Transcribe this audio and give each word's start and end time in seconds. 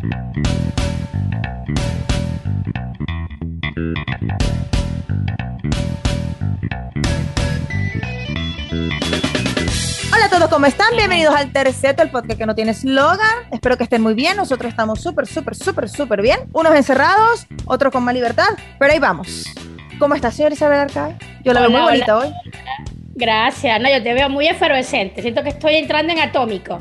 Hola 0.00 0.14
a 10.24 10.30
todos, 10.30 10.48
¿cómo 10.48 10.66
están? 10.66 10.94
Bienvenidos 10.96 11.34
al 11.34 11.52
Terceto, 11.52 12.02
el 12.02 12.10
podcast 12.10 12.38
que 12.38 12.46
no 12.46 12.54
tiene 12.54 12.70
eslogan. 12.70 13.18
Espero 13.50 13.76
que 13.76 13.84
estén 13.84 14.00
muy 14.02 14.14
bien. 14.14 14.36
Nosotros 14.36 14.70
estamos 14.70 15.00
súper, 15.00 15.26
súper, 15.26 15.56
súper, 15.56 15.88
súper 15.88 16.22
bien. 16.22 16.48
Unos 16.52 16.76
encerrados, 16.76 17.48
otros 17.64 17.92
con 17.92 18.04
más 18.04 18.14
libertad, 18.14 18.50
pero 18.78 18.92
ahí 18.92 19.00
vamos. 19.00 19.46
¿Cómo 19.98 20.14
está, 20.14 20.30
señora 20.30 20.54
Isabel 20.54 20.78
Arcade? 20.78 21.18
Yo 21.44 21.52
la 21.52 21.60
veo 21.62 21.70
muy 21.70 21.80
bonita 21.80 22.18
hoy. 22.18 22.32
Gracias, 23.18 23.80
no, 23.80 23.90
yo 23.90 24.00
te 24.00 24.14
veo 24.14 24.28
muy 24.28 24.46
efervescente. 24.46 25.22
Siento 25.22 25.42
que 25.42 25.48
estoy 25.48 25.74
entrando 25.74 26.12
en 26.12 26.20
atómico. 26.20 26.78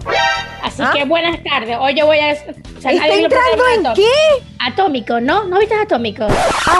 Así 0.64 0.84
¿Ah? 0.86 0.92
que 0.94 1.04
buenas 1.04 1.42
tardes. 1.44 1.76
Hoy 1.80 1.96
yo 1.96 2.06
voy 2.06 2.20
a. 2.20 2.34
o 2.34 2.82
sea, 2.82 2.92
¿Está 2.92 3.08
nadie 3.08 3.24
lo 3.24 3.30
puede 3.30 3.42
entrando 3.52 3.64
en 3.74 3.80
atómico. 3.88 3.94
qué? 3.96 4.44
Atómico, 4.60 5.20
¿no? 5.20 5.46
¿No 5.46 5.58
viste 5.60 5.74
atómico? 5.74 6.28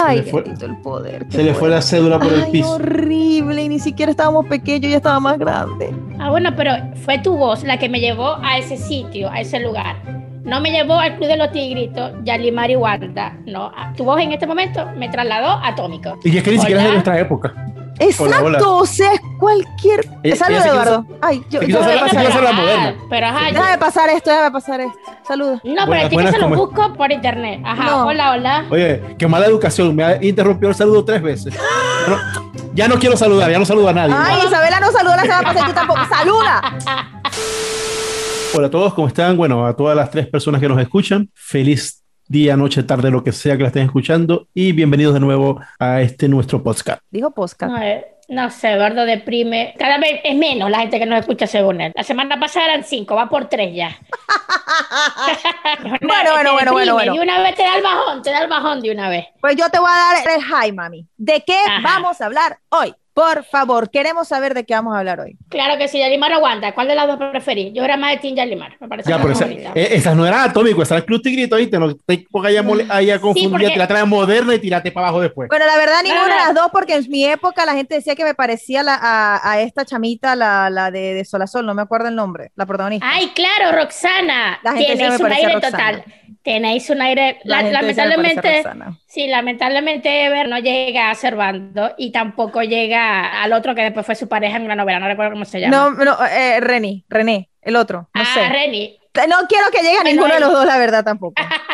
Ay, 0.06 0.20
Se 0.20 0.24
le 0.26 0.32
fue- 0.32 0.44
el 0.62 0.78
poder. 0.84 1.26
Se 1.30 1.44
le 1.44 1.54
fue 1.56 1.70
la 1.70 1.82
cédula 1.82 2.20
por 2.20 2.32
el 2.32 2.52
piso. 2.52 2.74
horrible. 2.74 3.64
Y 3.64 3.70
ni 3.70 3.80
siquiera 3.80 4.12
estábamos 4.12 4.46
pequeños, 4.46 4.92
ya 4.92 4.98
estaba 4.98 5.20
más 5.20 5.40
grande. 5.40 5.90
Ah, 6.20 6.30
bueno, 6.30 6.52
pero 6.56 6.74
fue 7.04 7.18
tu 7.18 7.36
voz 7.36 7.64
la 7.64 7.78
que 7.80 7.90
me 7.90 8.00
llevó 8.00 8.36
a 8.44 8.60
ese 8.60 8.78
sitio, 8.78 9.28
a 9.32 9.40
ese 9.42 9.60
lugar. 9.60 9.96
No 10.44 10.62
me 10.62 10.70
llevó 10.72 11.00
al 11.00 11.16
Club 11.18 11.28
de 11.30 11.36
los 11.38 11.52
Tigritos, 11.52 12.12
Yalimar 12.24 12.70
y 12.70 12.76
Wanda. 12.76 13.36
No, 13.48 13.72
a- 13.76 13.92
tu 13.98 14.04
voz 14.04 14.22
en 14.22 14.34
este 14.34 14.46
momento 14.46 14.86
me 14.96 15.10
trasladó 15.10 15.48
a 15.48 15.70
atómico. 15.70 16.20
Y 16.24 16.38
es 16.38 16.44
que 16.44 16.52
ni 16.52 16.60
siquiera 16.60 16.82
es 16.82 16.88
de 16.88 16.94
nuestra 16.94 17.20
época. 17.20 17.54
Exacto, 18.00 18.46
hola. 18.46 18.60
o 18.68 18.86
sea, 18.86 19.14
es 19.14 19.22
cualquier. 19.40 20.08
Ella- 20.24 20.36
Salud, 20.36 20.56
ella 20.58 20.62
se 20.64 20.70
quiso 20.70 20.82
Eduardo. 20.82 21.06
Ay, 21.22 21.44
yo, 21.50 21.62
yo- 21.64 21.80
hacer- 21.80 22.44
la 22.44 22.52
moderna. 22.52 22.96
Pero 23.10 23.28
ajá, 23.28 23.50
yo- 23.50 23.54
Déjame 23.56 23.78
pasar 23.78 24.10
esto, 24.10 24.30
déjame 24.30 24.52
pasar 24.52 24.82
esto. 24.82 25.00
Saludos. 25.28 25.60
no, 25.64 25.86
pero 25.88 25.94
ticket 26.04 26.12
buenas, 26.14 26.32
se 26.34 26.40
lo 26.40 26.50
¿cómo- 26.50 26.56
busco 26.68 26.94
por 26.94 27.12
internet. 27.12 27.62
Ajá, 27.66 27.84
No. 27.86 28.06
hola, 28.08 28.32
hola. 28.32 28.66
Oye, 28.70 29.02
qué 29.18 29.28
mala 29.28 29.46
educación. 29.48 29.96
Me 29.96 30.04
ha 30.04 30.24
interrumpido 30.24 30.70
el 30.70 30.76
saludo 30.76 31.04
tres 31.04 31.22
veces. 31.22 31.54
Bueno, 32.08 32.22
ya 32.74 32.88
no 32.88 32.96
quiero 33.00 33.18
saludar, 33.18 33.50
ya 33.52 33.60
no 33.60 33.66
saludo 33.66 33.90
a 33.90 33.94
nadie. 33.94 34.14
Ay, 34.18 34.48
Isabela 34.48 34.80
no 34.80 34.92
saludó 34.92 35.16
la 35.16 35.22
semana 35.24 35.42
pasada 35.44 35.66
y 35.66 35.70
tú 35.70 35.74
tampoco. 35.76 36.00
¡Saluda! 36.10 36.62
Hola 38.54 38.68
a 38.68 38.72
todos, 38.72 38.94
¿cómo 38.94 39.08
están? 39.08 39.36
Bueno, 39.38 39.66
a 39.66 39.76
todas 39.76 39.96
las 39.96 40.10
tres 40.10 40.28
personas 40.28 40.62
que 40.62 40.70
nos 40.70 40.80
escuchan, 40.80 41.30
feliz 41.34 42.04
día, 42.28 42.58
noche, 42.58 42.84
tarde, 42.84 43.10
lo 43.10 43.24
que 43.24 43.32
sea 43.32 43.56
que 43.56 43.64
la 43.64 43.68
estén 43.68 43.86
escuchando 43.86 44.48
y 44.54 44.72
bienvenidos 44.74 45.14
de 45.14 45.20
nuevo 45.20 45.62
a 45.80 46.02
este 46.02 46.28
nuestro 46.28 46.62
podcast. 46.62 47.02
Dijo 47.10 47.32
Posca. 47.32 47.68
No, 47.68 47.82
eh, 47.82 48.06
no 48.28 48.50
sé, 48.50 48.74
Eduardo 48.74 49.06
deprime. 49.06 49.74
Cada 49.80 49.98
vez 49.98 50.20
es 50.24 50.36
menos 50.36 50.70
la 50.70 50.80
gente 50.80 51.00
que 51.00 51.06
nos 51.06 51.20
escucha 51.22 51.48
según 51.48 51.80
él. 51.80 51.94
La 51.96 52.04
semana 52.04 52.40
pasada 52.40 52.66
eran 52.66 52.84
cinco, 52.84 53.16
va 53.16 53.30
por 53.30 53.48
tres 53.48 53.74
ya. 53.76 53.98
Bueno, 56.02 56.32
bueno, 56.34 56.34
bueno, 56.34 56.54
deprime, 56.54 56.72
bueno, 56.72 56.94
bueno. 56.94 57.14
De 57.14 57.20
una 57.20 57.42
vez 57.42 57.56
te 57.56 57.64
da 57.64 57.76
el 57.78 57.84
bajón, 57.84 58.22
te 58.22 58.30
da 58.32 58.42
el 58.42 58.50
bajón 58.50 58.82
de 58.82 58.92
una 58.92 59.10
vez. 59.10 59.26
Pues 59.40 59.56
yo 59.56 59.70
te 59.70 59.80
voy 59.80 59.90
a 59.90 59.96
dar 59.96 60.38
el 60.38 60.70
hi, 60.70 60.72
mami. 60.72 61.08
¿De 61.18 61.44
qué 61.46 61.58
Ajá. 61.68 61.82
vamos 61.84 62.20
a 62.22 62.26
hablar 62.26 62.60
hoy? 62.70 62.94
Por 63.18 63.44
favor, 63.46 63.90
queremos 63.90 64.28
saber 64.28 64.54
de 64.54 64.64
qué 64.64 64.76
vamos 64.76 64.94
a 64.96 65.00
hablar 65.00 65.20
hoy. 65.20 65.36
Claro 65.50 65.76
que 65.80 65.88
sí, 65.88 65.98
Yalimar 65.98 66.32
aguanta. 66.34 66.76
¿Cuál 66.76 66.88
de 66.88 66.94
las 66.94 67.08
dos 67.08 67.18
preferís? 67.32 67.74
Yo 67.74 67.84
era 67.84 67.98
más 67.98 68.12
de 68.12 68.18
Team 68.18 68.36
Yalimar. 68.36 68.78
Me 68.80 68.88
parece 68.88 69.10
Ya, 69.10 69.18
pero 69.18 69.32
esa- 69.34 69.48
eh, 69.48 69.72
esas 69.74 70.16
no 70.16 70.24
eran 70.28 70.42
atómicos, 70.48 70.84
esas 70.84 70.98
eran 70.98 71.06
Club 71.08 71.24
Tigrito, 71.24 71.56
¿viste? 71.56 71.80
No 71.80 71.96
te 71.96 72.26
pongas 72.30 72.52
ahí 72.52 72.58
a 72.58 72.62
mole- 72.62 72.86
ahí 72.90 73.10
a 73.10 73.20
confundir, 73.20 73.50
porque- 73.50 73.70
tirate 73.74 73.94
la 73.96 74.06
moderna 74.06 74.54
y 74.54 74.60
tirate 74.60 74.92
para 74.92 75.08
abajo 75.08 75.22
después. 75.22 75.50
Bueno, 75.50 75.66
la 75.66 75.78
verdad, 75.78 76.04
ninguna 76.04 76.26
de 76.26 76.30
las 76.30 76.54
dos, 76.54 76.68
porque 76.72 76.94
en 76.94 77.10
mi 77.10 77.26
época 77.26 77.66
la 77.66 77.74
gente 77.74 77.96
decía 77.96 78.16
que 78.16 78.24
me 78.24 78.36
parecía 78.36 78.84
la- 78.84 79.00
a, 79.02 79.52
a 79.52 79.62
esta 79.62 79.84
chamita, 79.84 80.36
la, 80.36 80.70
la 80.70 80.92
de, 80.92 81.16
de 81.16 81.26
Sol 81.26 81.42
a 81.42 81.48
Sol, 81.48 81.66
no 81.66 81.74
me 81.74 81.82
acuerdo 81.82 82.10
el 82.10 82.16
nombre, 82.16 82.52
la 82.56 82.68
protagonista. 82.68 83.10
Ay, 83.12 83.30
claro, 83.34 83.76
Roxana. 83.76 84.60
La 84.62 84.74
gente 84.74 84.96
me 84.96 85.16
un 85.18 85.32
aire 85.32 85.54
Roxana. 85.54 85.72
total. 85.72 86.04
Tenéis 86.44 86.90
un 86.92 87.02
aire. 87.02 87.40
La 87.44 87.62
la- 87.64 87.72
lamentablemente. 87.82 88.64
Sí, 89.08 89.28
lamentablemente 89.28 90.26
Ever 90.26 90.50
no 90.50 90.60
llega 90.60 91.10
a 91.10 91.16
Servando 91.16 91.94
y 91.98 92.12
tampoco 92.12 92.62
llega 92.62 93.42
al 93.42 93.54
otro 93.54 93.74
que 93.74 93.82
después 93.82 94.06
fue 94.06 94.16
su 94.16 94.28
pareja 94.28 94.58
en 94.58 94.64
una 94.64 94.76
novela, 94.76 95.00
no 95.00 95.08
recuerdo 95.08 95.32
cómo 95.32 95.46
se 95.46 95.62
llama. 95.62 95.76
No, 95.76 95.92
no, 95.92 96.18
eh, 96.26 96.60
René, 96.60 97.06
René, 97.08 97.50
el 97.62 97.78
otro, 97.78 98.10
no 98.14 98.22
ah, 98.22 98.26
sé. 98.34 99.00
No 99.28 99.48
quiero 99.48 99.72
que 99.72 99.82
llegue 99.82 99.98
a 99.98 100.04
ninguno 100.04 100.34
de 100.34 100.40
los 100.40 100.52
dos, 100.52 100.66
la 100.66 100.78
verdad, 100.78 101.04
tampoco. 101.04 101.42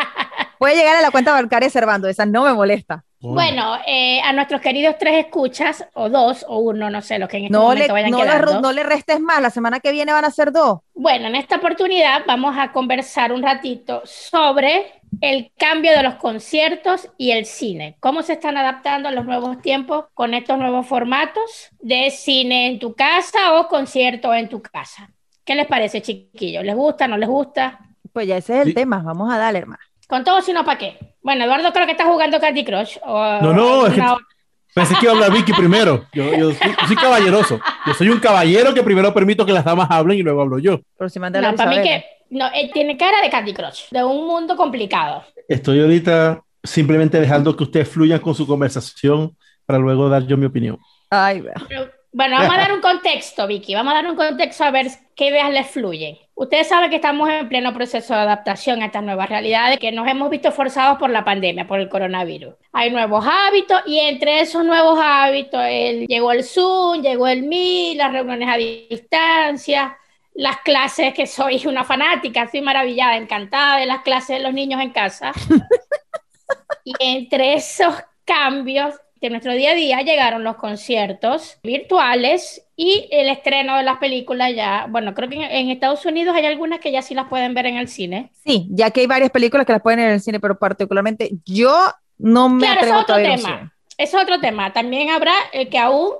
Puede 0.64 0.76
llegar 0.76 0.96
a 0.96 1.02
la 1.02 1.10
cuenta 1.10 1.32
bancaria 1.32 1.68
Servando, 1.68 2.08
esa 2.08 2.24
no 2.24 2.44
me 2.44 2.54
molesta. 2.54 3.04
Bueno, 3.20 3.76
eh, 3.86 4.20
a 4.22 4.32
nuestros 4.32 4.62
queridos 4.62 4.96
tres 4.98 5.26
escuchas, 5.26 5.86
o 5.92 6.08
dos, 6.08 6.44
o 6.48 6.58
uno, 6.58 6.88
no 6.88 7.02
sé, 7.02 7.18
los 7.18 7.28
que 7.28 7.36
en 7.36 7.44
este 7.44 7.52
No 7.52 7.74
le, 7.74 7.88
momento 7.88 7.92
vayan 7.92 8.10
no, 8.10 8.18
le, 8.18 8.24
quedando. 8.24 8.60
no 8.62 8.72
le 8.72 8.82
restes 8.82 9.20
más, 9.20 9.42
la 9.42 9.50
semana 9.50 9.80
que 9.80 9.92
viene 9.92 10.12
van 10.12 10.24
a 10.24 10.30
ser 10.30 10.52
dos. 10.52 10.80
Bueno, 10.94 11.26
en 11.28 11.34
esta 11.36 11.56
oportunidad 11.56 12.22
vamos 12.26 12.56
a 12.58 12.72
conversar 12.72 13.32
un 13.32 13.42
ratito 13.42 14.00
sobre 14.04 15.02
el 15.20 15.52
cambio 15.58 15.92
de 15.92 16.02
los 16.02 16.14
conciertos 16.14 17.10
y 17.18 17.32
el 17.32 17.44
cine. 17.44 17.96
Cómo 18.00 18.22
se 18.22 18.32
están 18.34 18.56
adaptando 18.56 19.10
a 19.10 19.12
los 19.12 19.26
nuevos 19.26 19.60
tiempos 19.60 20.06
con 20.14 20.32
estos 20.32 20.58
nuevos 20.58 20.86
formatos 20.86 21.68
de 21.80 22.10
cine 22.10 22.68
en 22.68 22.78
tu 22.78 22.94
casa 22.94 23.54
o 23.60 23.68
concierto 23.68 24.32
en 24.34 24.48
tu 24.48 24.62
casa. 24.62 25.10
¿Qué 25.44 25.54
les 25.54 25.66
parece, 25.66 26.00
chiquillos? 26.00 26.64
¿Les 26.64 26.74
gusta? 26.74 27.06
¿No 27.06 27.18
les 27.18 27.28
gusta? 27.28 27.80
Pues 28.14 28.26
ya 28.26 28.36
ese 28.38 28.54
es 28.56 28.62
el 28.62 28.68
Sí. 28.68 28.74
tema, 28.74 29.02
vamos 29.02 29.30
a 29.32 29.36
darle, 29.38 29.58
hermano. 29.60 29.82
Con 30.08 30.24
todo, 30.24 30.40
si 30.42 30.52
no, 30.52 30.64
¿para 30.64 30.78
qué? 30.78 30.98
Bueno, 31.22 31.44
Eduardo 31.44 31.72
creo 31.72 31.86
que 31.86 31.92
está 31.92 32.04
jugando 32.04 32.38
Candy 32.40 32.64
Crush. 32.64 32.98
o- 33.02 33.38
No, 33.40 33.52
no, 33.52 33.86
es 33.86 33.94
que- 33.94 34.02
Pensé 34.74 34.94
que 34.96 35.04
iba 35.06 35.12
a 35.12 35.14
hablar 35.14 35.32
Vicky 35.32 35.52
primero. 35.52 36.06
Yo, 36.12 36.34
yo 36.34 36.50
soy, 36.52 36.70
yo 36.80 36.86
soy 36.88 36.96
caballeroso. 36.96 37.60
Yo 37.86 37.94
soy 37.94 38.08
un 38.08 38.18
caballero 38.18 38.74
que 38.74 38.82
primero 38.82 39.14
permito 39.14 39.46
que 39.46 39.52
las 39.52 39.64
damas 39.64 39.88
hablen 39.88 40.18
y 40.18 40.22
luego 40.22 40.42
hablo 40.42 40.58
yo. 40.58 40.80
Pero 40.98 41.08
si 41.08 41.20
manda 41.20 41.40
la 41.40 41.52
No, 41.52 41.56
para 41.56 41.70
mí 41.70 41.80
que... 41.80 42.04
No, 42.30 42.46
él 42.52 42.70
tiene 42.72 42.96
cara 42.96 43.20
de 43.22 43.30
Candy 43.30 43.54
Crush, 43.54 43.84
de 43.92 44.02
un 44.02 44.26
mundo 44.26 44.56
complicado. 44.56 45.22
Estoy 45.48 45.80
ahorita 45.80 46.42
simplemente 46.64 47.20
dejando 47.20 47.54
que 47.56 47.62
ustedes 47.62 47.88
fluyan 47.88 48.18
con 48.18 48.34
su 48.34 48.48
conversación 48.48 49.36
para 49.64 49.78
luego 49.78 50.08
dar 50.08 50.26
yo 50.26 50.36
mi 50.36 50.46
opinión. 50.46 50.78
Ay, 51.08 51.40
vea. 51.42 51.54
Pero, 51.68 51.88
Bueno, 52.16 52.36
vamos 52.36 52.54
a 52.54 52.58
dar 52.58 52.72
un 52.72 52.80
contexto, 52.80 53.44
Vicky. 53.48 53.74
Vamos 53.74 53.92
a 53.92 53.96
dar 53.96 54.06
un 54.08 54.14
contexto 54.14 54.62
a 54.62 54.70
ver 54.70 54.86
qué 55.16 55.26
ideas 55.30 55.50
les 55.50 55.66
fluyen. 55.68 56.16
Ustedes 56.36 56.68
saben 56.68 56.88
que 56.88 56.96
estamos 56.96 57.28
en 57.28 57.48
pleno 57.48 57.74
proceso 57.74 58.14
de 58.14 58.20
adaptación 58.20 58.82
a 58.82 58.86
estas 58.86 59.02
nuevas 59.02 59.28
realidades 59.28 59.80
que 59.80 59.90
nos 59.90 60.06
hemos 60.06 60.30
visto 60.30 60.52
forzados 60.52 60.96
por 60.98 61.10
la 61.10 61.24
pandemia, 61.24 61.66
por 61.66 61.80
el 61.80 61.88
coronavirus. 61.88 62.54
Hay 62.72 62.92
nuevos 62.92 63.26
hábitos 63.28 63.80
y 63.86 63.98
entre 63.98 64.40
esos 64.40 64.64
nuevos 64.64 64.96
hábitos 65.02 65.60
el- 65.66 66.06
llegó 66.06 66.30
el 66.30 66.44
Zoom, 66.44 67.02
llegó 67.02 67.26
el 67.26 67.42
Meet, 67.42 67.96
las 67.96 68.12
reuniones 68.12 68.48
a 68.48 68.56
distancia, 68.58 69.98
las 70.34 70.58
clases 70.58 71.14
que 71.14 71.26
soy 71.26 71.66
una 71.66 71.82
fanática, 71.82 72.44
estoy 72.44 72.60
maravillada, 72.60 73.16
encantada 73.16 73.78
de 73.78 73.86
las 73.86 74.02
clases 74.02 74.36
de 74.38 74.42
los 74.44 74.54
niños 74.54 74.80
en 74.80 74.90
casa. 74.90 75.32
Y 76.86 76.92
entre 77.00 77.54
esos 77.54 77.94
cambios 78.26 78.94
de 79.24 79.30
nuestro 79.30 79.52
día 79.54 79.72
a 79.72 79.74
día 79.74 80.02
llegaron 80.02 80.44
los 80.44 80.56
conciertos 80.56 81.58
virtuales 81.62 82.66
y 82.76 83.08
el 83.10 83.28
estreno 83.28 83.76
de 83.76 83.82
las 83.82 83.98
películas 83.98 84.52
ya, 84.54 84.86
bueno, 84.90 85.14
creo 85.14 85.28
que 85.28 85.36
en, 85.36 85.42
en 85.42 85.70
Estados 85.70 86.04
Unidos 86.04 86.34
hay 86.36 86.44
algunas 86.46 86.80
que 86.80 86.92
ya 86.92 87.02
sí 87.02 87.14
las 87.14 87.28
pueden 87.28 87.54
ver 87.54 87.66
en 87.66 87.76
el 87.76 87.88
cine. 87.88 88.30
Sí, 88.44 88.66
ya 88.70 88.90
que 88.90 89.00
hay 89.00 89.06
varias 89.06 89.30
películas 89.30 89.66
que 89.66 89.72
las 89.72 89.82
pueden 89.82 89.98
ver 90.00 90.08
en 90.08 90.14
el 90.14 90.20
cine, 90.20 90.40
pero 90.40 90.58
particularmente 90.58 91.30
yo 91.44 91.74
no 92.18 92.48
me 92.48 92.60
Claro, 92.66 92.80
ese 92.80 92.90
es 92.90 92.96
atrevo 92.96 93.00
otro 93.00 93.16
tema. 93.16 93.58
cine. 93.58 93.70
Es 93.96 94.14
otro 94.14 94.40
tema. 94.40 94.72
También 94.72 95.10
habrá 95.10 95.32
el 95.52 95.68
que 95.68 95.78
aún 95.78 96.10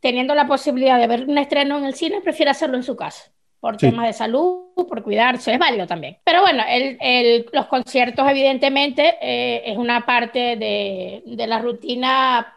teniendo 0.00 0.34
la 0.34 0.46
posibilidad 0.46 0.98
de 1.00 1.06
ver 1.06 1.24
un 1.26 1.38
estreno 1.38 1.78
en 1.78 1.84
el 1.84 1.94
cine, 1.94 2.20
prefiere 2.20 2.50
hacerlo 2.50 2.76
en 2.76 2.84
su 2.84 2.94
casa. 2.94 3.32
Por 3.60 3.78
Sí. 3.80 3.86
temas 3.90 4.06
de 4.06 4.12
salud, 4.12 4.66
por 4.88 5.02
cuidarse, 5.02 5.52
es 5.52 5.58
válido 5.58 5.86
también. 5.86 6.18
Pero 6.24 6.40
bueno, 6.42 6.62
el, 6.68 6.98
el- 7.00 7.46
los 7.52 7.66
conciertos 7.66 8.28
evidentemente 8.28 9.16
eh, 9.20 9.62
es 9.66 9.76
una 9.76 10.04
parte 10.06 10.56
de, 10.56 11.22
de 11.26 11.46
la 11.46 11.58
rutina 11.60 12.52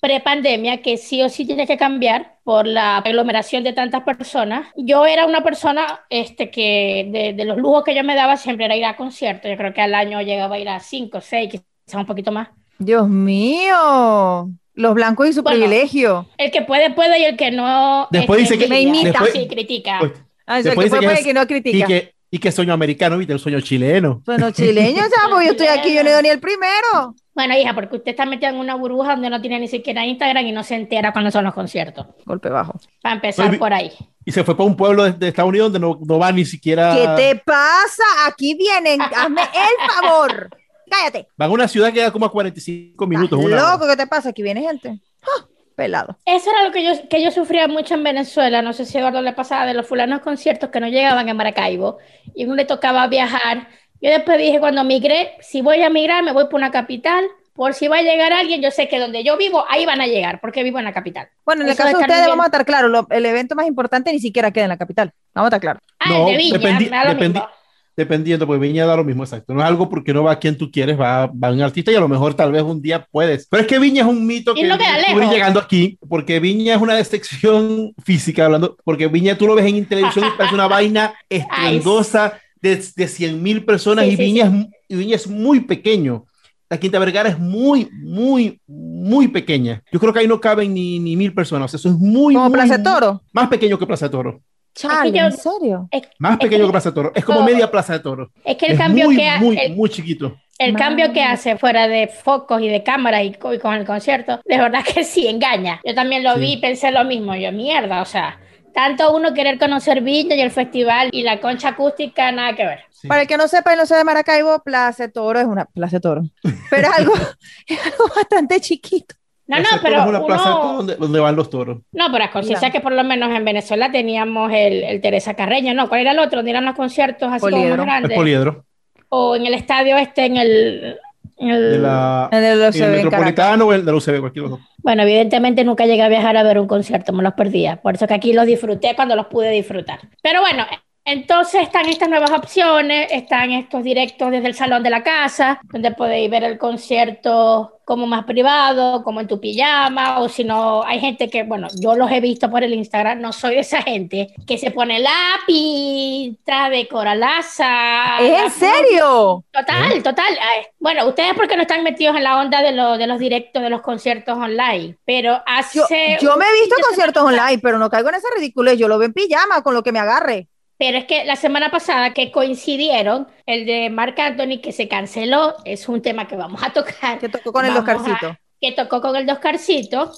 prepandemia 0.00 0.78
que 0.80 0.96
sí 0.96 1.22
o 1.22 1.28
sí 1.28 1.44
tiene 1.46 1.66
que 1.66 1.76
cambiar 1.76 2.38
por 2.42 2.66
la 2.66 2.96
aglomeración 2.98 3.62
de 3.64 3.74
tantas 3.74 4.02
personas. 4.02 4.66
Yo 4.76 5.04
era 5.06 5.26
una 5.26 5.42
persona 5.42 6.00
este, 6.08 6.50
que 6.50 7.06
de, 7.10 7.32
de 7.34 7.44
los 7.44 7.58
lujos 7.58 7.84
que 7.84 7.94
yo 7.94 8.02
me 8.02 8.14
daba 8.14 8.36
siempre 8.38 8.64
era 8.64 8.76
ir 8.76 8.84
a 8.86 8.96
conciertos. 8.96 9.50
Yo 9.50 9.56
creo 9.58 9.74
que 9.74 9.82
al 9.82 9.94
año 9.94 10.20
llegaba 10.22 10.56
a 10.56 10.58
ir 10.58 10.68
a 10.70 10.80
cinco, 10.80 11.20
seis, 11.20 11.50
quizás 11.50 12.00
un 12.00 12.06
poquito 12.06 12.32
más. 12.32 12.48
Dios 12.78 13.06
mío, 13.08 14.48
los 14.74 14.94
blancos 14.94 15.28
y 15.28 15.32
su 15.34 15.42
Bueno, 15.42 15.58
privilegio. 15.60 16.26
El 16.38 16.50
que 16.50 16.62
puede, 16.62 16.90
puede 16.90 17.18
y 17.18 17.24
el 17.24 17.36
que 17.36 17.50
no. 17.50 18.08
Después 18.10 18.40
este, 18.42 18.54
dice 18.54 18.64
que- 18.66 18.70
Me 18.74 18.80
imita. 18.80 19.08
después- 19.10 19.32
sí, 19.32 19.46
critica. 19.48 19.98
Pues, 20.00 20.12
Ah, 20.50 20.58
eso, 20.58 20.70
Después 20.70 20.90
que, 20.90 20.96
dice 20.96 20.96
puede, 20.96 21.14
que 21.14 21.20
es- 21.20 21.26
que 21.26 21.34
no 21.34 21.42
y 21.42 21.84
que, 21.84 22.14
y 22.28 22.38
que 22.40 22.50
sueño 22.50 22.72
americano, 22.72 23.16
¿viste? 23.18 23.32
El 23.32 23.38
sueño 23.38 23.60
chileno. 23.60 24.20
Bueno, 24.26 24.50
chileños, 24.50 25.06
ya, 25.08 25.28
porque 25.30 25.46
yo 25.46 25.52
estoy 25.52 25.68
aquí, 25.68 25.94
yo 25.94 26.02
no 26.02 26.08
he 26.08 26.12
ido 26.12 26.22
ni 26.22 26.28
el 26.28 26.40
primero. 26.40 27.14
Bueno, 27.36 27.56
hija, 27.56 27.72
porque 27.72 27.98
usted 27.98 28.10
está 28.10 28.26
metida 28.26 28.48
en 28.48 28.56
una 28.56 28.74
burbuja 28.74 29.12
donde 29.12 29.30
no 29.30 29.40
tiene 29.40 29.60
ni 29.60 29.68
siquiera 29.68 30.04
Instagram 30.04 30.44
y 30.44 30.50
no 30.50 30.64
se 30.64 30.74
entera 30.74 31.12
cuándo 31.12 31.30
son 31.30 31.44
los 31.44 31.54
conciertos. 31.54 32.04
Golpe 32.26 32.48
bajo. 32.48 32.80
Para 33.00 33.14
empezar 33.14 33.56
por 33.60 33.72
ahí. 33.72 33.92
Y 34.24 34.32
se 34.32 34.42
fue 34.42 34.56
para 34.56 34.66
un 34.66 34.76
pueblo 34.76 35.04
de, 35.04 35.12
de 35.12 35.28
Estados 35.28 35.50
Unidos 35.50 35.72
donde 35.72 35.86
no, 35.86 36.00
no 36.04 36.18
va 36.18 36.32
ni 36.32 36.44
siquiera. 36.44 36.96
¿Qué 36.96 37.22
te 37.34 37.42
pasa? 37.44 38.02
Aquí 38.26 38.54
vienen, 38.54 39.00
hazme 39.00 39.42
el 39.42 39.90
favor. 40.02 40.50
Cállate. 40.90 41.28
Van 41.36 41.48
a 41.48 41.52
una 41.52 41.68
ciudad 41.68 41.92
que 41.92 42.00
da 42.00 42.10
como 42.10 42.26
a 42.26 42.32
45 42.32 43.06
minutos. 43.06 43.38
¿Estás 43.38 43.52
una 43.52 43.62
hora. 43.62 43.72
loco, 43.74 43.86
¿qué 43.88 43.96
te 43.96 44.06
pasa? 44.08 44.30
Aquí 44.30 44.42
viene 44.42 44.62
gente. 44.62 44.98
¡Ah! 45.22 45.46
Pelado. 45.80 46.18
Eso 46.26 46.50
era 46.50 46.64
lo 46.64 46.72
que 46.72 46.84
yo, 46.84 47.08
que 47.08 47.22
yo 47.22 47.30
sufría 47.30 47.66
mucho 47.68 47.94
en 47.94 48.04
Venezuela. 48.04 48.60
No 48.60 48.72
sé 48.74 48.84
si 48.84 48.98
a 48.98 49.00
Eduardo 49.00 49.22
le 49.22 49.32
pasaba 49.32 49.64
de 49.64 49.72
los 49.72 49.86
fulanos 49.86 50.20
conciertos 50.20 50.68
que 50.68 50.78
no 50.78 50.88
llegaban 50.88 51.26
en 51.28 51.36
Maracaibo 51.36 51.96
y 52.34 52.44
uno 52.44 52.54
le 52.56 52.66
tocaba 52.66 53.06
viajar 53.06 53.68
Yo 54.02 54.10
después 54.10 54.36
dije, 54.38 54.60
cuando 54.60 54.82
migré, 54.84 55.32
si 55.40 55.60
voy 55.62 55.82
a 55.82 55.88
migrar, 55.90 56.22
me 56.22 56.32
voy 56.32 56.44
por 56.44 56.54
una 56.56 56.70
capital. 56.70 57.24
Por 57.54 57.74
si 57.74 57.88
va 57.88 57.98
a 57.98 58.02
llegar 58.02 58.32
alguien, 58.32 58.62
yo 58.62 58.70
sé 58.70 58.88
que 58.88 58.98
donde 58.98 59.22
yo 59.24 59.36
vivo, 59.36 59.64
ahí 59.68 59.84
van 59.84 60.00
a 60.00 60.06
llegar, 60.06 60.40
porque 60.40 60.62
vivo 60.62 60.78
en 60.78 60.84
la 60.86 60.92
capital. 60.94 61.28
Bueno, 61.44 61.62
en 61.62 61.68
el 61.68 61.72
Eso 61.74 61.82
caso 61.82 61.96
de 61.98 62.02
ustedes, 62.02 62.20
bien. 62.20 62.30
vamos 62.30 62.44
a 62.44 62.46
estar 62.48 62.64
claros, 62.64 63.06
el 63.10 63.26
evento 63.26 63.54
más 63.54 63.66
importante 63.66 64.10
ni 64.12 64.18
siquiera 64.18 64.50
queda 64.50 64.64
en 64.64 64.70
la 64.70 64.78
capital. 64.78 65.12
Vamos 65.34 65.46
a 65.46 65.48
estar 65.56 65.60
claros. 65.60 65.82
Ah, 65.98 66.08
No, 66.10 66.26
el 66.28 66.32
de 66.32 66.38
Viña, 66.38 66.58
dependi- 66.58 66.90
me 66.90 66.96
da 66.96 67.04
lo 67.04 67.10
dependi- 67.10 67.32
mismo. 67.34 67.48
Dependiendo, 67.96 68.46
pues 68.46 68.60
Viña 68.60 68.86
da 68.86 68.96
lo 68.96 69.04
mismo, 69.04 69.24
exacto. 69.24 69.52
No 69.52 69.60
es 69.60 69.66
algo 69.66 69.88
porque 69.88 70.14
no 70.14 70.22
va 70.22 70.38
quien 70.38 70.56
tú 70.56 70.70
quieres, 70.70 70.98
va, 70.98 71.26
va 71.26 71.52
un 71.52 71.60
artista 71.60 71.92
y 71.92 71.96
a 71.96 72.00
lo 72.00 72.08
mejor 72.08 72.34
tal 72.34 72.52
vez 72.52 72.62
un 72.62 72.80
día 72.80 73.06
puedes. 73.10 73.46
Pero 73.48 73.62
es 73.62 73.66
que 73.66 73.78
Viña 73.78 74.02
es 74.02 74.08
un 74.08 74.26
mito 74.26 74.54
que 74.54 74.64
descubrí 74.66 75.26
llegando 75.28 75.60
aquí, 75.60 75.98
porque 76.08 76.40
Viña 76.40 76.74
es 76.76 76.80
una 76.80 76.94
decepción 76.94 77.92
física 78.02 78.46
hablando, 78.46 78.76
porque 78.84 79.08
Viña 79.08 79.36
tú 79.36 79.46
lo 79.46 79.54
ves 79.54 79.66
en 79.66 79.84
televisión 79.86 80.26
y 80.26 80.36
parece 80.38 80.54
una 80.54 80.68
vaina 80.68 81.14
estruendosa 81.28 82.40
de, 82.62 82.82
de 82.96 83.08
100 83.08 83.42
mil 83.42 83.64
personas 83.64 84.04
Sí, 84.04 84.12
y, 84.12 84.16
sí, 84.16 84.22
Viña 84.22 84.50
sí. 84.50 84.58
Es, 84.58 84.66
y 84.88 84.96
Viña 84.96 85.16
es 85.16 85.26
muy 85.28 85.60
pequeño. 85.60 86.24
La 86.68 86.78
Quinta 86.78 87.00
Vergara 87.00 87.28
es 87.28 87.38
muy, 87.38 87.88
muy, 87.92 88.60
muy 88.68 89.26
pequeña. 89.28 89.82
Yo 89.90 89.98
creo 89.98 90.12
que 90.12 90.20
ahí 90.20 90.28
no 90.28 90.40
caben 90.40 90.72
ni, 90.72 91.00
ni 91.00 91.16
mil 91.16 91.34
personas. 91.34 91.64
O 91.64 91.68
sea, 91.68 91.78
eso 91.78 91.88
es 91.88 91.96
muy, 91.96 92.34
Como 92.34 92.48
muy- 92.48 92.54
Plaza 92.54 92.78
de 92.78 92.84
Toro. 92.84 93.22
Más 93.32 93.48
pequeño 93.48 93.76
que 93.76 93.86
Plaza 93.86 94.08
Toro. 94.08 94.40
Chale, 94.74 95.10
yo- 95.12 95.24
¿en 95.26 95.32
serio? 95.32 95.88
Es, 95.90 96.02
Más 96.18 96.32
es 96.32 96.38
pequeño 96.38 96.62
que- 96.62 96.66
que 96.68 96.72
Plaza 96.72 96.88
de 96.90 96.94
Toro. 96.94 97.12
Es 97.14 97.24
como 97.24 97.42
media 97.42 97.70
Plaza 97.70 97.92
de 97.94 98.00
Toro. 98.00 98.30
es 98.44 98.56
que 98.56 98.66
el 98.66 98.72
es 98.72 98.78
cambio 98.78 99.06
muy, 99.06 99.16
que 99.16 99.28
ha- 99.28 99.38
muy, 99.38 99.58
el- 99.58 99.74
muy 99.76 99.90
chiquito. 99.90 100.36
El 100.58 100.76
cambio 100.76 101.10
que 101.14 101.22
hace 101.22 101.56
fuera 101.56 101.88
de 101.88 102.06
focos 102.06 102.60
y 102.60 102.68
de 102.68 102.82
cámaras 102.82 103.22
y, 103.22 103.28
y 103.52 103.58
con 103.58 103.74
el 103.74 103.86
concierto, 103.86 104.40
de 104.44 104.58
verdad 104.58 104.84
que 104.84 105.04
sí, 105.04 105.26
engaña. 105.26 105.80
Yo 105.84 105.94
también 105.94 106.22
lo 106.22 106.34
Sí. 106.34 106.40
vi 106.40 106.52
y 106.52 106.56
pensé 106.58 106.90
lo 106.90 107.02
mismo. 107.04 107.34
Yo, 107.34 107.50
mierda, 107.50 108.02
o 108.02 108.04
sea, 108.04 108.38
tanto 108.74 109.14
uno 109.16 109.32
querer 109.34 109.58
conocer 109.58 110.02
Viña 110.02 110.34
y 110.36 110.40
el 110.42 110.50
festival 110.50 111.08
y 111.12 111.22
la 111.22 111.40
concha 111.40 111.70
acústica, 111.70 112.30
nada 112.30 112.54
que 112.54 112.66
ver. 112.66 112.80
Sí. 112.90 113.08
Para 113.08 113.22
el 113.22 113.26
que 113.28 113.38
no 113.38 113.48
sepa 113.48 113.72
y 113.72 113.76
no 113.78 113.86
sea 113.86 113.96
de 113.96 114.04
Maracaibo, 114.04 114.62
Plaza 114.62 115.04
de 115.04 115.08
Toro 115.08 115.40
es 115.40 115.46
una 115.46 115.64
Plaza 115.64 115.96
de 115.96 116.00
Toro. 116.00 116.22
Pero 116.68 116.88
es 116.88 116.94
algo, 116.98 117.14
es 117.66 117.86
algo 117.86 118.04
bastante 118.14 118.60
chiquito. 118.60 119.14
No, 119.50 119.58
no, 119.58 119.82
pero 119.82 120.00
es 120.00 120.06
una 120.06 120.24
plaza 120.24 120.54
uno... 120.56 120.72
donde, 120.78 120.96
donde 120.96 121.20
van 121.20 121.36
los 121.36 121.50
toros. 121.50 121.78
No, 121.92 122.06
pero 122.12 122.24
es 122.24 122.30
conciencia 122.30 122.68
Claro. 122.68 122.72
que 122.72 122.80
por 122.80 122.92
lo 122.92 123.04
menos 123.04 123.30
en 123.30 123.44
Venezuela 123.44 123.90
teníamos 123.90 124.52
el, 124.52 124.82
el 124.84 125.00
Teresa 125.00 125.34
Carreño, 125.34 125.74
¿no? 125.74 125.88
¿Cuál 125.88 126.02
era 126.02 126.12
el 126.12 126.18
otro? 126.18 126.38
¿Dónde 126.38 126.50
eran 126.52 126.64
los 126.64 126.74
conciertos 126.76 127.30
así 127.32 127.40
como 127.40 127.56
más 127.56 127.64
El 127.66 127.76
grandes? 127.76 128.16
poliedro. 128.16 128.64
O 129.08 129.34
en 129.36 129.46
el 129.46 129.54
estadio 129.54 129.96
este, 129.96 130.26
en 130.26 130.36
el... 130.36 130.96
en 131.38 131.48
el- 131.50 131.70
De 131.72 131.78
la, 131.78 132.28
En 132.32 132.44
el 132.44 132.58
UCB 132.68 132.76
el 132.76 132.82
en 132.84 132.92
metropolitano 133.04 133.64
o 133.66 133.72
el 133.72 133.84
de 133.84 133.90
la 133.92 133.98
UCB, 133.98 134.20
cualquier 134.20 134.44
uno. 134.46 134.60
Bueno, 134.78 135.02
evidentemente 135.02 135.64
nunca 135.64 135.84
llegué 135.86 136.02
a 136.02 136.08
viajar 136.08 136.36
a 136.36 136.42
ver 136.42 136.58
un 136.58 136.68
concierto, 136.68 137.12
me 137.12 137.22
los 137.22 137.34
perdía. 137.34 137.76
Por 137.82 137.94
eso 137.96 138.06
que 138.06 138.14
aquí 138.14 138.32
los 138.32 138.46
disfruté 138.46 138.94
cuando 138.94 139.16
los 139.16 139.26
pude 139.26 139.50
disfrutar. 139.50 139.98
Pero 140.22 140.40
bueno, 140.40 140.64
entonces 141.12 141.62
están 141.62 141.86
estas 141.88 142.08
nuevas 142.08 142.30
opciones, 142.30 143.08
están 143.10 143.52
estos 143.52 143.82
directos 143.82 144.30
desde 144.30 144.48
el 144.48 144.54
salón 144.54 144.82
de 144.82 144.90
la 144.90 145.02
casa, 145.02 145.60
donde 145.64 145.90
podéis 145.92 146.30
ver 146.30 146.44
el 146.44 146.58
concierto 146.58 147.76
como 147.84 148.06
más 148.06 148.24
privado, 148.24 149.02
como 149.02 149.20
en 149.20 149.26
tu 149.26 149.40
pijama, 149.40 150.20
o 150.20 150.28
si 150.28 150.44
no, 150.44 150.84
hay 150.84 151.00
gente 151.00 151.28
que, 151.28 151.42
bueno, 151.42 151.66
yo 151.80 151.96
los 151.96 152.08
he 152.12 152.20
visto 152.20 152.48
por 152.48 152.62
el 152.62 152.72
Instagram, 152.72 153.20
no 153.20 153.32
soy 153.32 153.54
de 153.56 153.60
esa 153.62 153.82
gente, 153.82 154.32
que 154.46 154.58
se 154.58 154.70
pone 154.70 155.00
lápiz, 155.00 156.36
trae 156.44 156.70
de 156.70 156.86
coralaza. 156.88 158.20
¿Es 158.20 158.28
en 158.28 158.44
la- 158.44 158.50
serio? 158.50 159.44
Total, 159.50 160.02
total. 160.02 160.38
Ay, 160.40 160.66
Bueno, 160.78 161.06
ustedes 161.08 161.34
porque 161.34 161.56
no 161.56 161.62
están 161.62 161.82
metidos 161.82 162.16
en 162.16 162.22
la 162.24 162.38
onda 162.38 162.62
de, 162.62 162.72
lo- 162.72 162.96
de 162.96 163.06
los 163.08 163.18
directos, 163.18 163.60
de 163.62 163.70
los 163.70 163.80
conciertos 163.82 164.36
online, 164.38 164.96
pero 165.04 165.42
hace... 165.46 165.78
Yo, 165.78 165.86
yo 166.20 166.36
me 166.36 166.44
he 166.46 166.60
visto 166.60 166.76
conciertos 166.86 167.22
online, 167.24 167.58
pero 167.60 167.78
no 167.78 167.90
caigo 167.90 168.08
en 168.10 168.14
esa 168.16 168.28
ridiculez. 168.36 168.78
Yo 168.78 168.86
lo 168.86 168.98
veo 168.98 169.06
en 169.06 169.14
pijama 169.14 169.62
con 169.62 169.74
lo 169.74 169.82
que 169.82 169.90
me 169.92 169.98
agarre. 169.98 170.46
Pero 170.80 170.96
es 170.96 171.04
que 171.04 171.26
la 171.26 171.36
semana 171.36 171.70
pasada 171.70 172.14
que 172.14 172.32
coincidieron, 172.32 173.28
el 173.44 173.66
de 173.66 173.90
Marc 173.90 174.18
Anthony 174.18 174.62
que 174.62 174.72
se 174.72 174.88
canceló, 174.88 175.56
es 175.66 175.86
un 175.90 176.00
tema 176.00 176.26
que 176.26 176.36
vamos 176.36 176.62
a 176.62 176.70
tocar. 176.72 177.18
Que 177.18 177.28
tocó 177.28 177.52
con 177.52 177.66
el 177.66 177.74
Vamos 177.74 177.86
Oscarcito. 177.90 178.26
a- 178.28 178.40
que 178.58 178.72
tocó 178.72 179.02
con 179.02 179.14
el 179.14 179.28
Oscarcito. 179.28 180.10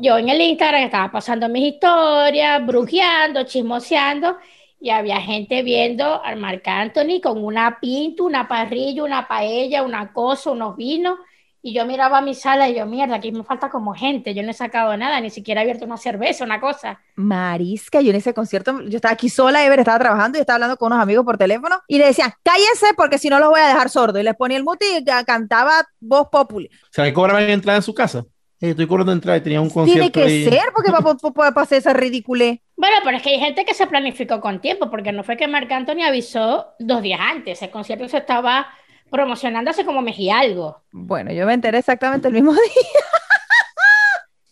Yo 0.00 0.18
en 0.18 0.28
el 0.28 0.40
Instagram 0.40 0.82
estaba 0.82 1.12
pasando 1.12 1.48
mis 1.48 1.74
historias, 1.74 2.66
brujeando, 2.66 3.44
chismoseando, 3.44 4.38
y 4.80 4.90
había 4.90 5.20
gente 5.20 5.62
viendo 5.62 6.20
al 6.24 6.36
Marc 6.36 6.66
Anthony 6.66 7.20
con 7.22 7.44
una 7.44 7.78
pinta, 7.80 8.24
una 8.24 8.48
parrilla, 8.48 9.04
una 9.04 9.28
paella, 9.28 9.84
una 9.84 10.12
cosa, 10.12 10.50
unos 10.50 10.76
vinos. 10.76 11.16
Y 11.64 11.74
yo 11.74 11.86
miraba 11.86 12.18
a 12.18 12.22
mi 12.22 12.34
sala 12.34 12.68
y 12.68 12.74
yo, 12.74 12.86
mierda, 12.86 13.14
aquí 13.16 13.30
me 13.30 13.44
falta 13.44 13.70
como 13.70 13.94
gente. 13.94 14.34
Yo 14.34 14.42
no 14.42 14.50
he 14.50 14.54
sacado 14.54 14.96
nada, 14.96 15.20
ni 15.20 15.30
siquiera 15.30 15.60
he 15.60 15.62
abierto 15.64 15.84
una 15.84 15.96
cerveza, 15.96 16.44
una 16.44 16.60
cosa. 16.60 17.00
Marisca, 17.14 18.00
yo 18.00 18.10
en 18.10 18.16
ese 18.16 18.34
concierto, 18.34 18.80
yo 18.82 18.96
estaba 18.96 19.14
aquí 19.14 19.28
sola, 19.28 19.64
Ever 19.64 19.78
estaba 19.78 19.98
trabajando 20.00 20.38
y 20.38 20.40
estaba 20.40 20.56
hablando 20.56 20.76
con 20.76 20.92
unos 20.92 21.02
amigos 21.02 21.24
por 21.24 21.38
teléfono 21.38 21.80
y 21.86 21.98
le 21.98 22.06
decían, 22.06 22.32
cállense 22.42 22.94
porque 22.96 23.16
si 23.18 23.28
no 23.28 23.38
los 23.38 23.50
voy 23.50 23.60
a 23.60 23.68
dejar 23.68 23.88
sordos. 23.90 24.20
Y 24.20 24.24
les 24.24 24.34
ponía 24.34 24.56
el 24.56 24.64
mute 24.64 24.98
y 24.98 25.04
ca- 25.04 25.24
cantaba 25.24 25.86
voz 26.00 26.28
populi. 26.32 26.68
¿Será 26.90 27.06
que 27.06 27.14
cobraban 27.14 27.48
entrada 27.48 27.76
en 27.76 27.82
su 27.82 27.94
casa? 27.94 28.24
Estoy 28.60 28.86
cobrando 28.86 29.10
entrada 29.12 29.38
y 29.38 29.40
tenía 29.40 29.60
un 29.60 29.68
Tiene 29.70 29.84
concierto 30.10 30.12
que 30.20 30.22
ahí. 30.24 30.44
ser 30.44 30.62
porque 30.72 30.92
va 30.92 31.48
a 31.48 31.52
pasar 31.52 31.78
esa 31.78 31.92
ridícula. 31.92 32.56
Bueno, 32.76 32.96
pero 33.04 33.16
es 33.16 33.22
que 33.22 33.30
hay 33.30 33.40
gente 33.40 33.64
que 33.64 33.74
se 33.74 33.88
planificó 33.88 34.40
con 34.40 34.60
tiempo, 34.60 34.88
porque 34.88 35.10
no 35.10 35.24
fue 35.24 35.36
que 35.36 35.48
Marc 35.48 35.70
Anthony 35.72 36.02
avisó 36.06 36.66
dos 36.78 37.02
días 37.02 37.18
antes. 37.20 37.60
El 37.60 37.70
concierto 37.70 38.08
se 38.08 38.18
estaba 38.18 38.68
promocionando 39.12 39.70
hace 39.70 39.84
como 39.84 40.02
mes 40.02 40.18
y 40.18 40.30
algo. 40.30 40.82
Bueno, 40.90 41.30
yo 41.32 41.46
me 41.46 41.54
enteré 41.54 41.78
exactamente 41.78 42.26
el 42.26 42.34
mismo 42.34 42.52
día. 42.54 42.62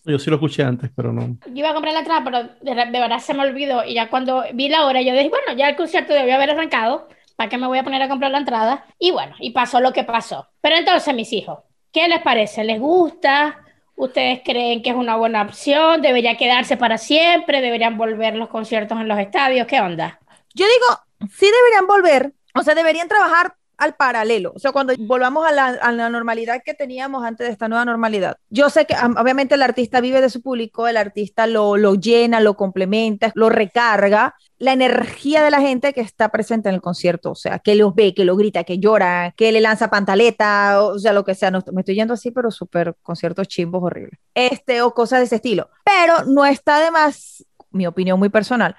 Yo 0.04 0.18
sí 0.18 0.30
lo 0.30 0.36
escuché 0.36 0.62
antes, 0.62 0.90
pero 0.94 1.12
no. 1.12 1.36
Yo 1.46 1.52
iba 1.52 1.70
a 1.70 1.74
comprar 1.74 1.92
la 1.92 2.00
entrada, 2.00 2.22
pero 2.24 2.42
de, 2.60 2.90
de 2.90 3.00
verdad 3.00 3.18
se 3.18 3.34
me 3.34 3.42
olvidó. 3.42 3.84
Y 3.84 3.94
ya 3.94 4.08
cuando 4.08 4.44
vi 4.54 4.68
la 4.68 4.86
hora, 4.86 5.02
yo 5.02 5.12
dije, 5.12 5.28
bueno, 5.28 5.52
ya 5.56 5.68
el 5.68 5.76
concierto 5.76 6.14
debió 6.14 6.34
haber 6.34 6.50
arrancado. 6.50 7.08
¿Para 7.36 7.48
qué 7.48 7.58
me 7.58 7.66
voy 7.66 7.78
a 7.78 7.84
poner 7.84 8.02
a 8.02 8.08
comprar 8.08 8.30
la 8.30 8.38
entrada? 8.38 8.86
Y 8.98 9.10
bueno, 9.12 9.34
y 9.38 9.50
pasó 9.50 9.80
lo 9.80 9.92
que 9.92 10.04
pasó. 10.04 10.48
Pero 10.60 10.76
entonces, 10.76 11.14
mis 11.14 11.32
hijos, 11.32 11.60
¿qué 11.92 12.06
les 12.08 12.20
parece? 12.22 12.64
¿Les 12.64 12.78
gusta? 12.78 13.58
¿Ustedes 13.94 14.40
creen 14.44 14.82
que 14.82 14.90
es 14.90 14.96
una 14.96 15.16
buena 15.16 15.42
opción? 15.42 16.00
¿Debería 16.02 16.36
quedarse 16.36 16.76
para 16.76 16.96
siempre? 16.98 17.60
¿Deberían 17.60 17.98
volver 17.98 18.36
los 18.36 18.48
conciertos 18.48 18.98
en 19.00 19.08
los 19.08 19.18
estadios? 19.18 19.66
¿Qué 19.66 19.80
onda? 19.80 20.18
Yo 20.54 20.66
digo, 20.66 21.28
sí 21.30 21.46
deberían 21.46 21.86
volver, 21.86 22.32
o 22.54 22.62
sea, 22.62 22.74
deberían 22.74 23.08
trabajar 23.08 23.54
al 23.80 23.94
paralelo, 23.94 24.52
o 24.54 24.58
sea, 24.58 24.72
cuando 24.72 24.92
volvamos 24.98 25.46
a 25.46 25.52
la, 25.52 25.66
a 25.68 25.90
la 25.90 26.10
normalidad 26.10 26.60
que 26.62 26.74
teníamos 26.74 27.24
antes 27.24 27.46
de 27.46 27.52
esta 27.52 27.66
nueva 27.66 27.86
normalidad. 27.86 28.36
Yo 28.50 28.68
sé 28.68 28.84
que 28.84 28.94
obviamente 29.18 29.54
el 29.54 29.62
artista 29.62 30.02
vive 30.02 30.20
de 30.20 30.28
su 30.28 30.42
público, 30.42 30.86
el 30.86 30.98
artista 30.98 31.46
lo, 31.46 31.78
lo 31.78 31.94
llena, 31.94 32.40
lo 32.40 32.56
complementa, 32.56 33.32
lo 33.34 33.48
recarga, 33.48 34.34
la 34.58 34.74
energía 34.74 35.42
de 35.42 35.50
la 35.50 35.62
gente 35.62 35.94
que 35.94 36.02
está 36.02 36.28
presente 36.28 36.68
en 36.68 36.74
el 36.74 36.82
concierto, 36.82 37.30
o 37.30 37.34
sea, 37.34 37.58
que 37.58 37.74
los 37.74 37.94
ve, 37.94 38.12
que 38.12 38.26
lo 38.26 38.36
grita, 38.36 38.64
que 38.64 38.78
llora, 38.78 39.32
que 39.34 39.50
le 39.50 39.62
lanza 39.62 39.88
pantaleta, 39.88 40.84
o 40.84 40.98
sea, 40.98 41.14
lo 41.14 41.24
que 41.24 41.34
sea, 41.34 41.50
no, 41.50 41.64
me 41.72 41.80
estoy 41.80 41.94
yendo 41.94 42.12
así, 42.12 42.30
pero 42.30 42.50
súper 42.50 42.94
conciertos 43.02 43.48
chimbos 43.48 43.82
horribles, 43.82 44.20
este, 44.34 44.82
o 44.82 44.92
cosas 44.92 45.20
de 45.20 45.24
ese 45.24 45.36
estilo, 45.36 45.70
pero 45.82 46.26
no 46.26 46.44
está 46.44 46.84
de 46.84 46.90
más, 46.90 47.46
mi 47.70 47.86
opinión 47.86 48.18
muy 48.18 48.28
personal, 48.28 48.76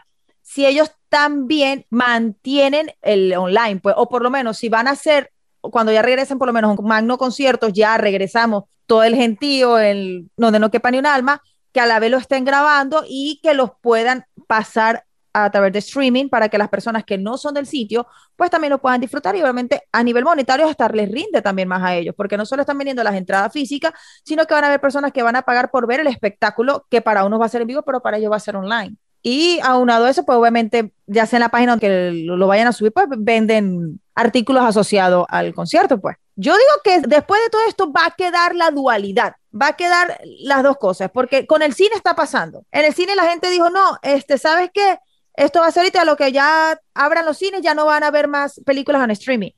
si 0.52 0.66
ellos 0.66 0.92
también 1.08 1.86
mantienen 1.90 2.92
el 3.02 3.34
online, 3.38 3.80
pues, 3.80 3.96
o 3.98 4.10
por 4.10 4.22
lo 4.22 4.30
menos 4.30 4.58
si 4.58 4.68
van 4.68 4.90
a 4.90 4.92
hacer, 4.92 5.32
cuando 5.62 5.94
ya 5.94 6.02
regresen 6.02 6.38
por 6.38 6.48
lo 6.48 6.52
menos 6.52 6.78
un 6.78 6.86
magno 6.86 7.18
conciertos, 7.18 7.72
ya 7.72 7.98
regresamos 7.98 8.66
todo 8.86 9.04
el 9.04 9.16
gentío, 9.16 9.80
el, 9.80 10.30
donde 10.36 10.60
no 10.60 10.70
quepa 10.70 10.92
ni 10.92 10.98
un 10.98 11.06
alma, 11.06 11.42
que 11.72 11.80
a 11.80 11.86
la 11.86 12.00
vez 12.00 12.12
lo 12.12 12.18
estén 12.18 12.44
grabando 12.44 13.06
y 13.08 13.40
que 13.42 13.54
los 13.54 13.72
puedan 13.80 14.26
pasar 14.48 15.06
a 15.32 15.50
través 15.52 15.72
de 15.72 15.80
streaming 15.80 16.28
para 16.28 16.50
que 16.50 16.58
las 16.58 16.68
personas 16.68 17.06
que 17.06 17.18
no 17.18 17.38
son 17.38 17.54
del 17.54 17.66
sitio, 17.66 18.06
pues 18.36 18.50
también 18.50 18.72
lo 18.72 18.82
puedan 18.82 19.00
disfrutar 19.00 19.34
y 19.38 19.42
obviamente 19.42 19.84
a 19.94 20.04
nivel 20.04 20.26
monetario 20.26 20.68
hasta 20.68 20.90
les 20.90 21.10
rinde 21.10 21.42
también 21.42 21.70
más 21.70 21.82
a 21.82 21.96
ellos, 21.96 22.14
porque 22.18 22.36
no 22.36 22.46
solo 22.46 22.64
están 22.64 22.78
vendiendo 22.78 23.06
las 23.06 23.16
entradas 23.16 23.54
físicas, 23.54 23.94
sino 24.26 24.46
que 24.46 24.54
van 24.54 24.66
a 24.66 24.68
haber 24.68 24.82
personas 24.82 25.14
que 25.14 25.24
van 25.24 25.38
a 25.38 25.44
pagar 25.44 25.72
por 25.72 25.88
ver 25.88 26.02
el 26.02 26.08
espectáculo 26.08 26.88
que 26.90 27.02
para 27.02 27.24
unos 27.24 27.40
va 27.40 27.46
a 27.46 27.50
ser 27.50 27.62
en 27.62 27.68
vivo, 27.68 27.84
pero 27.84 28.02
para 28.02 28.18
ellos 28.18 28.34
va 28.34 28.36
a 28.36 28.42
ser 28.42 28.58
online. 28.58 28.98
Y 29.24 29.60
aunado 29.64 30.06
a 30.06 30.10
eso, 30.10 30.24
pues 30.26 30.38
obviamente, 30.38 30.94
ya 31.06 31.26
sea 31.26 31.38
en 31.38 31.42
la 31.42 31.50
página 31.50 31.78
que 31.78 32.12
lo, 32.12 32.48
vayan 32.48 32.68
a 32.68 32.74
subir, 32.74 32.92
pues 32.92 33.08
venden 33.18 34.02
artículos 34.16 34.64
asociados 34.64 35.26
al 35.30 35.54
concierto, 35.54 36.00
pues. 36.00 36.18
Yo 36.36 36.54
digo 36.54 36.72
que 36.84 37.08
después 37.08 37.42
de 37.44 37.50
todo 37.50 37.62
esto 37.68 37.92
va 37.92 38.08
a 38.08 38.12
quedar 38.12 38.56
la 38.56 38.72
dualidad, 38.72 39.36
va 39.54 39.68
a 39.68 39.76
quedar 39.76 40.20
las 40.40 40.64
dos 40.64 40.78
cosas, 40.78 41.12
porque 41.14 41.46
con 41.46 41.62
el 41.62 41.74
cine 41.74 41.92
está 41.96 42.16
pasando. 42.16 42.66
En 42.72 42.86
el 42.86 42.96
cine 42.96 43.16
la 43.16 43.26
gente 43.26 43.50
dijo, 43.52 43.70
no, 43.70 44.00
este, 44.02 44.40
¿sabes 44.40 44.72
qué? 44.74 44.98
Esto 45.36 45.60
va 45.60 45.68
a 45.68 45.72
ser 45.72 45.82
ahorita 45.82 46.04
lo 46.04 46.16
que 46.16 46.32
ya 46.32 46.80
abran 46.96 47.26
los 47.26 47.38
cines, 47.38 47.62
ya 47.62 47.76
no 47.76 47.86
van 47.86 48.04
a 48.04 48.12
ver 48.12 48.28
más 48.28 48.60
películas 48.66 49.04
en 49.04 49.12
streaming. 49.12 49.52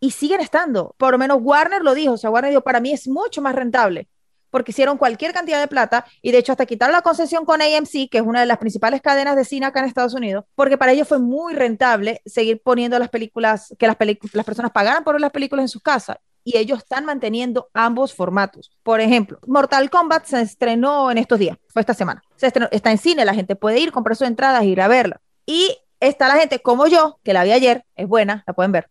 Y 0.00 0.10
siguen 0.10 0.40
estando. 0.40 0.94
Por 0.98 1.12
lo 1.12 1.18
menos 1.18 1.38
Warner 1.40 1.82
lo 1.82 1.94
dijo, 1.94 2.14
o 2.14 2.18
sea, 2.18 2.30
Warner 2.30 2.50
dijo, 2.50 2.62
para 2.62 2.80
mí 2.80 2.92
es 2.92 3.06
mucho 3.06 3.40
más 3.40 3.54
rentable 3.54 4.08
porque 4.54 4.70
hicieron 4.70 4.98
cualquier 4.98 5.32
cantidad 5.32 5.58
de 5.58 5.66
plata 5.66 6.06
y 6.22 6.30
de 6.30 6.38
hecho 6.38 6.52
hasta 6.52 6.64
quitaron 6.64 6.92
la 6.92 7.02
concesión 7.02 7.44
con 7.44 7.60
AMC, 7.60 8.08
que 8.08 8.18
es 8.18 8.22
una 8.22 8.38
de 8.38 8.46
las 8.46 8.58
principales 8.58 9.02
cadenas 9.02 9.34
de 9.34 9.44
cine 9.44 9.66
acá 9.66 9.80
en 9.80 9.86
Estados 9.86 10.14
Unidos, 10.14 10.44
porque 10.54 10.78
para 10.78 10.92
ellos 10.92 11.08
fue 11.08 11.18
muy 11.18 11.54
rentable 11.54 12.22
seguir 12.24 12.62
poniendo 12.62 12.96
las 13.00 13.08
películas, 13.08 13.74
que 13.80 13.88
las, 13.88 13.96
las 14.32 14.44
personas 14.44 14.70
pagaran 14.70 15.02
por 15.02 15.20
las 15.20 15.32
películas 15.32 15.64
en 15.64 15.68
sus 15.68 15.82
casas. 15.82 16.18
Y 16.44 16.56
ellos 16.56 16.78
están 16.78 17.04
manteniendo 17.04 17.68
ambos 17.74 18.14
formatos. 18.14 18.70
Por 18.84 19.00
ejemplo, 19.00 19.40
Mortal 19.44 19.90
Kombat 19.90 20.24
se 20.26 20.40
estrenó 20.42 21.10
en 21.10 21.18
estos 21.18 21.40
días, 21.40 21.58
fue 21.66 21.80
esta 21.80 21.94
semana. 21.94 22.22
Se 22.36 22.46
estrenó, 22.46 22.68
está 22.70 22.92
en 22.92 22.98
cine, 22.98 23.24
la 23.24 23.34
gente 23.34 23.56
puede 23.56 23.80
ir, 23.80 23.90
comprar 23.90 24.14
sus 24.14 24.28
entradas, 24.28 24.62
ir 24.62 24.80
a 24.80 24.86
verla. 24.86 25.20
Y 25.46 25.76
está 25.98 26.28
la 26.28 26.36
gente 26.36 26.60
como 26.60 26.86
yo, 26.86 27.18
que 27.24 27.32
la 27.32 27.42
vi 27.42 27.50
ayer, 27.50 27.84
es 27.96 28.06
buena, 28.06 28.44
la 28.46 28.52
pueden 28.52 28.70
ver 28.70 28.88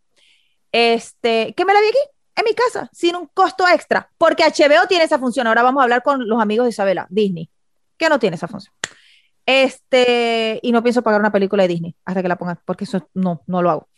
este, 0.74 1.54
que 1.54 1.66
me 1.66 1.74
la 1.74 1.80
vi 1.80 1.88
aquí, 1.88 1.98
en 2.36 2.46
mi 2.46 2.54
casa, 2.54 2.90
sin 2.92 3.16
un 3.16 3.28
costo 3.34 3.66
extra, 3.68 4.10
porque 4.18 4.44
HBO 4.44 4.88
tiene 4.88 5.04
esa 5.04 5.20
función. 5.20 5.48
Ahora 5.48 5.64
vamos 5.64 5.82
a 5.82 5.84
hablar 5.84 6.04
con 6.04 6.28
los 6.28 6.42
amigos 6.42 6.66
de 6.66 6.72
Isabela, 6.72 7.08
Disney, 7.10 7.50
que 7.98 8.10
no 8.10 8.20
tiene 8.20 8.36
esa 8.36 8.48
función. 8.48 8.74
Este, 9.46 10.60
y 10.64 10.72
no 10.72 10.82
pienso 10.82 11.02
pagar 11.02 11.20
una 11.20 11.32
película 11.32 11.64
de 11.64 11.70
Disney 11.70 11.96
hasta 12.06 12.22
que 12.22 12.28
la 12.28 12.38
pongan, 12.38 12.60
porque 12.66 12.86
eso 12.86 13.10
no, 13.14 13.44
no 13.46 13.62
lo 13.62 13.70
hago. 13.70 13.90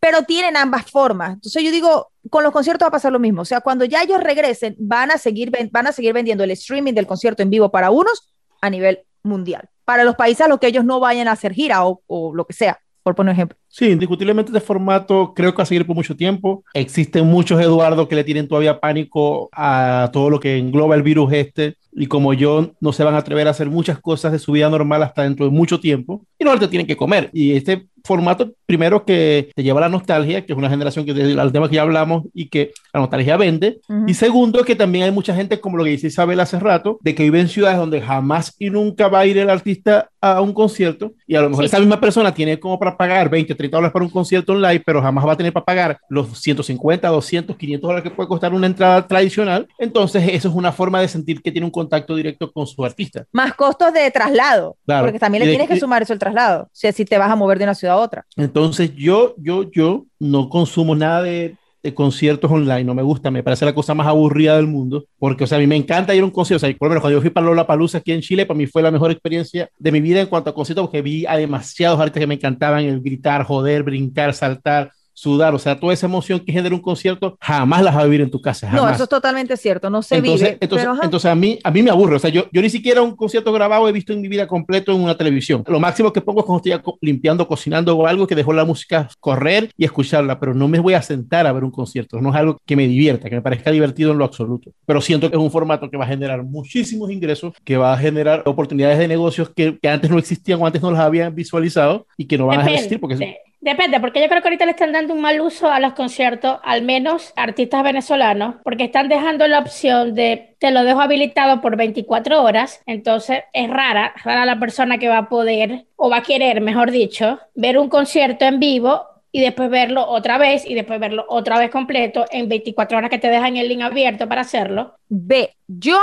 Pero 0.00 0.22
tienen 0.22 0.56
ambas 0.56 0.90
formas. 0.90 1.34
Entonces 1.34 1.62
yo 1.62 1.70
digo, 1.70 2.12
con 2.30 2.42
los 2.42 2.52
conciertos 2.52 2.86
va 2.86 2.88
a 2.88 2.92
pasar 2.92 3.12
lo 3.12 3.18
mismo. 3.18 3.42
O 3.42 3.46
sea, 3.46 3.60
cuando 3.60 3.84
ya 3.84 4.02
ellos 4.02 4.22
regresen, 4.22 4.76
van 4.78 5.10
a 5.10 5.18
seguir, 5.18 5.50
van 5.70 5.86
a 5.86 5.92
seguir 5.92 6.12
vendiendo 6.12 6.44
el 6.44 6.50
streaming 6.52 6.92
del 6.92 7.06
concierto 7.06 7.42
en 7.42 7.50
vivo 7.50 7.70
para 7.70 7.90
unos 7.90 8.30
a 8.60 8.70
nivel 8.70 9.00
mundial. 9.22 9.68
Para 9.84 10.04
los 10.04 10.14
países 10.14 10.42
a 10.42 10.48
los 10.48 10.58
que 10.58 10.68
ellos 10.68 10.84
no 10.84 11.00
vayan 11.00 11.28
a 11.28 11.32
hacer 11.32 11.52
gira 11.52 11.86
o, 11.86 12.02
o 12.06 12.34
lo 12.34 12.46
que 12.46 12.52
sea, 12.52 12.80
por 13.02 13.14
poner 13.14 13.32
ejemplo. 13.32 13.58
Sí, 13.76 13.86
indiscutiblemente 13.86 14.52
este 14.52 14.64
formato 14.64 15.32
creo 15.34 15.50
que 15.50 15.56
va 15.56 15.64
a 15.64 15.66
seguir 15.66 15.84
por 15.84 15.96
mucho 15.96 16.14
tiempo. 16.14 16.62
Existen 16.74 17.26
muchos 17.26 17.60
Eduardo 17.60 18.06
que 18.06 18.14
le 18.14 18.22
tienen 18.22 18.46
todavía 18.46 18.78
pánico 18.78 19.48
a 19.50 20.10
todo 20.12 20.30
lo 20.30 20.38
que 20.38 20.58
engloba 20.58 20.94
el 20.94 21.02
virus 21.02 21.32
este 21.32 21.76
y 21.90 22.06
como 22.06 22.34
yo 22.34 22.70
no 22.80 22.92
se 22.92 23.02
van 23.02 23.14
a 23.14 23.18
atrever 23.18 23.48
a 23.48 23.50
hacer 23.50 23.70
muchas 23.70 23.98
cosas 23.98 24.30
de 24.30 24.38
su 24.38 24.52
vida 24.52 24.70
normal 24.70 25.02
hasta 25.02 25.24
dentro 25.24 25.44
de 25.44 25.50
mucho 25.50 25.80
tiempo 25.80 26.24
y 26.38 26.44
no 26.44 26.56
te 26.56 26.68
tienen 26.68 26.86
que 26.86 26.96
comer. 26.96 27.30
Y 27.32 27.56
este 27.56 27.88
formato, 28.04 28.52
primero 28.66 29.04
que 29.04 29.50
te 29.54 29.62
lleva 29.62 29.80
a 29.80 29.82
la 29.82 29.88
nostalgia, 29.88 30.44
que 30.44 30.52
es 30.52 30.58
una 30.58 30.68
generación 30.68 31.06
que 31.06 31.14
desde 31.14 31.40
el 31.40 31.52
tema 31.52 31.68
que 31.68 31.76
ya 31.76 31.82
hablamos 31.82 32.24
y 32.34 32.48
que 32.48 32.72
la 32.92 33.00
nostalgia 33.00 33.36
vende. 33.38 33.80
Uh 33.88 33.94
-huh. 33.94 34.10
Y 34.10 34.14
segundo, 34.14 34.62
que 34.62 34.76
también 34.76 35.04
hay 35.04 35.10
mucha 35.10 35.34
gente, 35.34 35.58
como 35.58 35.78
lo 35.78 35.84
que 35.84 35.90
dice 35.90 36.08
Isabel 36.08 36.38
hace 36.40 36.60
rato, 36.60 36.98
de 37.00 37.14
que 37.14 37.22
vive 37.22 37.40
en 37.40 37.48
ciudades 37.48 37.78
donde 37.78 38.02
jamás 38.02 38.54
y 38.58 38.68
nunca 38.68 39.08
va 39.08 39.20
a 39.20 39.26
ir 39.26 39.38
el 39.38 39.48
artista 39.48 40.10
a 40.20 40.40
un 40.40 40.52
concierto 40.52 41.12
y 41.26 41.34
a 41.34 41.42
lo 41.42 41.50
mejor 41.50 41.64
sí. 41.64 41.66
esa 41.66 41.78
misma 41.78 42.00
persona 42.00 42.32
tiene 42.34 42.58
como 42.58 42.78
para 42.78 42.96
pagar 42.96 43.30
20, 43.30 43.54
30 43.54 43.63
dólares 43.70 43.92
para 43.92 44.04
un 44.04 44.10
concierto 44.10 44.52
online, 44.52 44.82
pero 44.84 45.02
jamás 45.02 45.26
va 45.26 45.32
a 45.32 45.36
tener 45.36 45.52
para 45.52 45.64
pagar 45.64 45.98
los 46.08 46.38
150, 46.38 47.08
200, 47.08 47.56
500 47.56 47.88
dólares 47.88 48.02
que 48.02 48.14
puede 48.14 48.28
costar 48.28 48.52
una 48.52 48.66
entrada 48.66 49.06
tradicional. 49.06 49.66
Entonces, 49.78 50.22
eso 50.28 50.48
es 50.48 50.54
una 50.54 50.72
forma 50.72 51.00
de 51.00 51.08
sentir 51.08 51.42
que 51.42 51.52
tiene 51.52 51.64
un 51.64 51.70
contacto 51.70 52.14
directo 52.14 52.50
con 52.52 52.66
su 52.66 52.84
artista. 52.84 53.24
Más 53.32 53.54
costos 53.54 53.92
de 53.92 54.10
traslado, 54.10 54.76
claro. 54.86 55.06
porque 55.06 55.18
también 55.18 55.44
le 55.44 55.50
tienes 55.50 55.68
que 55.68 55.78
sumar 55.78 56.02
eso 56.02 56.12
el 56.12 56.18
traslado, 56.18 56.68
si 56.72 57.04
te 57.04 57.18
vas 57.18 57.30
a 57.30 57.36
mover 57.36 57.58
de 57.58 57.64
una 57.64 57.74
ciudad 57.74 57.96
a 57.96 58.00
otra. 58.00 58.26
Entonces, 58.36 58.94
yo, 58.94 59.34
yo, 59.38 59.70
yo 59.70 60.06
no 60.18 60.48
consumo 60.48 60.94
nada 60.94 61.22
de, 61.22 61.56
de, 61.84 61.94
conciertos 61.94 62.50
online, 62.50 62.84
no 62.84 62.94
me 62.94 63.02
gusta, 63.02 63.30
me 63.30 63.42
parece 63.42 63.64
la 63.64 63.74
cosa 63.74 63.94
más 63.94 64.06
aburrida 64.06 64.56
del 64.56 64.66
mundo, 64.66 65.04
porque, 65.18 65.44
o 65.44 65.46
sea, 65.46 65.58
a 65.58 65.60
mí 65.60 65.66
me 65.66 65.76
encanta 65.76 66.14
ir 66.14 66.22
a 66.22 66.24
un 66.24 66.30
concierto, 66.30 66.64
o 66.64 66.68
sea, 66.68 66.76
por 66.76 66.92
lo 66.92 67.00
cuando 67.00 67.18
yo 67.18 67.20
fui 67.20 67.30
para 67.30 67.46
Lola 67.46 67.66
Palusa 67.66 67.98
aquí 67.98 68.12
en 68.12 68.20
Chile, 68.20 68.46
para 68.46 68.56
mí 68.56 68.66
fue 68.66 68.82
la 68.82 68.90
mejor 68.90 69.10
experiencia 69.10 69.68
de 69.78 69.92
mi 69.92 70.00
vida 70.00 70.20
en 70.20 70.26
cuanto 70.26 70.50
a 70.50 70.54
conciertos, 70.54 70.86
porque 70.86 71.02
vi 71.02 71.26
a 71.26 71.36
demasiados 71.36 72.00
artistas 72.00 72.20
que 72.20 72.26
me 72.26 72.34
encantaban, 72.34 72.84
el 72.84 73.00
gritar, 73.00 73.44
joder, 73.44 73.82
brincar, 73.82 74.34
saltar, 74.34 74.90
sudar, 75.14 75.54
o 75.54 75.58
sea, 75.58 75.78
toda 75.78 75.94
esa 75.94 76.06
emoción 76.06 76.40
que 76.40 76.52
genera 76.52 76.74
un 76.74 76.82
concierto, 76.82 77.38
jamás 77.40 77.82
las 77.82 77.94
vas 77.94 78.02
a 78.02 78.06
vivir 78.06 78.20
en 78.20 78.30
tu 78.30 78.40
casa. 78.40 78.68
Jamás. 78.68 78.82
No, 78.82 78.90
eso 78.90 79.04
es 79.04 79.08
totalmente 79.08 79.56
cierto, 79.56 79.88
no 79.88 80.02
se 80.02 80.16
entonces, 80.16 80.40
vive. 80.40 80.58
Entonces, 80.60 80.86
pero, 80.86 81.02
entonces 81.02 81.30
a, 81.30 81.34
mí, 81.34 81.58
a 81.62 81.70
mí 81.70 81.82
me 81.82 81.90
aburre, 81.90 82.16
o 82.16 82.18
sea, 82.18 82.30
yo, 82.30 82.46
yo 82.52 82.60
ni 82.60 82.68
siquiera 82.68 83.00
un 83.00 83.16
concierto 83.16 83.52
grabado 83.52 83.88
he 83.88 83.92
visto 83.92 84.12
en 84.12 84.20
mi 84.20 84.28
vida 84.28 84.46
completo 84.46 84.92
en 84.92 85.00
una 85.00 85.16
televisión. 85.16 85.64
Lo 85.66 85.80
máximo 85.80 86.12
que 86.12 86.20
pongo 86.20 86.40
es 86.40 86.46
cuando 86.46 86.68
estoy 86.68 86.94
limpiando, 87.00 87.46
cocinando 87.46 87.96
o 87.96 88.06
algo 88.06 88.26
que 88.26 88.34
dejo 88.34 88.52
la 88.52 88.64
música 88.64 89.08
correr 89.20 89.70
y 89.76 89.84
escucharla, 89.84 90.38
pero 90.40 90.52
no 90.52 90.68
me 90.68 90.80
voy 90.80 90.94
a 90.94 91.02
sentar 91.02 91.46
a 91.46 91.52
ver 91.52 91.64
un 91.64 91.70
concierto, 91.70 92.20
no 92.20 92.30
es 92.30 92.36
algo 92.36 92.60
que 92.66 92.76
me 92.76 92.86
divierta, 92.88 93.30
que 93.30 93.36
me 93.36 93.42
parezca 93.42 93.70
divertido 93.70 94.12
en 94.12 94.18
lo 94.18 94.24
absoluto. 94.24 94.72
Pero 94.84 95.00
siento 95.00 95.30
que 95.30 95.36
es 95.36 95.42
un 95.42 95.50
formato 95.50 95.90
que 95.90 95.96
va 95.96 96.04
a 96.04 96.08
generar 96.08 96.42
muchísimos 96.42 97.10
ingresos, 97.10 97.52
que 97.64 97.76
va 97.76 97.92
a 97.92 97.98
generar 97.98 98.42
oportunidades 98.46 98.98
de 98.98 99.08
negocios 99.08 99.50
que, 99.54 99.78
que 99.78 99.88
antes 99.88 100.10
no 100.10 100.18
existían 100.18 100.60
o 100.60 100.66
antes 100.66 100.82
no 100.82 100.90
las 100.90 101.00
habían 101.00 101.34
visualizado 101.34 102.06
y 102.16 102.26
que 102.26 102.36
no 102.36 102.46
van 102.46 102.58
Depende. 102.58 102.72
a 102.72 102.74
existir 102.74 103.00
porque... 103.00 103.43
Depende, 103.64 103.98
porque 103.98 104.20
yo 104.20 104.28
creo 104.28 104.42
que 104.42 104.48
ahorita 104.48 104.66
le 104.66 104.72
están 104.72 104.92
dando 104.92 105.14
un 105.14 105.22
mal 105.22 105.40
uso 105.40 105.70
a 105.70 105.80
los 105.80 105.94
conciertos, 105.94 106.58
al 106.64 106.82
menos 106.82 107.32
artistas 107.34 107.82
venezolanos, 107.82 108.56
porque 108.62 108.84
están 108.84 109.08
dejando 109.08 109.48
la 109.48 109.60
opción 109.60 110.14
de 110.14 110.54
te 110.58 110.70
lo 110.70 110.84
dejo 110.84 111.00
habilitado 111.00 111.62
por 111.62 111.74
24 111.74 112.42
horas, 112.42 112.82
entonces 112.84 113.38
es 113.54 113.70
rara, 113.70 114.12
rara 114.22 114.44
la 114.44 114.60
persona 114.60 114.98
que 114.98 115.08
va 115.08 115.16
a 115.16 115.28
poder, 115.30 115.86
o 115.96 116.10
va 116.10 116.18
a 116.18 116.22
querer, 116.22 116.60
mejor 116.60 116.90
dicho, 116.90 117.38
ver 117.54 117.78
un 117.78 117.88
concierto 117.88 118.44
en 118.44 118.60
vivo 118.60 119.06
y 119.32 119.40
después 119.40 119.70
verlo 119.70 120.06
otra 120.08 120.36
vez 120.36 120.66
y 120.66 120.74
después 120.74 121.00
verlo 121.00 121.24
otra 121.30 121.58
vez 121.58 121.70
completo 121.70 122.26
en 122.30 122.50
24 122.50 122.98
horas 122.98 123.08
que 123.08 123.18
te 123.18 123.30
dejan 123.30 123.56
el 123.56 123.68
link 123.68 123.80
abierto 123.80 124.28
para 124.28 124.42
hacerlo. 124.42 124.94
Ve, 125.08 125.56
yo 125.66 125.98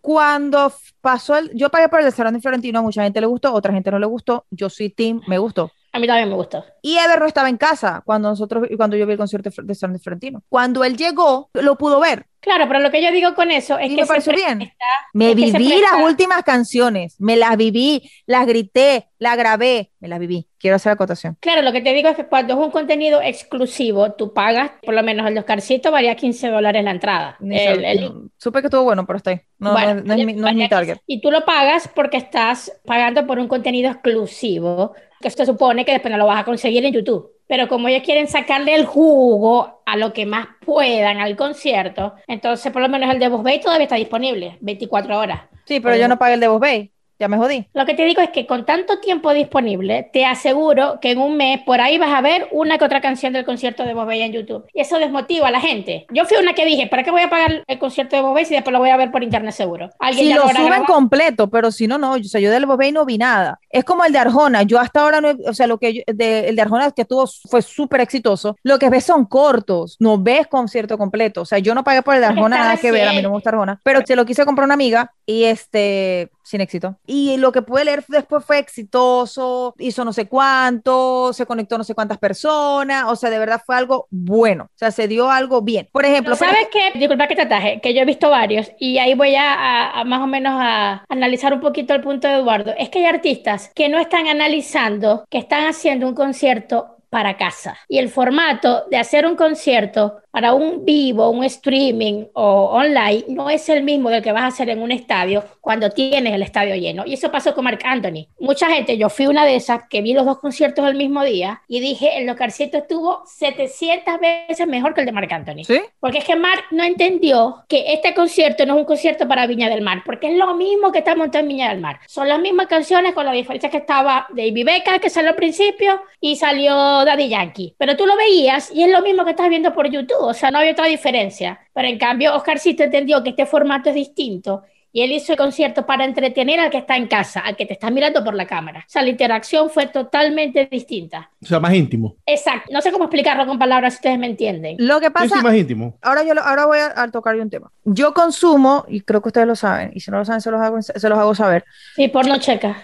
cuando 0.00 0.72
pasó 1.00 1.38
el, 1.38 1.52
yo 1.54 1.70
pagué 1.70 1.88
por 1.88 2.00
el 2.00 2.06
restaurante 2.06 2.40
Florentino, 2.40 2.82
mucha 2.82 3.04
gente 3.04 3.20
le 3.20 3.28
gustó, 3.28 3.54
otra 3.54 3.72
gente 3.72 3.92
no 3.92 4.00
le 4.00 4.06
gustó, 4.06 4.44
yo 4.50 4.68
soy 4.68 4.90
team, 4.90 5.22
me 5.28 5.38
gustó. 5.38 5.70
A 5.96 5.98
mí 5.98 6.06
también 6.06 6.28
me 6.28 6.34
gustó. 6.34 6.62
Y 6.82 6.98
Ever 6.98 7.18
no 7.18 7.24
estaba 7.24 7.48
en 7.48 7.56
casa 7.56 8.02
cuando 8.04 8.28
nosotros, 8.28 8.68
cuando 8.76 8.98
yo 8.98 9.06
vi 9.06 9.12
el 9.12 9.18
concierto 9.18 9.48
de 9.62 9.74
San 9.74 9.98
Florentino. 9.98 10.42
Cuando 10.46 10.84
él 10.84 10.94
llegó, 10.94 11.48
lo 11.54 11.76
pudo 11.76 12.00
ver. 12.00 12.26
Claro, 12.40 12.66
pero 12.68 12.80
lo 12.80 12.90
que 12.90 13.02
yo 13.02 13.10
digo 13.10 13.34
con 13.34 13.50
eso 13.50 13.78
es 13.78 13.90
y 13.90 13.96
que 13.96 14.02
me 14.02 14.06
pareció 14.06 14.34
bien. 14.34 14.60
Está, 14.60 14.84
me 15.14 15.34
viví 15.34 15.50
presta, 15.50 15.96
las 15.96 16.04
últimas 16.04 16.42
canciones, 16.42 17.16
me 17.18 17.36
las 17.36 17.56
viví, 17.56 18.08
las 18.26 18.46
grité, 18.46 19.08
las 19.18 19.38
grabé, 19.38 19.90
me 20.00 20.06
las 20.06 20.20
viví. 20.20 20.46
Quiero 20.58 20.76
hacer 20.76 20.92
acotación. 20.92 21.38
Claro, 21.40 21.62
lo 21.62 21.72
que 21.72 21.80
te 21.80 21.94
digo 21.94 22.10
es 22.10 22.16
que 22.16 22.26
cuando 22.26 22.52
es 22.52 22.60
un 22.60 22.70
contenido 22.70 23.22
exclusivo, 23.22 24.12
tú 24.12 24.34
pagas, 24.34 24.72
por 24.84 24.94
lo 24.94 25.02
menos 25.02 25.26
el 25.26 25.36
Oscarcito 25.38 25.90
varía 25.90 26.14
15 26.14 26.50
dólares 26.50 26.84
la 26.84 26.90
entrada. 26.90 27.36
El, 27.40 27.84
el... 27.84 28.12
Supe 28.36 28.60
que 28.60 28.66
estuvo 28.66 28.84
bueno, 28.84 29.06
pero 29.06 29.16
está 29.16 29.30
ahí. 29.30 29.40
No, 29.58 29.72
bueno, 29.72 29.94
no, 29.94 30.02
no, 30.02 30.14
es, 30.14 30.26
mi, 30.26 30.32
no 30.34 30.46
es 30.46 30.54
mi 30.54 30.68
target. 30.68 30.98
Y 31.06 31.22
tú 31.22 31.30
lo 31.30 31.44
pagas 31.44 31.88
porque 31.88 32.18
estás 32.18 32.70
pagando 32.84 33.26
por 33.26 33.38
un 33.38 33.48
contenido 33.48 33.90
exclusivo 33.90 34.94
que 35.34 35.44
se 35.44 35.46
supone 35.46 35.84
que 35.84 35.92
después 35.92 36.12
no 36.12 36.18
lo 36.18 36.26
vas 36.26 36.40
a 36.40 36.44
conseguir 36.44 36.84
en 36.84 36.92
YouTube. 36.92 37.32
Pero 37.48 37.68
como 37.68 37.88
ellos 37.88 38.02
quieren 38.04 38.28
sacarle 38.28 38.74
el 38.74 38.86
jugo 38.86 39.82
a 39.84 39.96
lo 39.96 40.12
que 40.12 40.26
más 40.26 40.48
puedan 40.64 41.18
al 41.18 41.36
concierto, 41.36 42.14
entonces 42.26 42.72
por 42.72 42.82
lo 42.82 42.88
menos 42.88 43.12
el 43.12 43.18
de 43.18 43.28
Boss 43.28 43.42
Bay 43.42 43.60
todavía 43.60 43.84
está 43.84 43.96
disponible, 43.96 44.58
24 44.60 45.18
horas. 45.18 45.42
Sí, 45.64 45.80
pero 45.80 45.96
yo 45.96 46.08
no 46.08 46.18
pagué 46.18 46.34
el 46.34 46.40
de 46.40 46.48
Boss 46.48 46.60
Bay. 46.60 46.92
Ya 47.18 47.28
me 47.28 47.36
jodí. 47.38 47.66
Lo 47.72 47.86
que 47.86 47.94
te 47.94 48.04
digo 48.04 48.20
es 48.20 48.30
que 48.30 48.46
con 48.46 48.66
tanto 48.66 49.00
tiempo 49.00 49.32
disponible, 49.32 50.08
te 50.12 50.24
aseguro 50.24 50.98
que 51.00 51.12
en 51.12 51.18
un 51.18 51.36
mes 51.36 51.60
por 51.64 51.80
ahí 51.80 51.98
vas 51.98 52.12
a 52.12 52.20
ver 52.20 52.48
una 52.52 52.78
que 52.78 52.84
otra 52.84 53.00
canción 53.00 53.32
del 53.32 53.44
concierto 53.44 53.84
de 53.84 53.94
Bobé 53.94 54.22
en 54.22 54.32
YouTube. 54.32 54.66
Y 54.72 54.80
eso 54.80 54.98
desmotiva 54.98 55.48
a 55.48 55.50
la 55.50 55.60
gente. 55.60 56.06
Yo 56.12 56.24
fui 56.26 56.36
una 56.36 56.54
que 56.54 56.64
dije, 56.66 56.86
¿para 56.86 57.02
qué 57.04 57.10
voy 57.10 57.22
a 57.22 57.30
pagar 57.30 57.64
el 57.66 57.78
concierto 57.78 58.16
de 58.16 58.22
Bobé 58.22 58.44
si 58.44 58.54
después 58.54 58.72
lo 58.72 58.78
voy 58.78 58.90
a 58.90 58.96
ver 58.96 59.10
por 59.10 59.22
internet 59.22 59.54
seguro? 59.54 59.90
¿Alguien 59.98 60.28
si 60.28 60.34
lo, 60.34 60.42
lo 60.42 60.48
suben 60.48 60.66
grabado? 60.66 60.84
completo, 60.86 61.48
pero 61.48 61.70
si 61.70 61.86
no, 61.86 61.98
no. 61.98 62.12
O 62.12 62.24
sea, 62.24 62.40
yo 62.40 62.50
del 62.50 62.66
Bobé 62.66 62.92
no 62.92 63.04
vi 63.04 63.18
nada. 63.18 63.60
Es 63.70 63.84
como 63.84 64.04
el 64.04 64.12
de 64.12 64.18
Arjona. 64.18 64.62
Yo 64.62 64.78
hasta 64.78 65.00
ahora 65.00 65.20
no, 65.20 65.30
he, 65.30 65.36
o 65.48 65.54
sea, 65.54 65.66
lo 65.66 65.78
que 65.78 65.94
yo, 65.94 66.02
de, 66.06 66.48
el 66.48 66.56
de 66.56 66.62
Arjona 66.62 66.90
que 66.90 67.04
tuvo 67.04 67.26
fue 67.26 67.62
súper 67.62 68.00
exitoso. 68.00 68.56
Lo 68.62 68.78
que 68.78 68.90
ves 68.90 69.04
son 69.04 69.24
cortos. 69.24 69.96
No 70.00 70.18
ves 70.18 70.46
concierto 70.46 70.98
completo. 70.98 71.42
O 71.42 71.44
sea, 71.44 71.58
yo 71.58 71.74
no 71.74 71.84
pagué 71.84 72.02
por 72.02 72.14
el 72.14 72.20
de 72.20 72.26
Arjona 72.26 72.58
nada 72.58 72.76
que 72.76 72.92
ver. 72.92 73.08
A 73.08 73.12
mí 73.12 73.22
no 73.22 73.30
me 73.30 73.34
gusta 73.34 73.50
Arjona. 73.50 73.80
Pero 73.82 74.00
se 74.04 74.16
lo 74.16 74.26
quise 74.26 74.44
comprar 74.44 74.66
una 74.66 74.74
amiga 74.74 75.12
y 75.24 75.44
este 75.44 76.30
sin 76.46 76.60
éxito. 76.60 76.96
Y 77.06 77.36
lo 77.38 77.52
que 77.52 77.62
pude 77.62 77.84
leer 77.84 78.04
después 78.08 78.44
fue 78.44 78.58
exitoso, 78.58 79.74
hizo 79.78 80.04
no 80.04 80.12
sé 80.12 80.28
cuánto, 80.28 81.32
se 81.32 81.44
conectó 81.44 81.76
no 81.76 81.84
sé 81.84 81.94
cuántas 81.94 82.18
personas, 82.18 83.04
o 83.08 83.16
sea, 83.16 83.30
de 83.30 83.38
verdad 83.38 83.62
fue 83.64 83.76
algo 83.76 84.06
bueno, 84.10 84.64
o 84.64 84.78
sea, 84.78 84.90
se 84.90 85.08
dio 85.08 85.30
algo 85.30 85.62
bien. 85.62 85.88
Por 85.92 86.04
ejemplo, 86.04 86.36
¿sabes 86.36 86.68
qué? 86.72 86.96
Disculpa 86.98 87.26
que 87.26 87.34
te 87.34 87.42
ataje, 87.42 87.80
que 87.80 87.92
yo 87.94 88.02
he 88.02 88.04
visto 88.04 88.30
varios 88.30 88.70
y 88.78 88.98
ahí 88.98 89.14
voy 89.14 89.34
a, 89.34 89.54
a, 89.54 90.00
a, 90.00 90.04
más 90.04 90.20
o 90.20 90.26
menos 90.26 90.54
a 90.56 91.04
analizar 91.08 91.52
un 91.52 91.60
poquito 91.60 91.94
el 91.94 92.00
punto 92.00 92.28
de 92.28 92.34
Eduardo. 92.34 92.72
Es 92.78 92.88
que 92.90 93.00
hay 93.00 93.06
artistas 93.06 93.72
que 93.74 93.88
no 93.88 93.98
están 93.98 94.28
analizando 94.28 95.24
que 95.28 95.38
están 95.38 95.66
haciendo 95.66 96.06
un 96.06 96.14
concierto 96.14 96.96
para 97.10 97.36
casa. 97.36 97.78
Y 97.88 97.98
el 97.98 98.08
formato 98.08 98.84
de 98.90 98.98
hacer 98.98 99.26
un 99.26 99.36
concierto 99.36 100.20
para 100.36 100.52
un 100.52 100.84
vivo, 100.84 101.30
un 101.30 101.44
streaming 101.44 102.26
o 102.34 102.66
online 102.70 103.24
no 103.28 103.48
es 103.48 103.70
el 103.70 103.82
mismo 103.82 104.10
del 104.10 104.22
que 104.22 104.32
vas 104.32 104.42
a 104.42 104.46
hacer 104.48 104.68
en 104.68 104.82
un 104.82 104.92
estadio 104.92 105.42
cuando 105.62 105.88
tienes 105.88 106.34
el 106.34 106.42
estadio 106.42 106.74
lleno. 106.74 107.04
Y 107.06 107.14
eso 107.14 107.32
pasó 107.32 107.54
con 107.54 107.64
Mark 107.64 107.78
Anthony. 107.82 108.26
Mucha 108.38 108.68
gente, 108.68 108.98
yo 108.98 109.08
fui 109.08 109.28
una 109.28 109.46
de 109.46 109.56
esas 109.56 109.88
que 109.88 110.02
vi 110.02 110.12
los 110.12 110.26
dos 110.26 110.38
conciertos 110.38 110.86
el 110.86 110.94
mismo 110.94 111.24
día 111.24 111.62
y 111.66 111.80
dije, 111.80 112.18
el 112.18 112.36
concierto 112.36 112.76
estuvo 112.76 113.22
700 113.24 114.20
veces 114.20 114.66
mejor 114.66 114.92
que 114.92 115.00
el 115.00 115.06
de 115.06 115.12
Mark 115.12 115.32
Anthony. 115.32 115.64
¿Sí? 115.64 115.80
Porque 116.00 116.18
es 116.18 116.24
que 116.24 116.36
Mark 116.36 116.64
no 116.70 116.84
entendió 116.84 117.64
que 117.66 117.94
este 117.94 118.12
concierto 118.12 118.66
no 118.66 118.74
es 118.74 118.80
un 118.80 118.84
concierto 118.84 119.26
para 119.26 119.46
Viña 119.46 119.70
del 119.70 119.80
Mar, 119.80 120.02
porque 120.04 120.30
es 120.30 120.36
lo 120.36 120.54
mismo 120.54 120.92
que 120.92 120.98
está 120.98 121.16
montado 121.16 121.44
en 121.44 121.48
Viña 121.48 121.70
del 121.70 121.80
Mar. 121.80 122.00
Son 122.08 122.28
las 122.28 122.38
mismas 122.38 122.66
canciones 122.66 123.14
con 123.14 123.24
la 123.24 123.32
diferencia 123.32 123.70
que 123.70 123.78
estaba 123.78 124.26
David 124.28 124.66
Beckham, 124.66 125.00
que 125.00 125.08
salió 125.08 125.30
al 125.30 125.36
principio, 125.36 126.02
y 126.20 126.36
salió 126.36 126.74
Daddy 126.74 127.30
Yankee. 127.30 127.74
Pero 127.78 127.96
tú 127.96 128.04
lo 128.04 128.18
veías 128.18 128.70
y 128.70 128.82
es 128.82 128.90
lo 128.90 129.00
mismo 129.00 129.24
que 129.24 129.30
estás 129.30 129.48
viendo 129.48 129.72
por 129.72 129.90
YouTube 129.90 130.25
o 130.26 130.34
sea, 130.34 130.50
no 130.50 130.58
había 130.58 130.72
otra 130.72 130.86
diferencia. 130.86 131.60
Pero 131.72 131.88
en 131.88 131.98
cambio, 131.98 132.34
Oscarcito 132.34 132.82
entendió 132.82 133.22
que 133.22 133.30
este 133.30 133.46
formato 133.46 133.88
es 133.90 133.94
distinto 133.94 134.62
y 134.96 135.02
él 135.02 135.12
hizo 135.12 135.32
el 135.32 135.36
concierto 135.36 135.84
para 135.84 136.06
entretener 136.06 136.58
al 136.58 136.70
que 136.70 136.78
está 136.78 136.96
en 136.96 137.06
casa, 137.06 137.40
al 137.40 137.54
que 137.54 137.66
te 137.66 137.74
está 137.74 137.90
mirando 137.90 138.24
por 138.24 138.34
la 138.34 138.46
cámara. 138.46 138.80
O 138.80 138.90
sea, 138.90 139.02
la 139.02 139.10
interacción 139.10 139.68
fue 139.68 139.88
totalmente 139.88 140.66
distinta. 140.70 141.30
O 141.42 141.46
sea, 141.46 141.60
más 141.60 141.74
íntimo. 141.74 142.16
Exacto. 142.24 142.72
No 142.72 142.80
sé 142.80 142.90
cómo 142.92 143.04
explicarlo 143.04 143.46
con 143.46 143.58
palabras 143.58 143.92
si 143.92 143.96
ustedes 143.98 144.18
me 144.18 144.26
entienden. 144.26 144.76
Lo 144.78 144.98
que 144.98 145.10
pasa... 145.10 145.28
Sí, 145.28 145.34
sí, 145.36 145.42
más 145.42 145.54
íntimo. 145.54 145.98
Ahora, 146.00 146.22
yo 146.22 146.32
lo, 146.32 146.42
ahora 146.42 146.64
voy 146.64 146.78
a, 146.78 147.02
a, 147.02 147.10
tocar 147.10 147.36
un 147.36 147.50
tema. 147.50 147.70
Yo 147.84 148.14
consumo, 148.14 148.86
y 148.88 149.02
creo 149.02 149.20
que 149.20 149.28
ustedes 149.28 149.46
lo 149.46 149.54
saben, 149.54 149.90
y 149.92 150.00
si 150.00 150.10
no 150.10 150.16
lo 150.16 150.24
saben, 150.24 150.40
se 150.40 150.50
los 150.50 150.62
hago, 150.62 150.80
se 150.80 151.08
los 151.10 151.18
hago 151.18 151.34
saber. 151.34 151.66
Sí, 151.94 152.08
por 152.08 152.26
no 152.26 152.38
checa. 152.38 152.82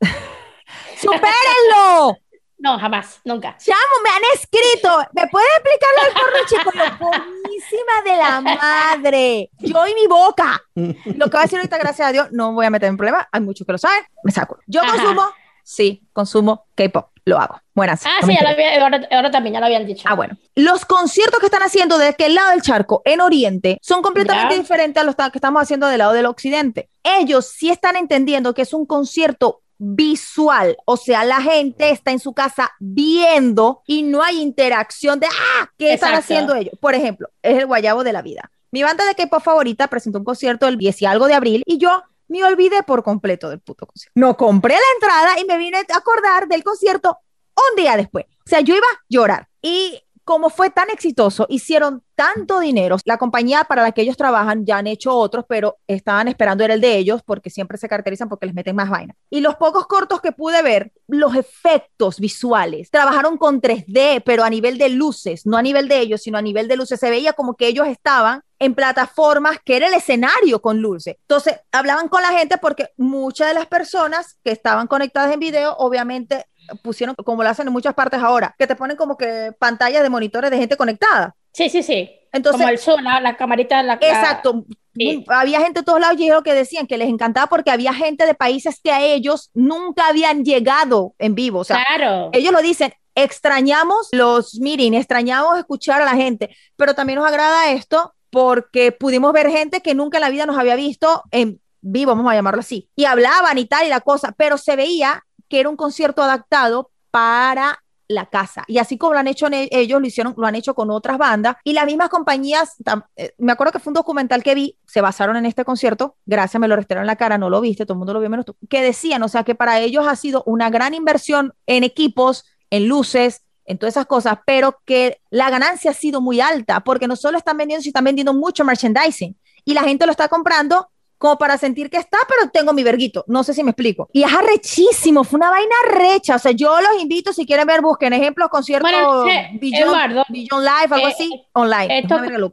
¡Supérenlo! 0.96 2.18
No, 2.64 2.78
jamás, 2.78 3.20
nunca. 3.24 3.58
Chamo, 3.58 3.76
me 4.02 4.08
han 4.08 4.22
escrito. 4.32 4.88
¿Me 5.12 5.26
puede 5.28 5.44
explicar 5.58 5.90
lo 5.98 6.04
del 6.04 6.14
porno 6.14 6.38
chico? 6.48 6.70
Lo 6.74 7.06
buenísima 7.42 8.02
de 8.02 8.16
la 8.16 8.40
madre. 8.40 9.50
Yo 9.58 9.86
y 9.86 9.94
mi 9.94 10.06
boca. 10.06 10.62
Lo 10.74 11.26
que 11.26 11.30
voy 11.30 11.40
a 11.40 11.42
decir 11.42 11.58
ahorita, 11.58 11.76
gracias 11.76 12.08
a 12.08 12.12
Dios, 12.12 12.28
no 12.32 12.54
voy 12.54 12.64
a 12.64 12.70
meter 12.70 12.88
en 12.88 12.96
problema. 12.96 13.28
Hay 13.32 13.42
muchos 13.42 13.66
que 13.66 13.72
lo 13.72 13.76
saben. 13.78 14.02
Me 14.22 14.32
saco. 14.32 14.56
Yo 14.66 14.80
Ajá. 14.82 14.92
consumo, 14.96 15.26
sí, 15.62 16.08
consumo 16.14 16.64
K-pop. 16.74 17.10
Lo 17.26 17.38
hago. 17.38 17.60
Buenas. 17.74 18.04
Ah, 18.06 18.16
no 18.22 18.26
sí, 18.28 18.34
ya 18.34 18.42
lo 18.42 18.48
había, 18.50 18.82
ahora, 18.82 19.08
ahora 19.10 19.30
también 19.30 19.54
ya 19.54 19.60
lo 19.60 19.66
habían 19.66 19.86
dicho. 19.86 20.06
Ah, 20.06 20.14
bueno. 20.14 20.36
Los 20.54 20.86
conciertos 20.86 21.40
que 21.40 21.46
están 21.46 21.62
haciendo 21.62 21.98
de 21.98 22.08
aquel 22.08 22.34
lado 22.34 22.50
del 22.50 22.62
charco, 22.62 23.00
en 23.04 23.20
Oriente, 23.20 23.78
son 23.82 24.00
completamente 24.02 24.54
Ya. 24.54 24.60
diferentes 24.60 25.02
a 25.02 25.04
los 25.04 25.14
que 25.16 25.22
estamos 25.34 25.62
haciendo 25.62 25.86
del 25.86 25.98
lado 25.98 26.12
del 26.14 26.26
Occidente. 26.26 26.88
Ellos 27.02 27.46
sí 27.46 27.70
están 27.70 27.96
entendiendo 27.96 28.52
que 28.54 28.62
es 28.62 28.72
un 28.74 28.84
concierto 28.86 29.62
visual, 29.84 30.76
o 30.86 30.96
sea, 30.96 31.24
la 31.24 31.42
gente 31.42 31.90
está 31.90 32.10
en 32.10 32.18
su 32.18 32.32
casa 32.32 32.72
viendo 32.80 33.82
y 33.86 34.02
no 34.02 34.22
hay 34.22 34.40
interacción 34.40 35.20
de, 35.20 35.26
ah, 35.26 35.70
¿qué 35.76 35.92
están 35.92 36.10
Exacto. 36.10 36.34
haciendo 36.34 36.54
ellos? 36.54 36.74
Por 36.80 36.94
ejemplo, 36.94 37.28
es 37.42 37.58
el 37.58 37.66
guayabo 37.66 38.02
de 38.02 38.12
la 38.12 38.22
vida. 38.22 38.50
Mi 38.70 38.82
banda 38.82 39.04
de 39.04 39.14
K-pop 39.14 39.42
favorita 39.42 39.88
presentó 39.88 40.18
un 40.18 40.24
concierto 40.24 40.66
el 40.66 40.78
10 40.78 41.02
y 41.02 41.06
algo 41.06 41.26
de 41.26 41.34
abril 41.34 41.62
y 41.66 41.78
yo 41.78 42.02
me 42.28 42.42
olvidé 42.44 42.82
por 42.82 43.02
completo 43.02 43.50
del 43.50 43.60
puto 43.60 43.86
concierto. 43.86 44.12
No 44.18 44.36
compré 44.36 44.74
la 44.74 44.80
entrada 44.94 45.40
y 45.40 45.44
me 45.44 45.58
vine 45.58 45.78
a 45.78 45.96
acordar 45.96 46.48
del 46.48 46.64
concierto 46.64 47.18
un 47.54 47.76
día 47.76 47.96
después. 47.96 48.24
O 48.46 48.48
sea, 48.48 48.60
yo 48.60 48.74
iba 48.74 48.86
a 48.86 49.00
llorar. 49.08 49.48
Y 49.60 50.02
como 50.24 50.50
fue 50.50 50.70
tan 50.70 50.90
exitoso, 50.90 51.46
hicieron 51.48 52.02
tanto 52.14 52.60
dinero. 52.60 52.96
La 53.04 53.18
compañía 53.18 53.64
para 53.64 53.82
la 53.82 53.92
que 53.92 54.02
ellos 54.02 54.16
trabajan 54.16 54.64
ya 54.64 54.78
han 54.78 54.86
hecho 54.86 55.14
otros, 55.14 55.44
pero 55.48 55.78
estaban 55.86 56.28
esperando 56.28 56.64
era 56.64 56.74
el 56.74 56.80
de 56.80 56.96
ellos 56.96 57.22
porque 57.24 57.50
siempre 57.50 57.78
se 57.78 57.88
caracterizan 57.88 58.28
porque 58.28 58.46
les 58.46 58.54
meten 58.54 58.76
más 58.76 58.88
vaina. 58.88 59.14
Y 59.30 59.40
los 59.40 59.56
pocos 59.56 59.86
cortos 59.86 60.20
que 60.20 60.32
pude 60.32 60.62
ver, 60.62 60.92
los 61.08 61.34
efectos 61.36 62.20
visuales, 62.20 62.90
trabajaron 62.90 63.36
con 63.36 63.60
3D, 63.60 64.22
pero 64.24 64.44
a 64.44 64.50
nivel 64.50 64.78
de 64.78 64.88
luces, 64.88 65.44
no 65.46 65.56
a 65.56 65.62
nivel 65.62 65.88
de 65.88 66.00
ellos, 66.00 66.22
sino 66.22 66.38
a 66.38 66.42
nivel 66.42 66.68
de 66.68 66.76
luces. 66.76 67.00
Se 67.00 67.10
veía 67.10 67.32
como 67.32 67.54
que 67.54 67.66
ellos 67.66 67.86
estaban 67.86 68.42
en 68.58 68.74
plataformas 68.74 69.58
que 69.64 69.76
era 69.76 69.88
el 69.88 69.94
escenario 69.94 70.62
con 70.62 70.80
luces. 70.80 71.16
Entonces, 71.20 71.60
hablaban 71.72 72.08
con 72.08 72.22
la 72.22 72.30
gente 72.30 72.56
porque 72.58 72.88
muchas 72.96 73.48
de 73.48 73.54
las 73.54 73.66
personas 73.66 74.38
que 74.42 74.52
estaban 74.52 74.86
conectadas 74.86 75.32
en 75.32 75.40
video, 75.40 75.76
obviamente 75.76 76.46
pusieron, 76.82 77.14
como 77.24 77.42
lo 77.42 77.48
hacen 77.48 77.66
en 77.66 77.72
muchas 77.72 77.94
partes 77.94 78.20
ahora, 78.20 78.54
que 78.58 78.66
te 78.66 78.76
ponen 78.76 78.96
como 78.96 79.16
que 79.16 79.52
pantallas 79.58 80.02
de 80.02 80.10
monitores 80.10 80.50
de 80.50 80.58
gente 80.58 80.76
conectada. 80.76 81.34
Sí, 81.52 81.68
sí, 81.68 81.82
sí. 81.82 82.10
Entonces, 82.32 82.60
Como 82.60 82.70
el 82.70 82.78
Zoom, 82.78 83.02
la, 83.02 83.20
la 83.20 83.36
camarita, 83.36 83.82
la, 83.82 83.94
Exacto. 83.94 84.64
Sí. 84.96 85.24
Había 85.28 85.60
gente 85.60 85.80
de 85.80 85.84
todos 85.84 86.00
lados 86.00 86.20
y 86.20 86.28
lo 86.28 86.42
que 86.42 86.52
decían, 86.52 86.86
que 86.86 86.98
les 86.98 87.08
encantaba 87.08 87.48
porque 87.48 87.70
había 87.70 87.92
gente 87.94 88.26
de 88.26 88.34
países 88.34 88.80
que 88.82 88.92
a 88.92 89.00
ellos 89.02 89.50
nunca 89.54 90.08
habían 90.08 90.44
llegado 90.44 91.14
en 91.18 91.34
vivo. 91.34 91.60
O 91.60 91.64
sea, 91.64 91.84
Claro. 91.84 92.30
ellos 92.32 92.52
lo 92.52 92.60
dicen, 92.60 92.92
extrañamos 93.14 94.08
los 94.12 94.56
meetings, 94.60 94.96
extrañamos 94.96 95.58
escuchar 95.58 96.00
a 96.02 96.04
la 96.04 96.14
gente, 96.14 96.54
pero 96.76 96.94
también 96.94 97.18
nos 97.18 97.28
agrada 97.28 97.70
esto 97.70 98.14
porque 98.30 98.90
pudimos 98.92 99.32
ver 99.32 99.50
gente 99.50 99.80
que 99.80 99.94
nunca 99.94 100.18
en 100.18 100.22
la 100.22 100.30
vida 100.30 100.46
nos 100.46 100.58
había 100.58 100.74
visto 100.74 101.22
en 101.30 101.60
vivo, 101.80 102.14
vamos 102.14 102.32
a 102.32 102.34
llamarlo 102.34 102.60
así, 102.60 102.88
y 102.96 103.04
hablaban 103.04 103.58
y 103.58 103.66
tal 103.66 103.86
y 103.86 103.90
la 103.90 104.00
cosa, 104.00 104.32
pero 104.36 104.58
se 104.58 104.74
veía 104.74 105.22
que 105.48 105.60
era 105.60 105.68
un 105.68 105.76
concierto 105.76 106.22
adaptado 106.22 106.90
para 107.10 107.78
la 108.08 108.26
casa. 108.26 108.64
Y 108.66 108.78
así 108.78 108.98
como 108.98 109.14
lo 109.14 109.18
han 109.18 109.28
hecho 109.28 109.46
e- 109.48 109.68
ellos, 109.70 110.00
lo 110.00 110.06
hicieron, 110.06 110.34
lo 110.36 110.46
han 110.46 110.54
hecho 110.54 110.74
con 110.74 110.90
otras 110.90 111.18
bandas. 111.18 111.56
Y 111.64 111.72
las 111.72 111.86
mismas 111.86 112.08
compañías, 112.08 112.74
eh, 113.16 113.32
me 113.38 113.52
acuerdo 113.52 113.72
que 113.72 113.78
fue 113.78 113.90
un 113.90 113.94
documental 113.94 114.42
que 114.42 114.54
vi, 114.54 114.78
se 114.86 115.00
basaron 115.00 115.36
en 115.36 115.46
este 115.46 115.64
concierto, 115.64 116.16
gracias, 116.26 116.60
me 116.60 116.68
lo 116.68 116.76
restaron 116.76 117.02
en 117.02 117.06
la 117.06 117.16
cara, 117.16 117.38
no 117.38 117.50
lo 117.50 117.60
viste, 117.60 117.86
todo 117.86 117.94
el 117.94 117.98
mundo 117.98 118.14
lo 118.14 118.20
vio 118.20 118.30
menos 118.30 118.46
tú, 118.46 118.56
que 118.68 118.82
decían, 118.82 119.22
o 119.22 119.28
sea, 119.28 119.44
que 119.44 119.54
para 119.54 119.80
ellos 119.80 120.06
ha 120.06 120.16
sido 120.16 120.42
una 120.46 120.70
gran 120.70 120.94
inversión 120.94 121.54
en 121.66 121.84
equipos, 121.84 122.44
en 122.70 122.88
luces, 122.88 123.42
en 123.64 123.78
todas 123.78 123.94
esas 123.94 124.06
cosas, 124.06 124.38
pero 124.44 124.80
que 124.84 125.20
la 125.30 125.48
ganancia 125.48 125.90
ha 125.90 125.94
sido 125.94 126.20
muy 126.20 126.40
alta, 126.40 126.80
porque 126.80 127.08
no 127.08 127.16
solo 127.16 127.38
están 127.38 127.56
vendiendo, 127.56 127.82
sino 127.82 127.90
están 127.90 128.04
vendiendo 128.04 128.34
mucho 128.34 128.64
merchandising. 128.64 129.36
Y 129.64 129.72
la 129.72 129.82
gente 129.82 130.04
lo 130.04 130.12
está 130.12 130.28
comprando 130.28 130.90
como 131.24 131.38
para 131.38 131.56
sentir 131.56 131.88
que 131.88 131.96
está, 131.96 132.18
pero 132.28 132.50
tengo 132.50 132.74
mi 132.74 132.82
verguito. 132.82 133.24
No 133.28 133.42
sé 133.44 133.54
si 133.54 133.64
me 133.64 133.70
explico. 133.70 134.10
Y 134.12 134.24
es 134.24 134.30
arrechísimo, 134.30 135.24
fue 135.24 135.38
una 135.38 135.48
vaina 135.48 135.74
recha. 135.94 136.36
O 136.36 136.38
sea, 136.38 136.52
yo 136.52 136.78
los 136.82 137.00
invito, 137.00 137.32
si 137.32 137.46
quieren 137.46 137.66
ver, 137.66 137.80
busquen 137.80 138.12
ejemplos, 138.12 138.50
conciertos, 138.50 138.90
Bueno, 138.90 139.26
eh, 139.26 139.48
Beyond, 139.54 139.84
Eduardo, 139.84 140.24
Beyond 140.28 140.62
Live, 140.62 140.94
algo 140.94 141.08
eh, 141.08 141.12
así, 141.14 141.44
online. 141.54 141.98
Es 141.98 142.04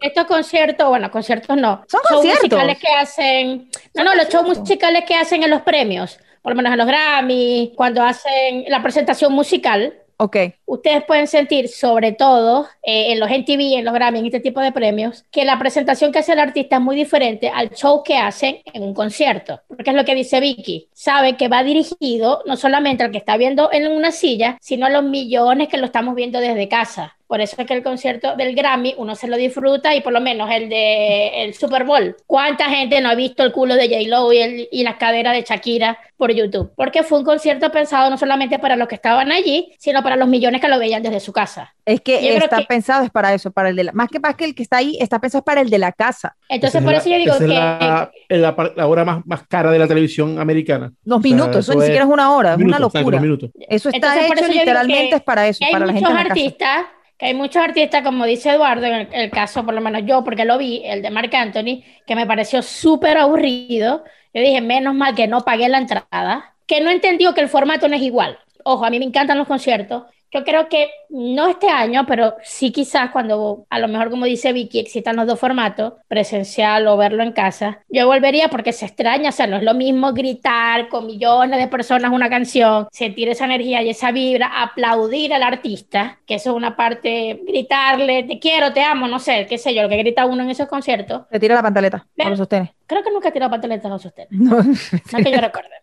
Estos, 0.04 0.26
conciertos, 0.26 0.88
bueno, 0.88 1.12
conciertos 1.12 1.58
no. 1.58 1.84
Son 1.86 2.00
shows 2.00 2.22
conciertos. 2.22 2.44
musicales 2.44 2.78
que 2.80 2.88
hacen. 2.88 3.70
No, 3.94 4.06
no, 4.06 4.16
los 4.16 4.30
shows 4.30 4.58
musicales 4.60 5.04
que 5.06 5.16
hacen 5.16 5.44
en 5.44 5.50
los 5.50 5.64
premios, 5.64 6.18
por 6.42 6.54
lo 6.54 6.56
menos 6.56 6.72
en 6.72 6.78
los 6.78 6.88
Grammy, 6.88 7.74
cuando 7.76 8.02
hacen 8.02 8.64
la 8.70 8.82
presentación 8.82 9.34
musical. 9.34 10.01
Ok. 10.24 10.38
Ustedes 10.68 11.04
pueden 11.06 11.26
sentir, 11.26 11.68
sobre 11.68 12.12
todo 12.12 12.68
eh, 12.84 13.12
en 13.12 13.20
los 13.20 13.28
MTV, 13.28 13.80
en 13.80 13.86
los 13.86 13.94
Grammy, 13.96 14.20
en 14.20 14.28
este 14.28 14.40
tipo 14.40 14.62
de 14.62 14.72
premios, 14.72 15.26
que 15.32 15.46
la 15.46 15.58
presentación 15.58 16.12
que 16.12 16.20
hace 16.20 16.34
el 16.34 16.40
artista 16.40 16.76
es 16.76 16.82
muy 16.84 16.96
diferente 16.96 17.50
al 17.50 17.72
show 17.72 18.04
que 18.04 18.18
hacen 18.18 18.60
en 18.72 18.84
un 18.84 18.94
concierto. 18.94 19.62
Porque 19.68 19.90
es 19.90 19.96
lo 19.96 20.06
que 20.06 20.14
dice 20.14 20.40
Vicky. 20.40 20.90
Sabe 20.94 21.38
que 21.38 21.48
va 21.48 21.64
dirigido 21.64 22.44
no 22.46 22.56
solamente 22.56 23.04
al 23.04 23.10
que 23.10 23.18
está 23.18 23.36
viendo 23.36 23.72
en 23.74 23.92
una 23.92 24.12
silla, 24.12 24.60
sino 24.62 24.86
a 24.86 24.92
los 24.92 25.04
millones 25.04 25.70
que 25.70 25.80
lo 25.80 25.88
estamos 25.88 26.14
viendo 26.14 26.40
desde 26.40 26.70
casa. 26.70 27.18
Por 27.32 27.40
eso 27.40 27.56
es 27.58 27.66
que 27.66 27.74
el 27.74 27.82
concierto 27.82 28.36
del 28.36 28.54
Grammy 28.54 28.94
uno 28.98 29.16
se 29.16 29.26
lo 29.30 29.38
disfruta 29.38 29.96
y 29.96 30.02
por 30.02 30.12
lo 30.12 30.20
menos 30.20 30.52
el 30.52 30.68
de 30.68 31.44
el 31.46 31.54
Super 31.54 31.86
Bowl. 31.86 32.18
¿Cuánta 32.28 32.66
gente 32.66 33.00
no 33.00 33.08
ha 33.10 33.16
visto 33.16 33.42
el 33.44 33.54
culo 33.54 33.76
de 33.76 33.88
J-Lo 33.88 34.34
y, 34.34 34.38
el- 34.40 34.68
y 34.70 34.84
la 34.84 34.98
cadera 34.98 35.32
de 35.32 35.42
Shakira 35.44 35.98
por 36.18 36.34
YouTube? 36.34 36.74
Porque 36.76 37.04
fue 37.04 37.20
un 37.20 37.24
concierto 37.24 37.72
pensado 37.72 38.10
no 38.10 38.18
solamente 38.18 38.60
para 38.60 38.76
los 38.76 38.90
que 38.90 38.96
estaban 38.96 39.32
allí, 39.32 39.72
sino 39.80 40.04
para 40.04 40.18
los 40.18 40.28
millones 40.28 40.60
que 40.60 40.68
lo 40.68 40.78
veían 40.78 41.02
desde 41.04 41.22
su 41.22 41.32
casa. 41.32 41.74
Es 41.86 42.02
que 42.02 42.22
Yo 42.22 42.34
está 42.34 42.58
que- 42.58 42.66
pensado, 42.66 43.06
es 43.06 43.10
para 43.12 43.34
eso, 43.34 43.50
para 43.50 43.70
el 43.70 43.78
de 43.78 43.86
la, 43.86 43.92
más 43.94 44.10
que 44.10 44.20
más 44.20 44.36
que 44.36 44.44
el 44.44 44.54
que 44.54 44.64
está 44.64 44.78
ahí, 44.78 44.98
está 45.00 45.20
pensado 45.20 45.40
es 45.40 45.46
para 45.46 45.62
el 45.62 45.70
de 45.70 45.78
la 45.80 45.94
casa. 45.94 46.36
Entonces, 46.50 46.82
Esa 46.82 46.86
por 46.86 46.94
es 46.96 47.00
eso 47.00 47.10
la- 47.12 47.16
yo 47.16 47.20
digo 47.22 47.32
esa 47.36 47.40
que 47.46 47.48
la, 47.48 48.12
es 48.28 48.40
la, 48.42 48.56
par- 48.58 48.74
la 48.76 48.88
hora 48.88 49.06
más, 49.06 49.26
más 49.26 49.48
cara 49.48 49.72
de 49.72 49.80
la 49.80 49.88
televisión 49.88 50.38
americana. 50.38 50.92
Dos 51.02 51.20
O 51.20 51.22
sea, 51.22 51.32
minutos, 51.32 51.60
eso, 51.70 51.74
ni 51.76 51.80
es 51.80 51.86
siquiera 51.86 52.04
es 52.06 52.12
una 52.12 52.36
hora, 52.36 52.52
es 52.52 52.58
minutos, 52.58 52.78
una 52.78 52.88
exacto, 52.88 53.00
locura. 53.00 53.20
minutos. 53.22 53.50
Eso 53.70 53.88
está 53.88 54.16
Entonces, 54.20 54.32
hecho 54.38 54.46
eso 54.52 54.54
literalmente 54.60 55.16
es 55.16 55.22
para 55.24 55.48
eso, 55.48 55.64
hay 55.64 55.72
para 55.72 55.86
la 55.86 55.94
gente 55.94 56.10
muchos 56.10 56.12
en 56.20 56.28
la 56.28 56.30
casa. 56.30 56.42
artistas, 56.42 56.86
que 57.22 57.28
hay 57.28 57.36
muchos 57.36 57.62
artistas, 57.62 58.02
como 58.02 58.26
dice 58.26 58.50
Eduardo, 58.50 58.88
en 58.88 59.08
el, 59.14 59.30
caso, 59.30 59.64
por 59.64 59.76
lo 59.76 59.82
menos 59.82 60.02
yo, 60.08 60.24
porque 60.24 60.44
lo 60.44 60.58
vi, 60.58 60.82
el 60.84 61.04
de 61.04 61.12
Marc 61.12 61.32
Anthony, 61.36 61.84
que 62.08 62.16
me 62.16 62.26
pareció 62.26 62.64
súper 62.64 63.16
aburrido. 63.20 64.04
Yo 64.34 64.42
dije, 64.42 64.60
menos 64.60 64.96
mal 64.96 65.14
que 65.14 65.28
no 65.28 65.42
pagué 65.42 65.70
la 65.70 65.78
entrada, 65.78 66.56
que 66.66 66.82
no 66.82 66.90
entendió 66.90 67.36
que 67.36 67.42
el 67.42 67.48
formato 67.48 67.88
no 67.88 67.96
es 67.96 68.02
igual. 68.02 68.40
Ojo, 68.64 68.86
a 68.86 68.90
mí 68.90 68.98
me 68.98 69.06
encantan 69.06 69.38
los 69.38 69.46
conciertos. 69.46 70.06
Yo 70.34 70.46
creo 70.46 70.70
que 70.70 70.90
no 71.10 71.48
este 71.48 71.68
año, 71.68 72.06
pero 72.08 72.36
sí 72.42 72.72
quizás 72.72 73.12
cuando, 73.12 73.66
a 73.70 73.80
lo 73.80 73.88
mejor 73.90 74.10
como 74.10 74.26
dice 74.26 74.54
Vicky, 74.54 74.80
existan 74.80 75.18
los 75.18 75.28
dos 75.28 75.38
formatos, 75.40 75.94
presencial 76.08 76.88
o 76.88 76.96
verlo 76.96 77.22
en 77.24 77.34
casa, 77.34 77.80
yo 77.90 78.08
volvería 78.08 78.48
porque 78.48 78.72
se 78.72 78.86
extraña, 78.86 79.30
o 79.30 79.32
sea, 79.34 79.48
no 79.48 79.58
es 79.58 79.64
lo 79.64 79.74
mismo 79.74 80.14
gritar 80.14 80.88
con 80.88 81.06
millones 81.06 81.60
de 81.60 81.68
personas 81.68 82.12
una 82.12 82.30
canción, 82.30 82.88
sentir 82.92 83.28
esa 83.28 83.44
energía 83.46 83.82
y 83.82 83.90
esa 83.90 84.12
vibra, 84.12 84.62
aplaudir 84.62 85.34
al 85.34 85.44
artista, 85.44 86.20
que 86.26 86.36
eso 86.36 86.52
es 86.52 86.56
una 86.56 86.78
parte, 86.78 87.42
gritarle, 87.46 88.24
te 88.24 88.40
quiero, 88.40 88.72
te 88.72 88.84
amo, 88.84 89.08
no 89.08 89.20
sé, 89.20 89.46
qué 89.50 89.58
sé 89.58 89.76
yo, 89.76 89.84
lo 89.84 89.90
que 89.90 89.98
grita 89.98 90.26
uno 90.26 90.44
en 90.44 90.50
esos 90.50 90.68
conciertos. 90.70 91.28
Te 91.30 91.40
tira 91.40 91.56
la 91.56 91.62
pantaleta, 91.62 92.08
Ve- 92.16 92.26
o 92.28 92.30
lo 92.30 92.38
sostiene. 92.38 92.74
Creo 92.88 93.04
que 93.04 93.12
nunca 93.12 93.30
he 93.30 93.32
tirado 93.34 93.52
pantaletas 93.52 93.92
a 93.92 94.00
sostener. 94.00 94.30
No, 94.40 94.58
No 94.64 95.24
que 95.24 95.32
yo 95.32 95.42
recuerde. 95.42 95.76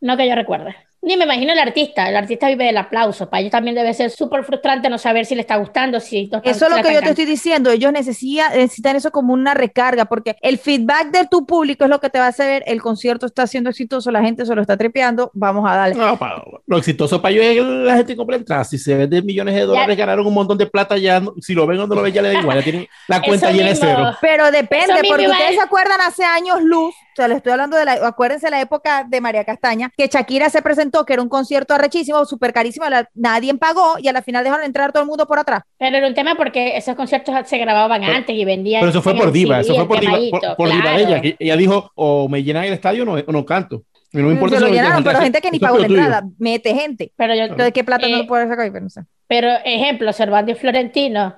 No 0.00 0.16
que 0.16 0.28
yo 0.28 0.34
recuerde. 0.34 0.74
Ni 1.02 1.16
me 1.16 1.24
imagino 1.24 1.52
el 1.52 1.58
artista. 1.58 2.08
El 2.08 2.16
artista 2.16 2.48
vive 2.48 2.64
del 2.64 2.76
aplauso. 2.78 3.30
Para 3.30 3.40
ellos 3.40 3.52
también 3.52 3.76
debe 3.76 3.94
ser 3.94 4.10
súper 4.10 4.42
frustrante 4.44 4.88
no 4.88 4.98
saber 4.98 5.24
si 5.26 5.34
le 5.34 5.42
está 5.42 5.56
gustando, 5.56 6.00
si 6.00 6.26
no 6.26 6.38
está- 6.38 6.50
Eso 6.50 6.66
es 6.66 6.70
lo 6.76 6.82
que 6.82 6.92
yo 6.94 7.00
te 7.00 7.10
estoy 7.10 7.24
diciendo. 7.26 7.70
Ellos 7.70 7.92
necesita- 7.92 8.48
necesitan 8.50 8.96
eso 8.96 9.10
como 9.12 9.32
una 9.32 9.54
recarga, 9.54 10.06
porque 10.06 10.36
el 10.42 10.58
feedback 10.58 11.10
de 11.12 11.26
tu 11.26 11.46
público 11.46 11.84
es 11.84 11.90
lo 11.90 12.00
que 12.00 12.10
te 12.10 12.18
va 12.18 12.24
a 12.26 12.28
hacer. 12.28 12.64
El 12.66 12.82
concierto 12.82 13.26
está 13.26 13.46
siendo 13.46 13.70
exitoso, 13.70 14.10
la 14.10 14.22
gente 14.22 14.44
se 14.46 14.54
lo 14.54 14.60
está 14.60 14.76
tripeando. 14.76 15.30
Vamos 15.34 15.68
a 15.70 15.76
darle. 15.76 15.94
No, 15.94 16.16
pa- 16.18 16.42
lo 16.66 16.78
exitoso 16.78 17.22
para 17.22 17.32
ellos 17.34 17.44
es 17.44 17.54
que 17.54 17.62
la 17.62 17.96
gente 17.98 18.16
compra 18.16 18.36
entradas. 18.36 18.68
Si 18.70 18.78
se 18.78 18.94
venden 18.96 19.24
millones 19.24 19.54
de 19.54 19.60
dólares, 19.62 19.96
ganaron 19.96 20.26
un 20.26 20.34
montón 20.34 20.58
de 20.58 20.66
plata 20.66 20.96
ya. 20.96 21.20
no- 21.20 21.34
Si 21.40 21.54
lo 21.54 21.66
ven 21.66 21.78
o 21.80 21.86
no 21.86 21.94
lo 21.94 22.02
ven, 22.02 22.12
ya 22.12 22.22
le 22.22 22.32
da 22.32 22.40
igual. 22.40 22.58
Ya 22.58 22.64
tienen 22.64 22.88
la 23.08 23.22
cuenta 23.22 23.50
llena 23.52 23.68
de 23.68 23.74
cero. 23.76 24.10
Pero 24.20 24.50
depende, 24.50 24.94
Eso 24.94 25.02
porque 25.08 25.28
ustedes 25.28 25.54
se 25.56 25.60
acuerdan 25.62 26.00
hace 26.00 26.24
años 26.24 26.62
luz, 26.62 26.94
o 26.94 27.16
sea, 27.16 27.28
le 27.28 27.34
estoy 27.36 27.52
hablando 27.52 27.76
de 27.76 27.84
la, 27.84 27.92
acuérdense 28.06 28.50
la 28.50 28.60
época 28.60 29.04
de 29.08 29.20
María 29.20 29.44
Castaña, 29.44 29.90
que 29.96 30.06
Shakira 30.08 30.50
se 30.50 30.62
presentó, 30.62 30.95
que 31.04 31.12
era 31.12 31.22
un 31.22 31.28
concierto 31.28 31.74
arrechísimo, 31.74 32.24
súper 32.24 32.52
carísimo, 32.52 32.88
la- 32.88 33.08
nadie 33.14 33.54
pagó 33.56 33.96
y 33.98 34.08
a 34.08 34.12
la 34.12 34.22
final 34.22 34.44
dejaron 34.44 34.64
entrar 34.64 34.92
todo 34.92 35.02
el 35.02 35.08
mundo 35.08 35.26
por 35.26 35.38
atrás. 35.38 35.62
Pero 35.78 35.96
era 35.96 36.06
un 36.06 36.14
tema 36.14 36.34
porque 36.36 36.76
esos 36.76 36.94
conciertos 36.94 37.34
se 37.46 37.58
grababan 37.58 38.00
Pero- 38.00 38.12
antes 38.14 38.34
y 38.36 38.44
vendían. 38.44 38.80
Pero 38.80 38.90
eso 38.90 39.02
fue 39.02 39.14
por 39.14 39.32
diva. 39.32 39.60
Eso 39.60 39.74
fue 39.74 39.86
por 39.88 40.00
diva, 40.00 40.18
por, 40.30 40.56
por 40.56 40.70
diva 40.70 40.90
de 40.92 40.96
claro. 41.04 41.08
ella. 41.14 41.20
que 41.20 41.36
ella 41.38 41.56
dijo, 41.56 41.90
o 41.94 42.28
me 42.28 42.42
llenan 42.42 42.64
el 42.64 42.72
estadio 42.72 43.02
o 43.02 43.06
no, 43.06 43.12
o 43.14 43.32
no 43.32 43.44
canto. 43.44 43.82
Y 44.12 44.18
no 44.18 44.28
me 44.28 44.32
importa 44.34 44.56
se 44.56 44.60
si 44.64 44.68
lo 44.68 44.74
llenaron, 44.74 45.04
pero 45.04 45.20
gente 45.20 45.40
que 45.42 45.50
ni 45.50 45.58
pagó 45.58 45.78
la 45.78 45.86
entrada, 45.86 46.22
mete 46.38 46.72
gente. 46.74 47.12
Pero 47.16 47.34
yo, 47.34 47.42
Entonces, 47.42 47.72
¿qué 47.72 47.84
plata 47.84 48.08
no 48.08 48.16
Eh, 48.16 48.20
lo 48.20 48.26
puede 48.26 48.48
sacar? 48.48 48.70
Pero 48.72 48.84
no 48.84 48.88
sé. 48.88 49.02
Pero, 49.26 49.48
ejemplo, 49.64 50.12
Cervantes 50.12 50.56
y 50.56 50.60
Florentino 50.60 51.34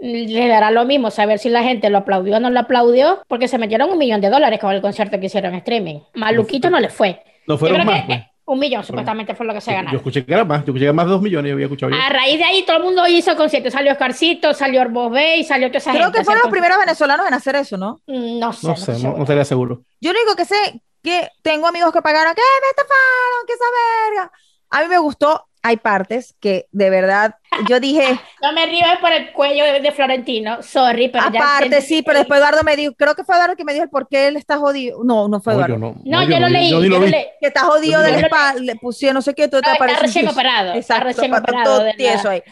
le 0.00 0.48
dará 0.48 0.70
lo 0.70 0.84
mismo 0.84 1.10
saber 1.10 1.38
si 1.38 1.48
la 1.48 1.62
gente 1.62 1.90
lo 1.90 1.98
aplaudió 1.98 2.36
o 2.36 2.40
no 2.40 2.50
lo 2.50 2.60
aplaudió, 2.60 3.22
porque 3.28 3.48
se 3.48 3.58
metieron 3.58 3.90
un 3.90 3.98
millón 3.98 4.20
de 4.20 4.30
dólares 4.30 4.58
con 4.60 4.72
el 4.72 4.80
concierto 4.80 5.18
que 5.20 5.26
hicieron 5.26 5.52
en 5.52 5.58
streaming. 5.58 6.00
Maluquito 6.14 6.70
no 6.70 6.80
le 6.80 6.88
fue. 6.88 7.22
No 7.46 7.58
fueron 7.58 7.84
más. 7.84 8.02
que 8.02 8.06
pues. 8.06 8.20
Un 8.46 8.58
millón, 8.58 8.84
supuestamente 8.84 9.34
fue 9.34 9.46
lo 9.46 9.54
que 9.54 9.60
se 9.62 9.70
Yo 9.70 9.76
ganaron. 9.78 9.96
escuché 9.96 10.24
que 10.26 10.34
era 10.34 10.44
más, 10.44 10.58
yo 10.58 10.64
escuché 10.66 10.78
que 10.80 10.84
era 10.84 10.92
más 10.92 11.06
de 11.06 11.12
dos 11.12 11.22
millones, 11.22 11.48
yo 11.48 11.54
había 11.54 11.64
escuchado 11.66 11.90
yo. 11.92 11.98
A 11.98 12.08
raíz 12.10 12.36
de 12.38 12.44
ahí 12.44 12.62
todo 12.66 12.76
el 12.76 12.82
mundo 12.82 13.06
hizo 13.08 13.34
conciertos. 13.36 13.72
Salió 13.72 13.92
Oscarcito, 13.92 14.52
salió 14.52 14.82
Orbos 14.82 15.10
Bay, 15.10 15.44
salió 15.44 15.68
toda 15.68 15.78
esa 15.78 15.92
Creo 15.92 16.04
gente. 16.04 16.18
que 16.18 16.24
fueron 16.24 16.42
los 16.42 16.50
primeros 16.52 16.76
venezolanos 16.78 17.26
en 17.26 17.32
hacer 17.34 17.56
eso, 17.56 17.76
¿no? 17.78 18.02
No 18.06 18.52
sé, 18.52 18.66
No 18.66 18.72
no, 18.72 18.76
sé, 18.76 18.92
no, 18.92 18.98
segura. 18.98 19.16
no 19.16 19.22
estaría 19.24 19.44
seguro. 19.46 19.82
Yo 20.00 20.12
lo 20.12 20.18
único 20.20 20.36
que 20.36 20.44
sé 20.44 20.82
que 21.02 21.28
tengo 21.42 21.66
amigos 21.68 21.92
que 21.92 22.02
pagaron, 22.02 22.34
que 22.34 22.42
me 22.62 22.68
estafaron, 22.68 23.46
que 23.46 23.52
esa 23.54 23.64
verga. 24.14 24.32
A 24.70 24.82
mí 24.82 24.88
me 24.88 24.98
gustó, 24.98 25.46
hay 25.66 25.78
partes 25.78 26.34
que 26.40 26.66
de 26.72 26.90
verdad, 26.90 27.36
yo 27.66 27.80
dije, 27.80 28.20
No 28.42 28.52
me 28.52 28.66
río 28.66 28.84
por 29.00 29.10
el 29.12 29.32
cuello 29.32 29.64
de, 29.64 29.92
Florentino, 29.92 30.62
sorry, 30.62 31.08
pero 31.08 31.24
ya 31.32 31.38
aparte 31.40 31.64
entendí 31.64 31.86
sí, 31.86 32.02
pero 32.02 32.18
después 32.18 32.38
Eduardo 32.38 32.62
me 32.64 32.76
dijo, 32.76 32.92
creo 32.94 33.14
que 33.14 33.24
fue 33.24 33.34
Eduardo 33.34 33.56
que 33.56 33.64
me 33.64 33.72
dijo 33.72 33.84
el 33.84 33.88
por 33.88 34.06
qué 34.06 34.28
él 34.28 34.36
está 34.36 34.58
jodido. 34.58 35.02
No, 35.04 35.26
no 35.26 35.40
fue 35.40 35.54
No, 35.54 35.60
Eduardo. 35.60 35.74
yo 35.76 35.80
no, 35.80 35.94
No, 36.04 36.22
yo 36.28 36.38
lo 36.38 36.48
leí, 36.48 36.70
yo 36.70 36.82
yo 36.82 36.88
lo 36.90 36.98
lo 36.98 37.04
vi. 37.06 37.10
leí. 37.12 37.24
Que 37.40 37.46
está 37.46 37.60
jodido 37.64 38.00
Yo 38.00 38.04
de 38.04 38.10
la 38.12 38.18
no- 38.18 38.26
espalda, 38.26 38.60
le 38.60 38.76
pusieron 38.76 39.14
no 39.14 39.22
sé 39.22 39.32
qué, 39.34 39.48
todo 39.48 39.62
te 39.62 39.68
No, 39.70 39.74
aparece 39.76 39.94
está 39.96 40.06
recién 40.06 40.28
operado, 40.28 40.66
está 40.74 40.78
Exacto, 40.78 41.04
recién 41.04 41.24
está 41.34 41.38
operado 41.40 41.78
todo 41.80 41.90
tieso 41.96 42.28
ahí. 42.28 42.42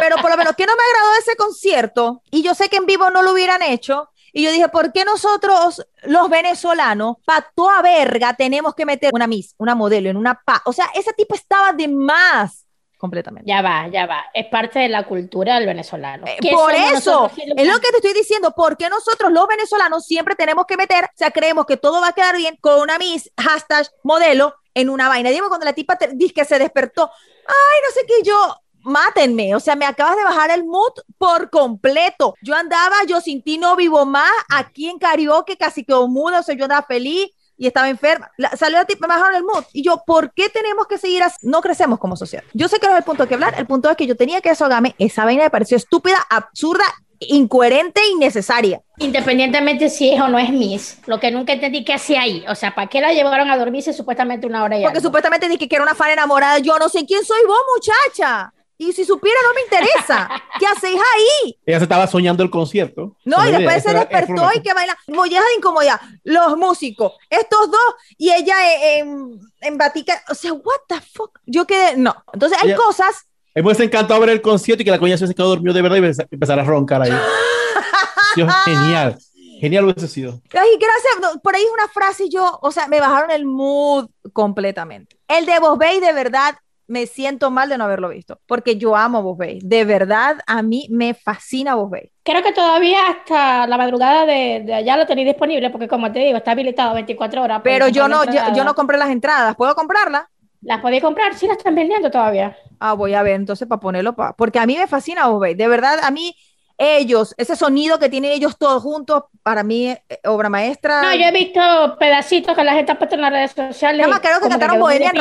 Pero 0.00 0.16
por 0.16 0.30
lo 0.30 0.36
menos, 0.36 0.54
¿qué 0.56 0.66
no 0.66 0.72
me 0.74 0.82
agradó 0.90 1.12
de 1.14 1.18
ese 1.20 1.36
concierto? 1.36 2.22
Y 2.32 2.42
yo 2.42 2.54
sé 2.54 2.68
que 2.68 2.76
en 2.78 2.86
vivo 2.86 3.10
no 3.10 3.22
lo 3.22 3.32
hubieran 3.32 3.62
hecho. 3.62 4.08
Y 4.36 4.42
yo 4.42 4.50
dije, 4.50 4.68
¿por 4.68 4.92
qué 4.92 5.04
nosotros, 5.04 5.86
los 6.02 6.28
venezolanos, 6.28 7.18
para 7.24 7.48
toda 7.54 7.80
verga, 7.82 8.34
tenemos 8.34 8.74
que 8.74 8.84
meter 8.84 9.10
una 9.14 9.28
Miss, 9.28 9.54
una 9.58 9.76
modelo 9.76 10.10
en 10.10 10.16
una 10.16 10.34
pa? 10.44 10.60
O 10.66 10.72
sea, 10.72 10.86
ese 10.92 11.12
tipo 11.12 11.36
estaba 11.36 11.72
de 11.72 11.86
más 11.86 12.66
completamente. 12.98 13.48
Ya 13.48 13.62
va, 13.62 13.86
ya 13.88 14.06
va. 14.06 14.24
Es 14.32 14.46
parte 14.46 14.80
de 14.80 14.88
la 14.88 15.06
cultura 15.06 15.56
del 15.56 15.66
venezolano. 15.66 16.26
Eh, 16.26 16.38
¿Qué 16.40 16.50
Por 16.50 16.74
eso, 16.74 17.30
es 17.36 17.66
lo 17.66 17.78
que 17.78 17.90
te 17.90 17.96
estoy 17.96 18.12
diciendo, 18.12 18.52
porque 18.56 18.88
nosotros 18.88 19.30
los 19.30 19.46
venezolanos 19.46 20.04
siempre 20.04 20.34
tenemos 20.34 20.64
que 20.66 20.76
meter, 20.76 21.04
o 21.04 21.08
sea, 21.14 21.30
creemos 21.30 21.66
que 21.66 21.76
todo 21.76 22.00
va 22.00 22.08
a 22.08 22.12
quedar 22.12 22.36
bien 22.36 22.56
con 22.60 22.80
una 22.80 22.98
Miss, 22.98 23.30
hashtag 23.36 23.86
modelo, 24.02 24.54
en 24.74 24.90
una 24.90 25.08
vaina. 25.08 25.30
Dime 25.30 25.48
cuando 25.48 25.66
la 25.66 25.72
tipa 25.72 25.96
dice 26.14 26.34
que 26.34 26.44
se 26.44 26.58
despertó, 26.58 27.10
ay, 27.46 27.80
no 27.86 27.92
sé 27.92 28.06
qué, 28.06 28.28
yo, 28.28 28.56
mátenme, 28.84 29.54
o 29.54 29.60
sea, 29.60 29.76
me 29.76 29.86
acabas 29.86 30.16
de 30.16 30.24
bajar 30.24 30.50
el 30.50 30.64
mood 30.64 30.92
por 31.18 31.50
completo. 31.50 32.34
Yo 32.42 32.54
andaba, 32.54 32.96
yo 33.08 33.20
sin 33.20 33.42
ti 33.42 33.58
no 33.58 33.74
vivo 33.76 34.06
más, 34.06 34.30
aquí 34.50 34.88
en 34.88 34.98
karaoke 34.98 35.56
casi 35.56 35.84
quedó 35.84 36.06
muda, 36.08 36.40
o 36.40 36.42
sea, 36.42 36.54
yo 36.54 36.64
andaba 36.64 36.86
feliz 36.86 37.30
y 37.56 37.66
estaba 37.66 37.88
enferma. 37.88 38.30
La- 38.36 38.50
salió 38.56 38.78
la 38.78 38.84
tipa, 38.84 39.06
me 39.06 39.14
bajaron 39.14 39.36
el 39.36 39.44
mood. 39.44 39.64
Y 39.72 39.82
yo, 39.82 40.02
¿por 40.06 40.32
qué 40.34 40.48
tenemos 40.48 40.86
que 40.86 40.98
seguir 40.98 41.22
así? 41.22 41.36
No 41.42 41.60
crecemos 41.60 41.98
como 41.98 42.16
sociedad. 42.16 42.44
Yo 42.52 42.68
sé 42.68 42.78
que 42.78 42.86
no 42.86 42.92
es 42.92 42.98
el 42.98 43.04
punto 43.04 43.26
que 43.28 43.34
hablar, 43.34 43.54
el 43.58 43.66
punto 43.66 43.88
es 43.90 43.96
que 43.96 44.06
yo 44.06 44.16
tenía 44.16 44.40
que 44.40 44.48
desahogarme, 44.50 44.94
esa 44.98 45.24
vaina 45.24 45.44
me 45.44 45.50
pareció 45.50 45.76
estúpida, 45.76 46.18
absurda, 46.30 46.84
incoherente 47.20 48.00
e 48.02 48.08
innecesaria. 48.10 48.82
Independientemente 48.98 49.88
si 49.88 50.10
es 50.12 50.20
o 50.20 50.28
no 50.28 50.38
es 50.38 50.50
Miss, 50.50 50.98
lo 51.06 51.20
que 51.20 51.30
nunca 51.30 51.52
entendí 51.52 51.84
que 51.84 51.94
hacía 51.94 52.22
ahí. 52.22 52.44
O 52.48 52.54
sea, 52.54 52.74
¿para 52.74 52.88
qué 52.88 53.00
la 53.00 53.12
llevaron 53.12 53.50
a 53.50 53.56
dormirse 53.56 53.92
supuestamente 53.92 54.46
una 54.46 54.62
hora 54.64 54.76
y 54.76 54.82
Porque 54.82 54.98
algo? 54.98 55.08
supuestamente 55.08 55.48
dije 55.48 55.68
que 55.68 55.76
era 55.76 55.84
una 55.84 55.94
fan 55.94 56.10
enamorada. 56.10 56.58
Yo 56.58 56.78
no 56.78 56.88
sé 56.88 57.06
quién 57.06 57.24
soy 57.24 57.40
vos, 57.46 57.58
muchacha. 57.76 58.52
Y 58.76 58.92
si 58.92 59.04
supiera, 59.04 59.38
no 59.46 59.54
me 59.54 59.60
interesa. 59.62 60.28
¿Qué 60.58 60.66
hacéis 60.66 60.96
ahí? 61.14 61.56
Ella 61.64 61.78
se 61.78 61.84
estaba 61.84 62.06
soñando 62.06 62.42
el 62.42 62.50
concierto. 62.50 63.16
No, 63.24 63.46
y 63.46 63.52
después 63.52 63.82
se 63.82 63.90
era- 63.90 64.00
despertó 64.04 64.48
y 64.54 64.62
que 64.62 64.74
baila. 64.74 64.96
Molleja 65.08 65.42
de 65.42 65.54
incomodidad. 65.58 66.00
Los 66.24 66.56
músicos, 66.56 67.12
estos 67.30 67.70
dos, 67.70 67.94
y 68.18 68.32
ella 68.32 68.56
en, 68.98 69.38
en 69.60 69.78
batica. 69.78 70.22
O 70.28 70.34
sea, 70.34 70.52
what 70.52 70.80
the 70.88 71.00
fuck. 71.00 71.38
Yo 71.46 71.66
quedé. 71.66 71.96
No. 71.96 72.14
Entonces 72.32 72.58
hay 72.60 72.68
Ella- 72.70 72.76
cosas. 72.76 73.26
Me 73.54 73.62
hubiese 73.62 73.84
encantado 73.84 74.18
ver 74.18 74.30
el 74.30 74.42
concierto 74.42 74.82
y 74.82 74.84
que 74.84 74.90
la 74.90 74.98
coña 74.98 75.16
se 75.16 75.32
quedó 75.32 75.48
dormido 75.50 75.72
de 75.72 75.80
verdad 75.82 75.96
y 75.98 76.34
empezar- 76.34 76.58
a 76.58 76.64
roncar 76.64 77.02
ahí. 77.02 77.12
Dios, 78.36 78.52
genial. 78.64 79.16
Genial 79.60 79.84
hubiese 79.84 80.08
sido. 80.08 80.40
Ay, 80.52 80.76
gracias. 80.80 81.38
por 81.42 81.54
ahí 81.54 81.62
es 81.62 81.70
una 81.72 81.88
frase 81.88 82.24
y 82.24 82.30
yo, 82.30 82.58
o 82.60 82.70
sea, 82.72 82.88
me 82.88 83.00
bajaron 83.00 83.30
el 83.30 83.46
mood 83.46 84.08
completamente. 84.32 85.16
El 85.28 85.46
de 85.46 85.58
Boss 85.60 85.78
Bay, 85.78 86.00
de 86.00 86.12
verdad, 86.12 86.56
me 86.86 87.06
siento 87.06 87.50
mal 87.50 87.68
de 87.68 87.78
no 87.78 87.84
haberlo 87.84 88.08
visto, 88.08 88.40
porque 88.46 88.76
yo 88.76 88.96
amo 88.96 89.22
Boss 89.22 89.38
Bay. 89.38 89.58
De 89.62 89.84
verdad, 89.84 90.38
a 90.46 90.62
mí 90.62 90.86
me 90.90 91.14
fascina 91.14 91.74
Boss 91.74 91.90
Bay. 91.90 92.10
Creo 92.22 92.42
que 92.42 92.52
todavía 92.52 93.06
hasta 93.08 93.66
la 93.66 93.76
madrugada 93.76 94.24
de, 94.24 94.62
de 94.64 94.74
allá 94.74 94.96
lo 94.96 95.06
tenéis 95.06 95.26
disponible, 95.28 95.70
porque 95.70 95.88
como 95.88 96.10
te 96.10 96.20
digo, 96.20 96.38
está 96.38 96.52
habilitado 96.52 96.94
24 96.94 97.42
horas. 97.42 97.62
puedes 97.62 97.82
Pero 97.82 97.88
yo 97.88 98.08
no, 98.08 98.24
yo, 98.24 98.40
yo 98.54 98.64
no 98.64 98.74
compré 98.74 98.96
las 98.98 99.10
entradas. 99.10 99.56
¿Puedo 99.56 99.74
comprarlas? 99.74 100.24
¿Las 100.62 100.80
podéis 100.80 101.02
comprar? 101.02 101.32
Sí, 101.36 101.46
las 101.46 101.58
están 101.58 101.76
vendiendo 101.76 102.10
todavía. 102.10 102.56
Ah, 102.78 102.92
voy 102.94 103.14
a 103.14 103.22
ver 103.22 103.34
entonces 103.34 103.66
para 103.68 103.80
ponerlo, 103.80 104.14
pa- 104.14 104.34
porque 104.36 104.58
a 104.58 104.66
mí 104.66 104.76
me 104.76 104.86
fascina 104.86 105.26
Boss 105.28 105.40
Bay. 105.40 105.54
De 105.54 105.68
verdad, 105.68 106.00
a 106.02 106.10
mí, 106.10 106.34
ellos, 106.78 107.34
ese 107.36 107.56
sonido 107.56 107.98
que 107.98 108.08
tienen 108.08 108.32
ellos 108.32 108.56
todos 108.58 108.82
juntos, 108.82 109.24
para 109.42 109.62
mí, 109.62 109.88
eh, 109.88 110.00
obra 110.24 110.48
maestra. 110.48 111.02
No, 111.02 111.14
yo 111.14 111.24
he 111.24 111.32
visto 111.32 111.60
pedacitos 111.98 112.54
que 112.56 112.64
la 112.64 112.72
gente 112.74 112.92
ha 112.92 112.98
puesto 112.98 113.14
en 113.14 113.20
las 113.22 113.30
redes 113.32 113.52
sociales. 113.52 114.00
Nada 114.00 114.10
más 114.10 114.20
creo 114.20 114.40
que 114.40 114.48
cantaron 114.48 114.76
de 114.76 114.80
Bohemia, 114.82 115.12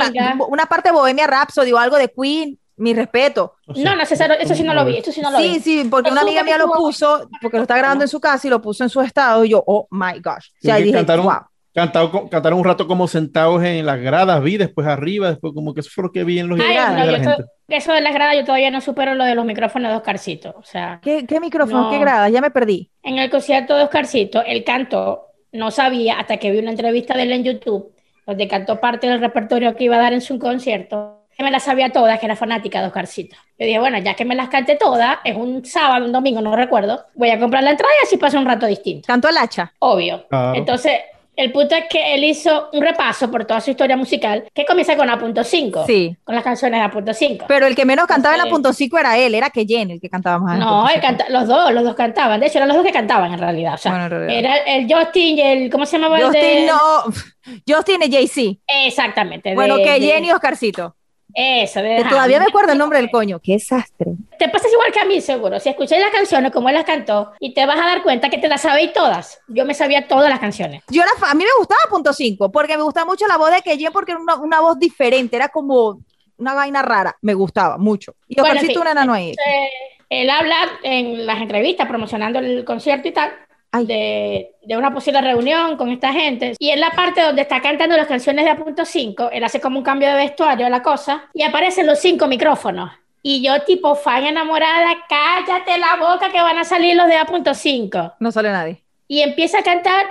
una 0.48 0.66
parte 0.66 0.90
de 0.90 0.96
Bohemia 0.96 1.28
Rhapsody 1.28 1.72
o 1.72 1.78
algo 1.78 1.98
de 1.98 2.10
Queen. 2.10 2.58
Mi 2.76 2.92
respeto. 2.96 3.54
No, 3.68 3.96
no, 3.96 4.04
sé, 4.04 4.16
eso, 4.16 4.24
eso 4.24 4.56
sí 4.56 4.64
no 4.64 4.74
lo 4.74 4.84
vi, 4.84 4.98
eso 4.98 5.12
sí 5.12 5.22
no 5.22 5.30
lo 5.30 5.38
Sí, 5.38 5.44
vi. 5.54 5.60
sí, 5.60 5.88
porque 5.92 6.06
Pero 6.10 6.14
una 6.14 6.22
amiga 6.24 6.44
mía 6.44 6.58
lo 6.58 6.72
puso, 6.72 7.30
porque 7.40 7.58
lo 7.58 7.64
está 7.64 7.78
grabando 7.78 8.04
en 8.04 8.08
su 8.08 8.20
casa 8.20 8.48
y 8.48 8.50
lo 8.50 8.60
puso 8.64 8.84
en 8.84 8.90
su 8.90 9.00
estado, 9.02 9.46
y 9.46 9.50
yo, 9.50 9.64
oh 9.68 9.88
my 9.92 10.14
gosh. 10.14 10.48
O 10.48 10.58
Sí, 10.60 10.68
sea, 10.68 10.78
que 10.78 10.84
dije, 10.86 10.96
cantaron, 10.98 11.26
wow. 11.26 11.36
cantado 11.72 12.12
co- 12.12 12.28
cantaron 12.32 12.58
un 12.58 12.66
rato 12.66 12.88
como 12.88 13.08
sentados 13.08 13.64
en 13.64 13.86
las 13.86 14.00
gradas, 14.02 14.42
vi 14.42 14.58
después 14.58 14.88
arriba, 14.88 15.30
después 15.30 15.54
como 15.54 15.72
que 15.76 15.82
eso 15.82 15.92
fue 15.94 16.06
lo 16.06 16.12
que 16.12 16.24
vi 16.24 16.40
en 16.40 16.48
los 16.48 16.60
Ay, 16.60 16.76
no, 16.76 17.06
de 17.06 17.12
la 17.12 17.18
gente. 17.20 17.32
eso 17.34 17.44
de 17.74 18.02
las 18.02 18.14
gradas 18.14 18.36
yo 18.36 18.46
todavía 18.46 18.72
no 18.72 18.82
supero 18.82 19.16
lo 19.16 19.24
de 19.24 19.36
los 19.36 19.46
micrófonos 19.46 19.92
de 19.92 19.98
Oscarcito. 19.98 20.56
O 20.58 20.64
sea, 20.64 21.00
¿Qué, 21.02 21.26
qué 21.26 21.40
micrófono? 21.40 21.84
No. 21.84 21.92
¿Qué 21.92 22.00
gradas? 22.00 22.32
Ya 22.32 22.42
me 22.42 22.52
perdí. 22.52 22.90
en 23.04 23.18
el 23.18 23.30
concierto 23.30 23.76
de 23.76 23.84
Oscarcito, 23.84 24.44
él 24.46 24.64
cantó, 24.64 25.28
no 25.52 25.72
sabía 25.72 26.20
hasta 26.20 26.38
que 26.38 26.52
vi 26.52 26.60
una 26.60 26.72
entrevista 26.72 27.16
de 27.16 27.24
él 27.24 27.32
en 27.32 27.44
YouTube, 27.44 27.94
donde 28.26 28.48
cantó 28.48 28.80
parte 28.80 29.08
del 29.08 29.20
repertorio 29.20 29.76
que 29.76 29.86
iba 29.86 29.96
a 29.96 30.00
dar 30.00 30.14
en 30.14 30.22
su 30.22 30.40
concierto. 30.40 31.20
Que 31.36 31.44
me 31.44 31.50
las 31.50 31.64
sabía 31.64 31.92
todas, 31.92 32.20
que 32.20 32.28
era 32.28 32.36
fanática 32.36 32.80
de 32.80 32.88
Oscarcito. 32.88 33.36
Yo 33.58 33.66
dije, 33.66 33.80
bueno, 33.80 33.98
ya 33.98 34.14
que 34.14 34.24
me 34.24 34.36
las 34.36 34.50
cante 34.50 34.76
todas, 34.76 35.18
es 35.24 35.36
un 35.36 35.66
sábado, 35.66 36.06
un 36.06 36.12
domingo, 36.12 36.42
no 36.42 36.56
recuerdo, 36.56 37.06
voy 37.16 37.32
a 37.32 37.40
comprar 37.40 37.64
la 37.64 37.72
entrada 37.72 37.92
y 38.00 38.06
así 38.06 38.18
pasa 38.18 38.38
un 38.38 38.46
rato 38.46 38.68
distinto. 38.68 39.08
Cantó 39.08 39.30
el 39.30 39.38
hacha. 39.38 39.74
Obvio. 39.80 40.28
Claro. 40.28 40.54
Entonces, 40.54 40.94
el 41.36 41.52
punto 41.52 41.76
es 41.76 41.86
que 41.90 42.14
él 42.16 42.24
hizo 42.24 42.70
un 42.74 42.82
repaso 42.82 43.30
por 43.32 43.46
toda 43.46 43.60
su 43.62 43.72
historia 43.72 43.98
musical, 43.98 44.46
que 44.54 44.66
comienza 44.66 44.96
con 44.96 45.10
A.5. 45.10 45.86
Sí. 45.86 46.16
Con 46.24 46.36
las 46.36 46.44
canciones 46.44 46.80
de 46.80 46.86
A.5. 46.86 47.46
Pero 47.48 47.66
el 47.68 47.76
que 47.76 47.86
menos 47.86 48.06
cantaba 48.08 48.36
en 48.36 48.40
la 48.40 48.44
Sí. 48.46 48.50
punto 48.52 48.72
cinco 48.74 48.98
era 48.98 49.18
él, 49.18 49.34
era 49.36 49.50
Keyen 49.50 49.92
el 49.92 50.00
que 50.02 50.10
cantaba 50.10 50.40
más. 50.40 50.54
en 50.56 50.60
No, 50.60 50.88
él 50.90 51.02
canta- 51.02 51.26
los 51.30 51.48
dos, 51.48 51.72
los 51.74 51.84
dos 51.84 51.96
cantaban. 51.96 52.40
De 52.40 52.48
hecho, 52.48 52.58
eran 52.60 52.68
los 52.68 52.78
dos 52.78 52.86
que 52.86 52.92
cantaban 52.94 53.34
en 53.34 53.40
realidad. 53.40 53.74
O 53.74 53.78
sea, 53.78 53.92
Bueno, 53.92 54.06
en 54.06 54.12
realidad. 54.12 54.38
era 54.40 54.58
el 54.76 54.94
Justin 54.94 55.38
y 55.38 55.42
el, 55.42 55.70
¿cómo 55.72 55.86
se 55.86 55.98
llamaba? 55.98 56.18
el 56.20 56.26
Justin 56.26 56.42
de- 56.44 56.66
no. 56.68 56.80
Justin 57.68 58.02
y 58.04 58.12
Jay-Z. 58.12 58.60
Exactamente. 58.86 59.56
Bueno, 59.56 59.78
de- 59.78 59.84
Keyen 59.84 60.26
y 60.26 60.32
Oscarcito. 60.32 60.96
Eso, 61.36 61.82
de 61.82 61.98
Que 61.98 62.04
todavía 62.06 62.40
me 62.40 62.46
acuerdo 62.46 62.72
el 62.74 62.78
nombre 62.78 63.00
del 63.00 63.10
coño. 63.10 63.40
Qué 63.40 63.54
desastre. 63.54 64.12
Te 64.38 64.50
pasa 64.50 64.68
igual 64.72 64.92
que 64.92 65.00
a 65.00 65.06
mí, 65.06 65.20
seguro. 65.22 65.60
Si 65.60 65.70
escucháis 65.70 66.02
las 66.02 66.12
canciones 66.12 66.52
como 66.52 66.70
él 66.70 66.76
las 66.76 66.84
cantó, 66.86 67.32
y 67.40 67.54
te 67.54 67.66
vas 67.66 67.80
a 67.80 67.86
dar 67.86 68.04
cuenta 68.04 68.30
que 68.30 68.38
te 68.38 68.48
las 68.48 68.62
sabéis 68.62 68.94
todas. 68.94 69.40
Yo 69.48 69.66
me 69.66 69.74
sabía 69.74 70.08
todas 70.08 70.30
las 70.30 70.40
canciones. 70.40 70.84
Yo 70.90 71.02
fa- 71.18 71.32
a 71.32 71.34
mí 71.34 71.44
me 71.44 71.50
gustaba 71.58 71.80
punto 71.90 72.14
5 72.14 72.52
porque 72.52 72.78
me 72.78 72.84
gustaba 72.84 73.06
mucho 73.08 73.26
la 73.28 73.38
voz 73.38 73.52
de 73.52 73.62
Keyen 73.62 73.92
porque 73.92 74.12
era 74.12 74.22
una, 74.22 74.36
una 74.36 74.60
voz 74.62 74.78
diferente, 74.78 75.36
era 75.36 75.50
como 75.50 76.00
una 76.38 76.54
vaina 76.54 76.82
rara, 76.82 77.16
me 77.22 77.34
gustaba 77.34 77.78
mucho. 77.78 78.14
Y 78.28 78.40
Bueno, 78.40 78.60
en 78.60 78.68
fin. 78.68 78.78
un 78.80 78.88
enano 78.88 79.14
ahí. 79.14 79.32
Eh, 79.32 79.70
él 80.10 80.30
habla 80.30 80.56
en 80.84 81.26
las 81.26 81.42
entrevistas 81.42 81.88
promocionando 81.88 82.40
el 82.40 82.64
concierto 82.66 83.08
y 83.08 83.12
tal. 83.12 83.32
De, 83.74 84.52
de 84.62 84.78
una 84.78 84.94
posible 84.94 85.20
reunión 85.22 85.78
con 85.78 85.90
esta 85.90 86.14
gente. 86.14 86.54
Y 86.60 86.70
en 86.70 86.80
la 86.80 86.92
parte 86.92 87.22
donde 87.22 87.42
está 87.42 87.60
cantando 87.60 87.98
las 87.98 88.08
canciones 88.08 88.46
de 88.46 88.52
A.5, 88.52 89.30
él 89.32 89.44
hace 89.44 89.60
como 89.60 89.80
un 89.80 89.84
cambio 89.84 90.10
de 90.10 90.16
vestuario, 90.16 90.70
la 90.70 90.84
cosa, 90.84 91.26
y 91.34 91.42
aparecen 91.42 91.88
los 91.88 92.00
cinco 92.00 92.28
micrófonos. 92.28 92.92
Y 93.26 93.42
yo, 93.42 93.62
tipo 93.64 93.96
fan 93.96 94.26
enamorada, 94.26 94.98
cállate 95.08 95.78
la 95.78 95.96
boca 95.96 96.30
que 96.30 96.42
van 96.42 96.58
a 96.58 96.66
salir 96.66 96.96
los 96.96 97.08
de 97.08 97.16
A.5. 97.16 98.16
No 98.20 98.32
sale 98.32 98.50
nadie. 98.52 98.84
Y 99.08 99.22
empieza 99.22 99.60
a 99.60 99.64
cantar, 99.64 100.06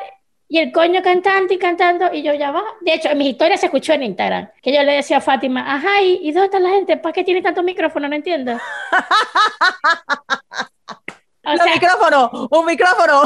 y 0.49 0.59
el 0.59 0.73
coño 0.73 1.03
cantando 1.03 1.53
y 1.53 1.59
cantando, 1.59 2.13
y 2.13 2.23
yo 2.23 2.33
ya 2.33 2.51
va. 2.51 2.63
De 2.81 2.95
hecho, 2.95 3.11
en 3.11 3.19
mis 3.19 3.29
historias 3.29 3.61
se 3.61 3.67
escuchó 3.67 3.93
en 3.93 4.05
Instagram, 4.05 4.49
que 4.63 4.73
yo 4.73 4.83
le 4.83 4.93
decía 4.93 5.19
a 5.19 5.21
Fátima, 5.21 5.75
ajá, 5.75 6.03
¿y, 6.03 6.33
dónde 6.33 6.47
está 6.47 6.59
la 6.59 6.71
gente? 6.71 6.97
¿Para 6.97 7.13
qué 7.13 7.23
tiene 7.23 7.43
tantos 7.43 7.65
micrófonos? 7.65 8.09
No 8.09 8.17
entiendo. 8.17 8.59
O 11.45 11.51
Los 11.51 11.63
sea, 11.63 11.75
micrófonos, 11.75 12.49
un 12.51 12.67
micrófono 12.67 13.23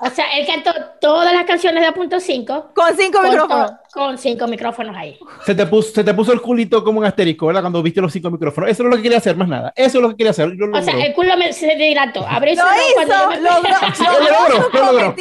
o 0.00 0.10
sea, 0.10 0.26
él 0.36 0.46
cantó 0.46 0.72
todas 1.00 1.32
las 1.32 1.44
canciones 1.44 1.82
de 1.82 1.88
A.5 1.88 2.72
con 2.72 2.96
cinco 2.96 3.18
con, 3.18 3.30
micrófonos. 3.30 3.72
Con 3.92 4.18
cinco 4.18 4.46
micrófonos 4.46 4.94
ahí. 4.96 5.18
Se 5.44 5.54
te, 5.54 5.66
puso, 5.66 5.92
se 5.92 6.04
te 6.04 6.14
puso 6.14 6.32
el 6.32 6.40
culito 6.40 6.82
como 6.84 7.00
un 7.00 7.04
asterisco, 7.06 7.46
¿verdad? 7.46 7.62
Cuando 7.62 7.82
viste 7.82 8.00
los 8.00 8.12
cinco 8.12 8.30
micrófonos. 8.30 8.70
Eso 8.70 8.82
es 8.84 8.88
lo 8.90 8.96
que 8.96 9.02
quería 9.02 9.18
hacer, 9.18 9.36
más 9.36 9.48
nada. 9.48 9.72
Eso 9.76 9.98
es 9.98 10.02
lo 10.02 10.10
que 10.10 10.16
quería 10.16 10.30
hacer. 10.30 10.48
Lo 10.48 10.76
O 10.76 10.82
sea, 10.82 10.94
el 11.04 11.12
culo 11.14 11.36
me, 11.36 11.52
se 11.52 11.74
dilató. 11.76 12.26
Abrió 12.26 12.52
y 12.52 12.56
Lo 12.56 12.62
hizo, 12.64 13.28
me- 13.28 13.36
logró, 13.40 13.40
Lo 13.40 13.60
logró 13.60 14.48
logró, 14.48 14.70
su 14.70 14.76
lo 14.76 14.92
logró. 14.92 15.14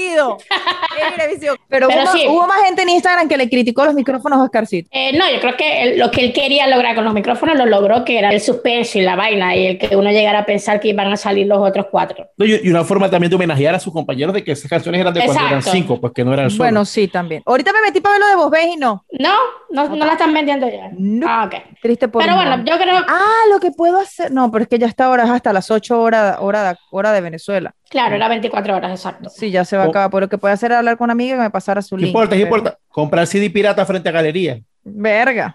Pero, 1.69 1.87
Pero 1.87 1.87
hubo, 2.03 2.11
sí. 2.13 2.25
hubo 2.27 2.47
más 2.47 2.61
gente 2.63 2.81
en 2.81 2.89
Instagram 2.89 3.27
que 3.27 3.37
le 3.37 3.49
criticó 3.49 3.85
los 3.85 3.93
micrófonos 3.93 4.39
a 4.39 4.43
Oscarcito. 4.43 4.89
Eh, 4.91 5.17
no, 5.17 5.29
yo 5.31 5.39
creo 5.39 5.55
que 5.57 5.95
lo 5.97 6.11
que 6.11 6.25
él 6.25 6.33
quería 6.33 6.67
lograr 6.67 6.95
con 6.95 7.03
los 7.05 7.13
micrófonos 7.13 7.57
lo 7.57 7.65
logró, 7.65 8.03
que 8.05 8.17
era 8.17 8.29
el 8.31 8.41
suspenso 8.41 8.97
y 8.99 9.01
la 9.01 9.15
vaina, 9.15 9.55
y 9.55 9.67
el 9.67 9.77
que 9.77 9.95
uno 9.95 10.11
llegara 10.11 10.39
a 10.39 10.45
pensar 10.45 10.79
que 10.79 10.89
iban 10.89 11.11
a 11.11 11.17
salir 11.17 11.47
los 11.47 11.59
otros 11.59 11.87
cuatro. 11.91 12.27
No, 12.37 12.45
y, 12.45 12.59
y 12.63 12.69
una 12.69 12.83
forma 12.83 13.09
también 13.09 13.29
de 13.29 13.35
homenajear 13.35 13.75
a 13.75 13.79
sus 13.79 13.93
compañeros 13.93 14.33
de 14.33 14.43
que 14.43 14.51
esas 14.51 14.69
canciones 14.69 15.01
eran 15.01 15.13
de 15.13 15.21
cuando 15.23 15.41
eran 15.41 15.53
Exacto. 15.59 15.71
cinco, 15.77 16.01
pues 16.01 16.13
que 16.13 16.23
no 16.23 16.33
eran 16.33 16.49
solo. 16.49 16.63
Bueno, 16.63 16.85
sí, 16.85 17.07
también. 17.07 17.43
Ahorita 17.45 17.71
me 17.73 17.81
metí 17.81 17.99
para 18.01 18.13
ver 18.13 18.21
lo 18.21 18.27
de 18.29 18.35
Vos 18.35 18.51
Y 18.59 18.75
no. 18.77 19.05
No, 19.19 19.33
no, 19.69 19.89
no 19.89 20.05
la 20.05 20.13
están 20.13 20.33
vendiendo 20.33 20.67
ya. 20.67 20.89
No. 20.97 21.27
Ah, 21.29 21.45
ok. 21.45 21.55
Triste 21.81 22.07
por 22.07 22.21
Pero 22.23 22.35
bueno, 22.35 22.57
yo 22.65 22.77
creo, 22.77 22.97
Ah, 23.07 23.43
lo 23.51 23.59
que 23.59 23.71
puedo 23.71 23.99
hacer. 23.99 24.31
No, 24.31 24.51
pero 24.51 24.63
es 24.63 24.69
que 24.69 24.79
ya 24.79 24.87
está 24.87 25.05
ahora 25.05 25.23
es 25.25 25.29
hasta 25.29 25.53
las 25.53 25.69
8 25.71 26.01
horas 26.01 26.37
hora, 26.39 26.73
de- 26.73 26.79
hora 26.91 27.11
de 27.11 27.21
Venezuela. 27.21 27.73
claro, 27.89 28.15
era 28.15 28.27
24 28.27 28.75
horas, 28.75 28.91
exacto. 28.91 29.29
Sí, 29.29 29.51
ya 29.51 29.63
se 29.65 29.77
va 29.77 29.83
a 29.83 29.87
Oh. 29.87 29.89
acabar. 29.89 30.09
Pero 30.09 30.21
lo 30.21 30.29
que 30.29 30.37
puedo 30.37 30.53
hacer 30.53 30.71
es 30.71 30.77
hablar 30.77 30.97
con 30.97 31.05
una 31.05 31.13
amiga 31.13 31.35
que 31.35 31.41
me 31.43 31.49
pasara 31.49 31.81
su 31.81 31.95
¿Qué 31.95 32.01
link. 32.03 32.09
importa? 32.09 32.35
¿Qué 32.35 32.45
pero- 32.45 32.57
importa? 32.57 32.77
Comprar 32.89 33.27
CD 33.27 33.49
pirata 33.49 33.85
frente 33.85 34.09
a 34.09 34.11
galería. 34.11 34.59
Verga. 34.83 35.53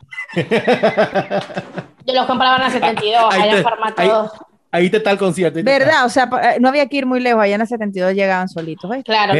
Yo 2.07 2.15
los 2.15 2.27
compraba 2.27 2.57
en 2.57 2.63
la 2.63 2.71
72, 2.71 3.33
Ahí 3.35 3.43
allá 3.43 3.57
en 3.59 3.63
formato 3.63 4.33
ahí- 4.73 4.83
2. 4.83 4.83
Ahí 4.83 4.91
te 4.91 4.97
está 4.97 5.11
el 5.11 5.19
concierto. 5.19 5.59
ahí. 5.59 5.65
¿Verdad? 5.65 6.05
O 6.07 6.09
sea, 6.09 6.29
eh, 6.43 6.57
no 6.61 6.69
había 6.69 6.87
que 6.87 6.97
ir 6.97 7.07
muy 7.07 7.21
lejos. 7.21 7.43
Allá 7.43 7.55
en 7.57 7.61
el 7.61 7.67
72 7.67 8.15
llegaban 8.15 8.49
solitos. 8.49 8.91
¿ves? 8.91 9.05
Claro. 9.05 9.33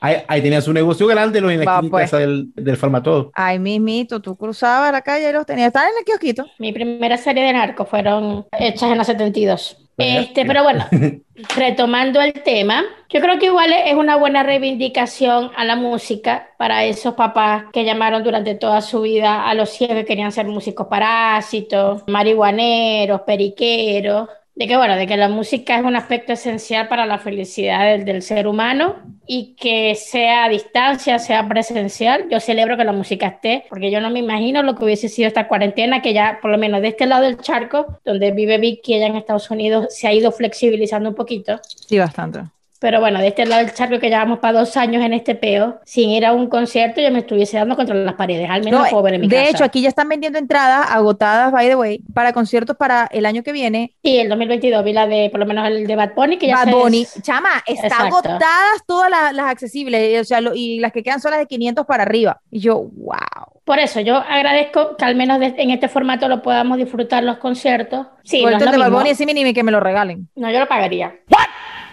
Ahí, 0.00 0.16
ahí 0.28 0.42
tenías 0.42 0.66
un 0.68 0.74
negocio 0.74 1.06
grande 1.06 1.40
lo 1.40 1.50
en 1.50 1.64
la 1.64 1.80
Va, 1.80 1.82
pues. 1.82 2.10
del, 2.10 2.52
del 2.54 2.76
Farmatodo. 2.76 3.30
Ay, 3.34 3.58
mismito, 3.58 4.20
tú 4.20 4.36
cruzabas 4.36 4.92
la 4.92 5.02
calle 5.02 5.30
y 5.30 5.32
los 5.32 5.46
tenías. 5.46 5.68
Estaban 5.68 5.88
en 5.88 5.94
el 5.98 6.04
kiosquito. 6.04 6.44
Mi 6.58 6.72
primera 6.72 7.16
serie 7.16 7.42
de 7.44 7.52
narcos 7.52 7.88
fueron 7.88 8.46
hechas 8.58 8.90
en 8.90 8.98
la 8.98 9.04
72. 9.04 9.78
Este, 9.96 10.44
pero 10.44 10.62
bueno, 10.62 10.86
retomando 11.56 12.20
el 12.20 12.32
tema, 12.32 12.84
yo 13.08 13.20
creo 13.20 13.38
que 13.38 13.46
igual 13.46 13.72
es 13.72 13.94
una 13.94 14.16
buena 14.16 14.42
reivindicación 14.42 15.50
a 15.56 15.64
la 15.64 15.76
música 15.76 16.48
para 16.58 16.84
esos 16.84 17.14
papás 17.14 17.64
que 17.72 17.84
llamaron 17.84 18.24
durante 18.24 18.54
toda 18.54 18.80
su 18.80 19.02
vida 19.02 19.48
a 19.48 19.54
los 19.54 19.70
ciegos 19.70 19.96
que 19.96 20.04
querían 20.04 20.32
ser 20.32 20.46
músicos 20.46 20.88
parásitos, 20.88 22.02
marihuaneros, 22.08 23.20
periqueros. 23.22 24.28
De 24.54 24.68
que 24.68 24.76
bueno, 24.76 24.94
de 24.94 25.08
que 25.08 25.16
la 25.16 25.28
música 25.28 25.76
es 25.76 25.84
un 25.84 25.96
aspecto 25.96 26.32
esencial 26.32 26.86
para 26.86 27.06
la 27.06 27.18
felicidad 27.18 27.98
del, 27.98 28.22
ser 28.22 28.46
humano 28.46 28.96
y 29.26 29.56
que 29.56 29.96
sea 29.96 30.44
a 30.44 30.48
distancia, 30.48 31.18
sea 31.18 31.48
presencial. 31.48 32.28
Yo 32.30 32.38
celebro 32.38 32.76
que 32.76 32.84
la 32.84 32.92
música 32.92 33.26
esté, 33.26 33.64
porque 33.68 33.90
yo 33.90 34.00
no 34.00 34.10
me 34.10 34.20
imagino 34.20 34.62
lo 34.62 34.76
que 34.76 34.84
hubiese 34.84 35.08
sido 35.08 35.26
esta 35.26 35.48
cuarentena, 35.48 36.02
que 36.02 36.14
ya 36.14 36.38
por 36.40 36.52
lo 36.52 36.58
menos 36.58 36.82
de 36.82 36.88
este 36.88 37.06
lado 37.06 37.24
del 37.24 37.38
charco, 37.38 37.98
donde 38.04 38.30
vive 38.30 38.58
Vicky 38.58 38.94
allá 38.94 39.06
en 39.06 39.16
Estados 39.16 39.50
Unidos, 39.50 39.86
se 39.90 40.06
ha 40.06 40.12
ido 40.12 40.30
flexibilizando 40.30 41.08
un 41.08 41.16
poquito. 41.16 41.58
Sí, 41.64 41.98
bastante. 41.98 42.42
Pero 42.84 43.00
bueno, 43.00 43.18
de 43.18 43.28
este 43.28 43.46
lado 43.46 43.64
del 43.64 43.72
charco 43.72 43.98
que 43.98 44.10
llevamos 44.10 44.40
para 44.40 44.58
dos 44.58 44.76
años 44.76 45.02
en 45.02 45.14
este 45.14 45.34
peo, 45.34 45.80
sin 45.86 46.10
ir 46.10 46.26
a 46.26 46.34
un 46.34 46.48
concierto, 46.48 47.00
yo 47.00 47.10
me 47.10 47.20
estuviese 47.20 47.56
dando 47.56 47.76
contra 47.76 47.94
las 47.94 48.12
paredes. 48.12 48.50
Al 48.50 48.62
menos 48.62 48.80
No, 48.80 48.84
lo 48.84 48.90
puedo 48.90 49.02
ver 49.04 49.14
en 49.14 49.22
mi 49.22 49.26
de 49.28 49.36
casa. 49.36 49.48
hecho, 49.48 49.64
aquí 49.64 49.80
ya 49.80 49.88
están 49.88 50.06
vendiendo 50.06 50.38
entradas 50.38 50.86
agotadas, 50.90 51.50
by 51.50 51.66
the 51.66 51.76
way, 51.76 52.00
para 52.12 52.34
conciertos 52.34 52.76
para 52.76 53.08
el 53.10 53.24
año 53.24 53.42
que 53.42 53.52
viene. 53.52 53.94
Sí, 54.04 54.18
el 54.18 54.28
2022 54.28 54.84
vi 54.84 54.92
la 54.92 55.06
de, 55.06 55.30
por 55.30 55.40
lo 55.40 55.46
menos 55.46 55.66
el 55.66 55.86
de 55.86 55.96
Bad 55.96 56.10
Bunny, 56.14 56.36
que 56.36 56.46
ya 56.48 56.62
Bad 56.62 56.72
Bunny. 56.74 57.06
Chama, 57.22 57.62
está 57.66 57.86
Exacto. 57.86 58.04
agotadas 58.18 58.82
todas 58.86 59.08
las, 59.08 59.32
las 59.32 59.46
accesibles, 59.46 60.12
y, 60.12 60.18
o 60.18 60.24
sea, 60.24 60.42
lo- 60.42 60.54
y 60.54 60.78
las 60.80 60.92
que 60.92 61.02
quedan 61.02 61.22
son 61.22 61.30
las 61.30 61.40
de 61.40 61.46
500 61.46 61.86
para 61.86 62.02
arriba. 62.02 62.42
Y 62.50 62.60
yo, 62.60 62.74
wow. 62.82 63.16
Por 63.64 63.78
eso 63.78 64.00
yo 64.00 64.16
agradezco 64.16 64.94
que 64.98 65.06
al 65.06 65.14
menos 65.16 65.40
de- 65.40 65.54
en 65.56 65.70
este 65.70 65.88
formato 65.88 66.28
lo 66.28 66.42
podamos 66.42 66.76
disfrutar 66.76 67.24
los 67.24 67.38
conciertos. 67.38 68.08
Sí, 68.24 68.42
no, 68.42 68.50
es 68.50 68.54
lo 68.56 68.58
de 68.58 68.76
Bad 68.76 68.84
mismo. 68.88 68.98
Bunny, 68.98 69.14
sí, 69.14 69.24
ni 69.24 69.54
que 69.54 69.62
me 69.62 69.72
lo 69.72 69.80
regalen. 69.80 70.28
no, 70.36 70.50
yo 70.50 70.58
lo 70.60 70.68
pagaría. 70.68 71.14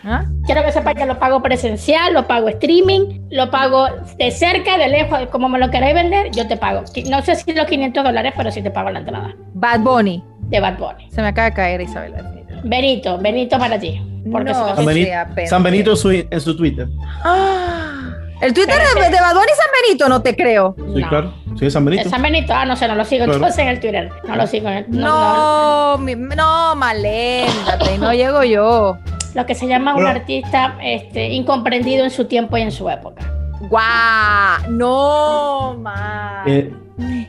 ¿Ah? 0.04 0.26
Quiero 0.46 0.64
que 0.64 0.72
sepan 0.72 0.96
que 0.96 1.06
lo 1.06 1.20
pago 1.20 1.42
presencial, 1.44 2.14
lo 2.14 2.28
pago 2.28 2.48
streaming, 2.50 3.22
lo 3.30 3.52
pago 3.52 3.88
de 4.18 4.32
cerca, 4.32 4.78
de 4.78 4.88
lejos, 4.88 5.20
como 5.32 5.48
me 5.48 5.60
lo 5.60 5.70
queráis 5.70 5.94
vender, 5.94 6.32
yo 6.32 6.48
te 6.48 6.58
pago. 6.58 6.84
No 7.10 7.22
sé 7.22 7.36
si 7.36 7.54
los 7.54 7.66
500 7.68 8.04
dólares, 8.04 8.34
pero 8.36 8.52
sí 8.52 8.62
te 8.64 8.72
pago 8.72 8.90
la 8.90 9.00
entrada 9.00 9.36
Bad 9.54 9.80
Bunny. 9.82 10.24
de 10.50 10.60
Bad 10.60 10.78
Bunny. 10.78 11.10
Se 11.12 11.22
me 11.22 11.28
acaba 11.28 11.50
de 11.50 11.56
caer, 11.56 11.80
definitivamente. 11.80 12.42
Benito, 12.64 13.18
Benito 13.20 13.58
para 13.60 13.80
ti. 13.80 14.02
Porque 14.32 14.52
No. 14.52 14.76
San, 14.76 14.86
Beni- 14.86 15.06
sea 15.06 15.26
pendejo. 15.26 15.50
San 15.50 15.64
Benito 15.64 15.92
en 15.92 15.98
su, 15.98 16.10
en 16.12 16.42
su 16.42 16.56
Twitter. 16.58 16.88
Ah, 17.24 18.12
el 18.42 18.54
Twitter 18.54 18.76
de, 18.76 19.20
Bad 19.20 19.34
Bunny 19.34 19.52
San 19.56 19.68
Benito, 19.84 20.10
no 20.10 20.22
te 20.22 20.36
creo. 20.36 20.76
Sí, 20.78 21.02
No. 21.02 21.10
claro. 21.10 21.34
Sí, 21.60 21.70
San 21.72 21.86
Benito. 21.86 22.10
San 22.10 22.22
Benito, 22.22 22.54
ah, 22.54 22.66
no 22.66 22.76
sé, 22.76 22.88
no 22.88 22.96
lo 22.96 23.06
sigo 23.06 23.26
Claro. 23.26 23.38
entonces 23.38 23.60
en 23.60 23.68
el 23.68 23.80
Twitter. 23.80 24.10
No 24.28 24.36
lo 24.36 24.48
sigo 24.48 24.68
en 24.70 24.78
el 24.78 24.92
no, 24.92 25.00
no. 25.00 25.92
No, 25.92 26.04
mi- 26.04 26.16
no, 26.16 26.76
maléndate, 26.76 27.98
no 28.00 28.14
llego 28.14 28.44
yo. 28.44 28.98
Lo 29.34 29.46
que 29.46 29.56
se 29.56 29.68
llama 29.68 29.96
un 29.96 30.06
artista 30.06 30.76
este, 30.82 31.30
incomprendido 31.30 32.04
en 32.04 32.12
su 32.12 32.26
tiempo 32.26 32.58
y 32.58 32.62
en 32.62 32.72
su 32.72 32.90
época. 32.90 33.22
Guau, 33.62 34.70
no, 34.72 35.76
man. 35.80 36.44
Eh, 36.48 36.74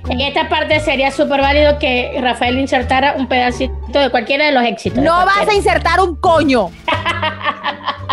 En 0.08 0.20
esta 0.20 0.48
parte 0.48 0.80
sería 0.80 1.10
súper 1.10 1.40
válido 1.40 1.78
que 1.78 2.18
Rafael 2.20 2.58
insertara 2.58 3.14
un 3.16 3.26
pedacito 3.26 3.98
de 3.98 4.10
cualquiera 4.10 4.46
de 4.46 4.52
los 4.52 4.64
éxitos. 4.64 5.02
no 5.02 5.14
vas 5.24 5.48
a 5.48 5.54
insertar 5.54 6.00
un 6.00 6.16
coño. 6.16 6.70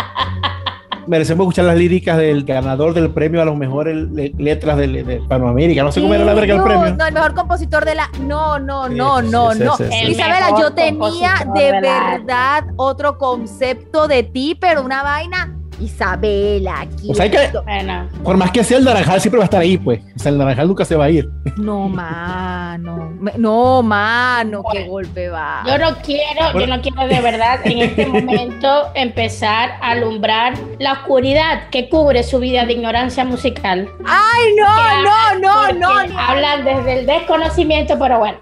merecemos 1.10 1.44
escuchar 1.44 1.64
las 1.66 1.76
líricas 1.76 2.16
del 2.16 2.44
ganador 2.44 2.94
del 2.94 3.10
premio 3.10 3.42
a 3.42 3.44
las 3.44 3.56
mejores 3.56 3.96
le- 4.12 4.32
letras 4.38 4.78
de, 4.78 4.86
de 5.02 5.20
Panamérica. 5.28 5.82
No 5.82 5.90
sé 5.92 6.00
cómo 6.00 6.14
era 6.14 6.24
la 6.24 6.34
verga 6.34 6.54
el 6.54 6.58
no, 6.60 6.64
premio. 6.64 6.94
No, 6.96 7.06
el 7.06 7.12
mejor 7.12 7.34
compositor 7.34 7.84
de 7.84 7.96
la. 7.96 8.08
No, 8.22 8.58
no, 8.58 8.86
Sí, 8.88 8.94
no, 8.94 9.20
sí, 9.20 9.28
no, 9.30 9.52
sí, 9.52 9.64
no. 9.64 9.76
sí, 9.76 9.84
sí. 9.90 9.98
El 10.02 10.08
Isabela, 10.12 10.50
yo 10.58 10.72
tenía 10.72 11.34
de 11.54 11.72
la- 11.80 12.10
verdad 12.18 12.64
otro 12.76 13.18
concepto 13.18 14.08
de 14.08 14.22
ti, 14.22 14.56
pero 14.58 14.82
una 14.82 15.02
vaina. 15.02 15.56
Isabela, 15.80 16.80
aquí. 16.82 17.10
O 17.10 17.14
sea, 17.14 17.24
hay 17.24 17.30
que- 17.30 17.50
Bueno, 17.64 18.08
Por 18.22 18.36
más 18.36 18.50
que 18.50 18.62
sea 18.64 18.78
el 18.78 18.84
naranjal, 18.84 19.20
siempre 19.20 19.38
va 19.38 19.44
a 19.44 19.46
estar 19.46 19.60
ahí, 19.60 19.78
pues. 19.78 20.00
O 20.16 20.18
sea, 20.18 20.30
el 20.32 20.38
naranjal 20.38 20.68
nunca 20.68 20.84
se 20.84 20.94
va 20.96 21.06
a 21.06 21.10
ir. 21.10 21.28
No, 21.56 21.88
mano. 21.88 23.12
No, 23.36 23.82
mano, 23.82 24.62
qué 24.72 24.84
golpe 24.88 25.28
va. 25.28 25.62
yo 25.66 25.76
no 25.78 25.96
quiero, 26.02 26.46
yo 26.48 26.52
Bueno. 26.52 26.76
no 26.76 26.82
quiero 26.82 27.06
de 27.08 27.20
verdad 27.20 27.60
en 27.64 27.78
este 27.80 28.06
momento 28.06 28.68
empezar 28.94 29.70
a 29.82 29.90
alumbrar 29.90 30.54
la 30.78 30.92
oscuridad 30.94 31.68
que 31.70 31.88
cubre 31.88 32.22
su 32.22 32.38
vida 32.38 32.64
de 32.66 32.72
ignorancia 32.74 33.24
musical. 33.24 33.88
Ay, 34.06 34.54
no, 34.56 35.02
no, 35.02 35.38
no, 35.40 35.72
no. 35.72 36.06
ni- 36.06 36.14
Hablan 36.16 36.64
desde 36.64 37.00
el 37.00 37.06
desconocimiento, 37.06 37.98
pero 37.98 38.18
bueno. 38.18 38.38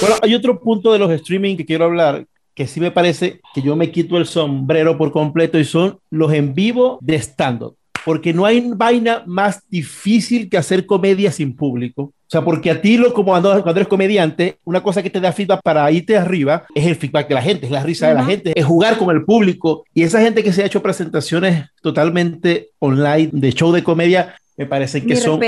Bueno, 0.00 0.16
hay 0.22 0.34
otro 0.34 0.58
punto 0.58 0.92
de 0.92 0.98
los 0.98 1.10
streaming 1.10 1.56
que 1.56 1.66
quiero 1.66 1.84
hablar 1.84 2.24
que 2.60 2.66
sí 2.66 2.78
me 2.78 2.90
parece 2.90 3.40
que 3.54 3.62
yo 3.62 3.74
me 3.74 3.90
quito 3.90 4.18
el 4.18 4.26
sombrero 4.26 4.98
por 4.98 5.12
completo 5.12 5.58
y 5.58 5.64
son 5.64 5.98
los 6.10 6.30
en 6.34 6.52
vivo 6.52 6.98
de 7.00 7.16
stand-up. 7.16 7.74
Porque 8.04 8.34
no 8.34 8.44
hay 8.44 8.62
vaina 8.74 9.22
más 9.24 9.62
difícil 9.70 10.50
que 10.50 10.58
hacer 10.58 10.84
comedia 10.84 11.32
sin 11.32 11.56
público. 11.56 12.02
O 12.02 12.12
sea, 12.26 12.42
porque 12.42 12.70
a 12.70 12.82
ti, 12.82 12.98
lo, 12.98 13.14
como 13.14 13.30
cuando, 13.30 13.50
cuando 13.62 13.80
eres 13.80 13.88
comediante, 13.88 14.58
una 14.64 14.82
cosa 14.82 15.02
que 15.02 15.08
te 15.08 15.20
da 15.20 15.32
feedback 15.32 15.62
para 15.64 15.90
irte 15.90 16.18
arriba 16.18 16.64
es 16.74 16.86
el 16.86 16.96
feedback 16.96 17.28
de 17.28 17.34
la 17.34 17.42
gente, 17.42 17.64
es 17.64 17.72
la 17.72 17.82
risa 17.82 18.08
de 18.08 18.14
la 18.14 18.24
gente, 18.24 18.52
es 18.54 18.64
jugar 18.64 18.98
con 18.98 19.08
el 19.16 19.24
público. 19.24 19.84
Y 19.94 20.02
esa 20.02 20.20
gente 20.20 20.44
que 20.44 20.52
se 20.52 20.62
ha 20.62 20.66
hecho 20.66 20.82
presentaciones 20.82 21.64
totalmente 21.80 22.68
online 22.78 23.30
de 23.32 23.52
show 23.52 23.72
de 23.72 23.82
comedia, 23.82 24.36
me 24.60 24.66
parece 24.66 25.00
que 25.02 25.14
son 25.24 25.40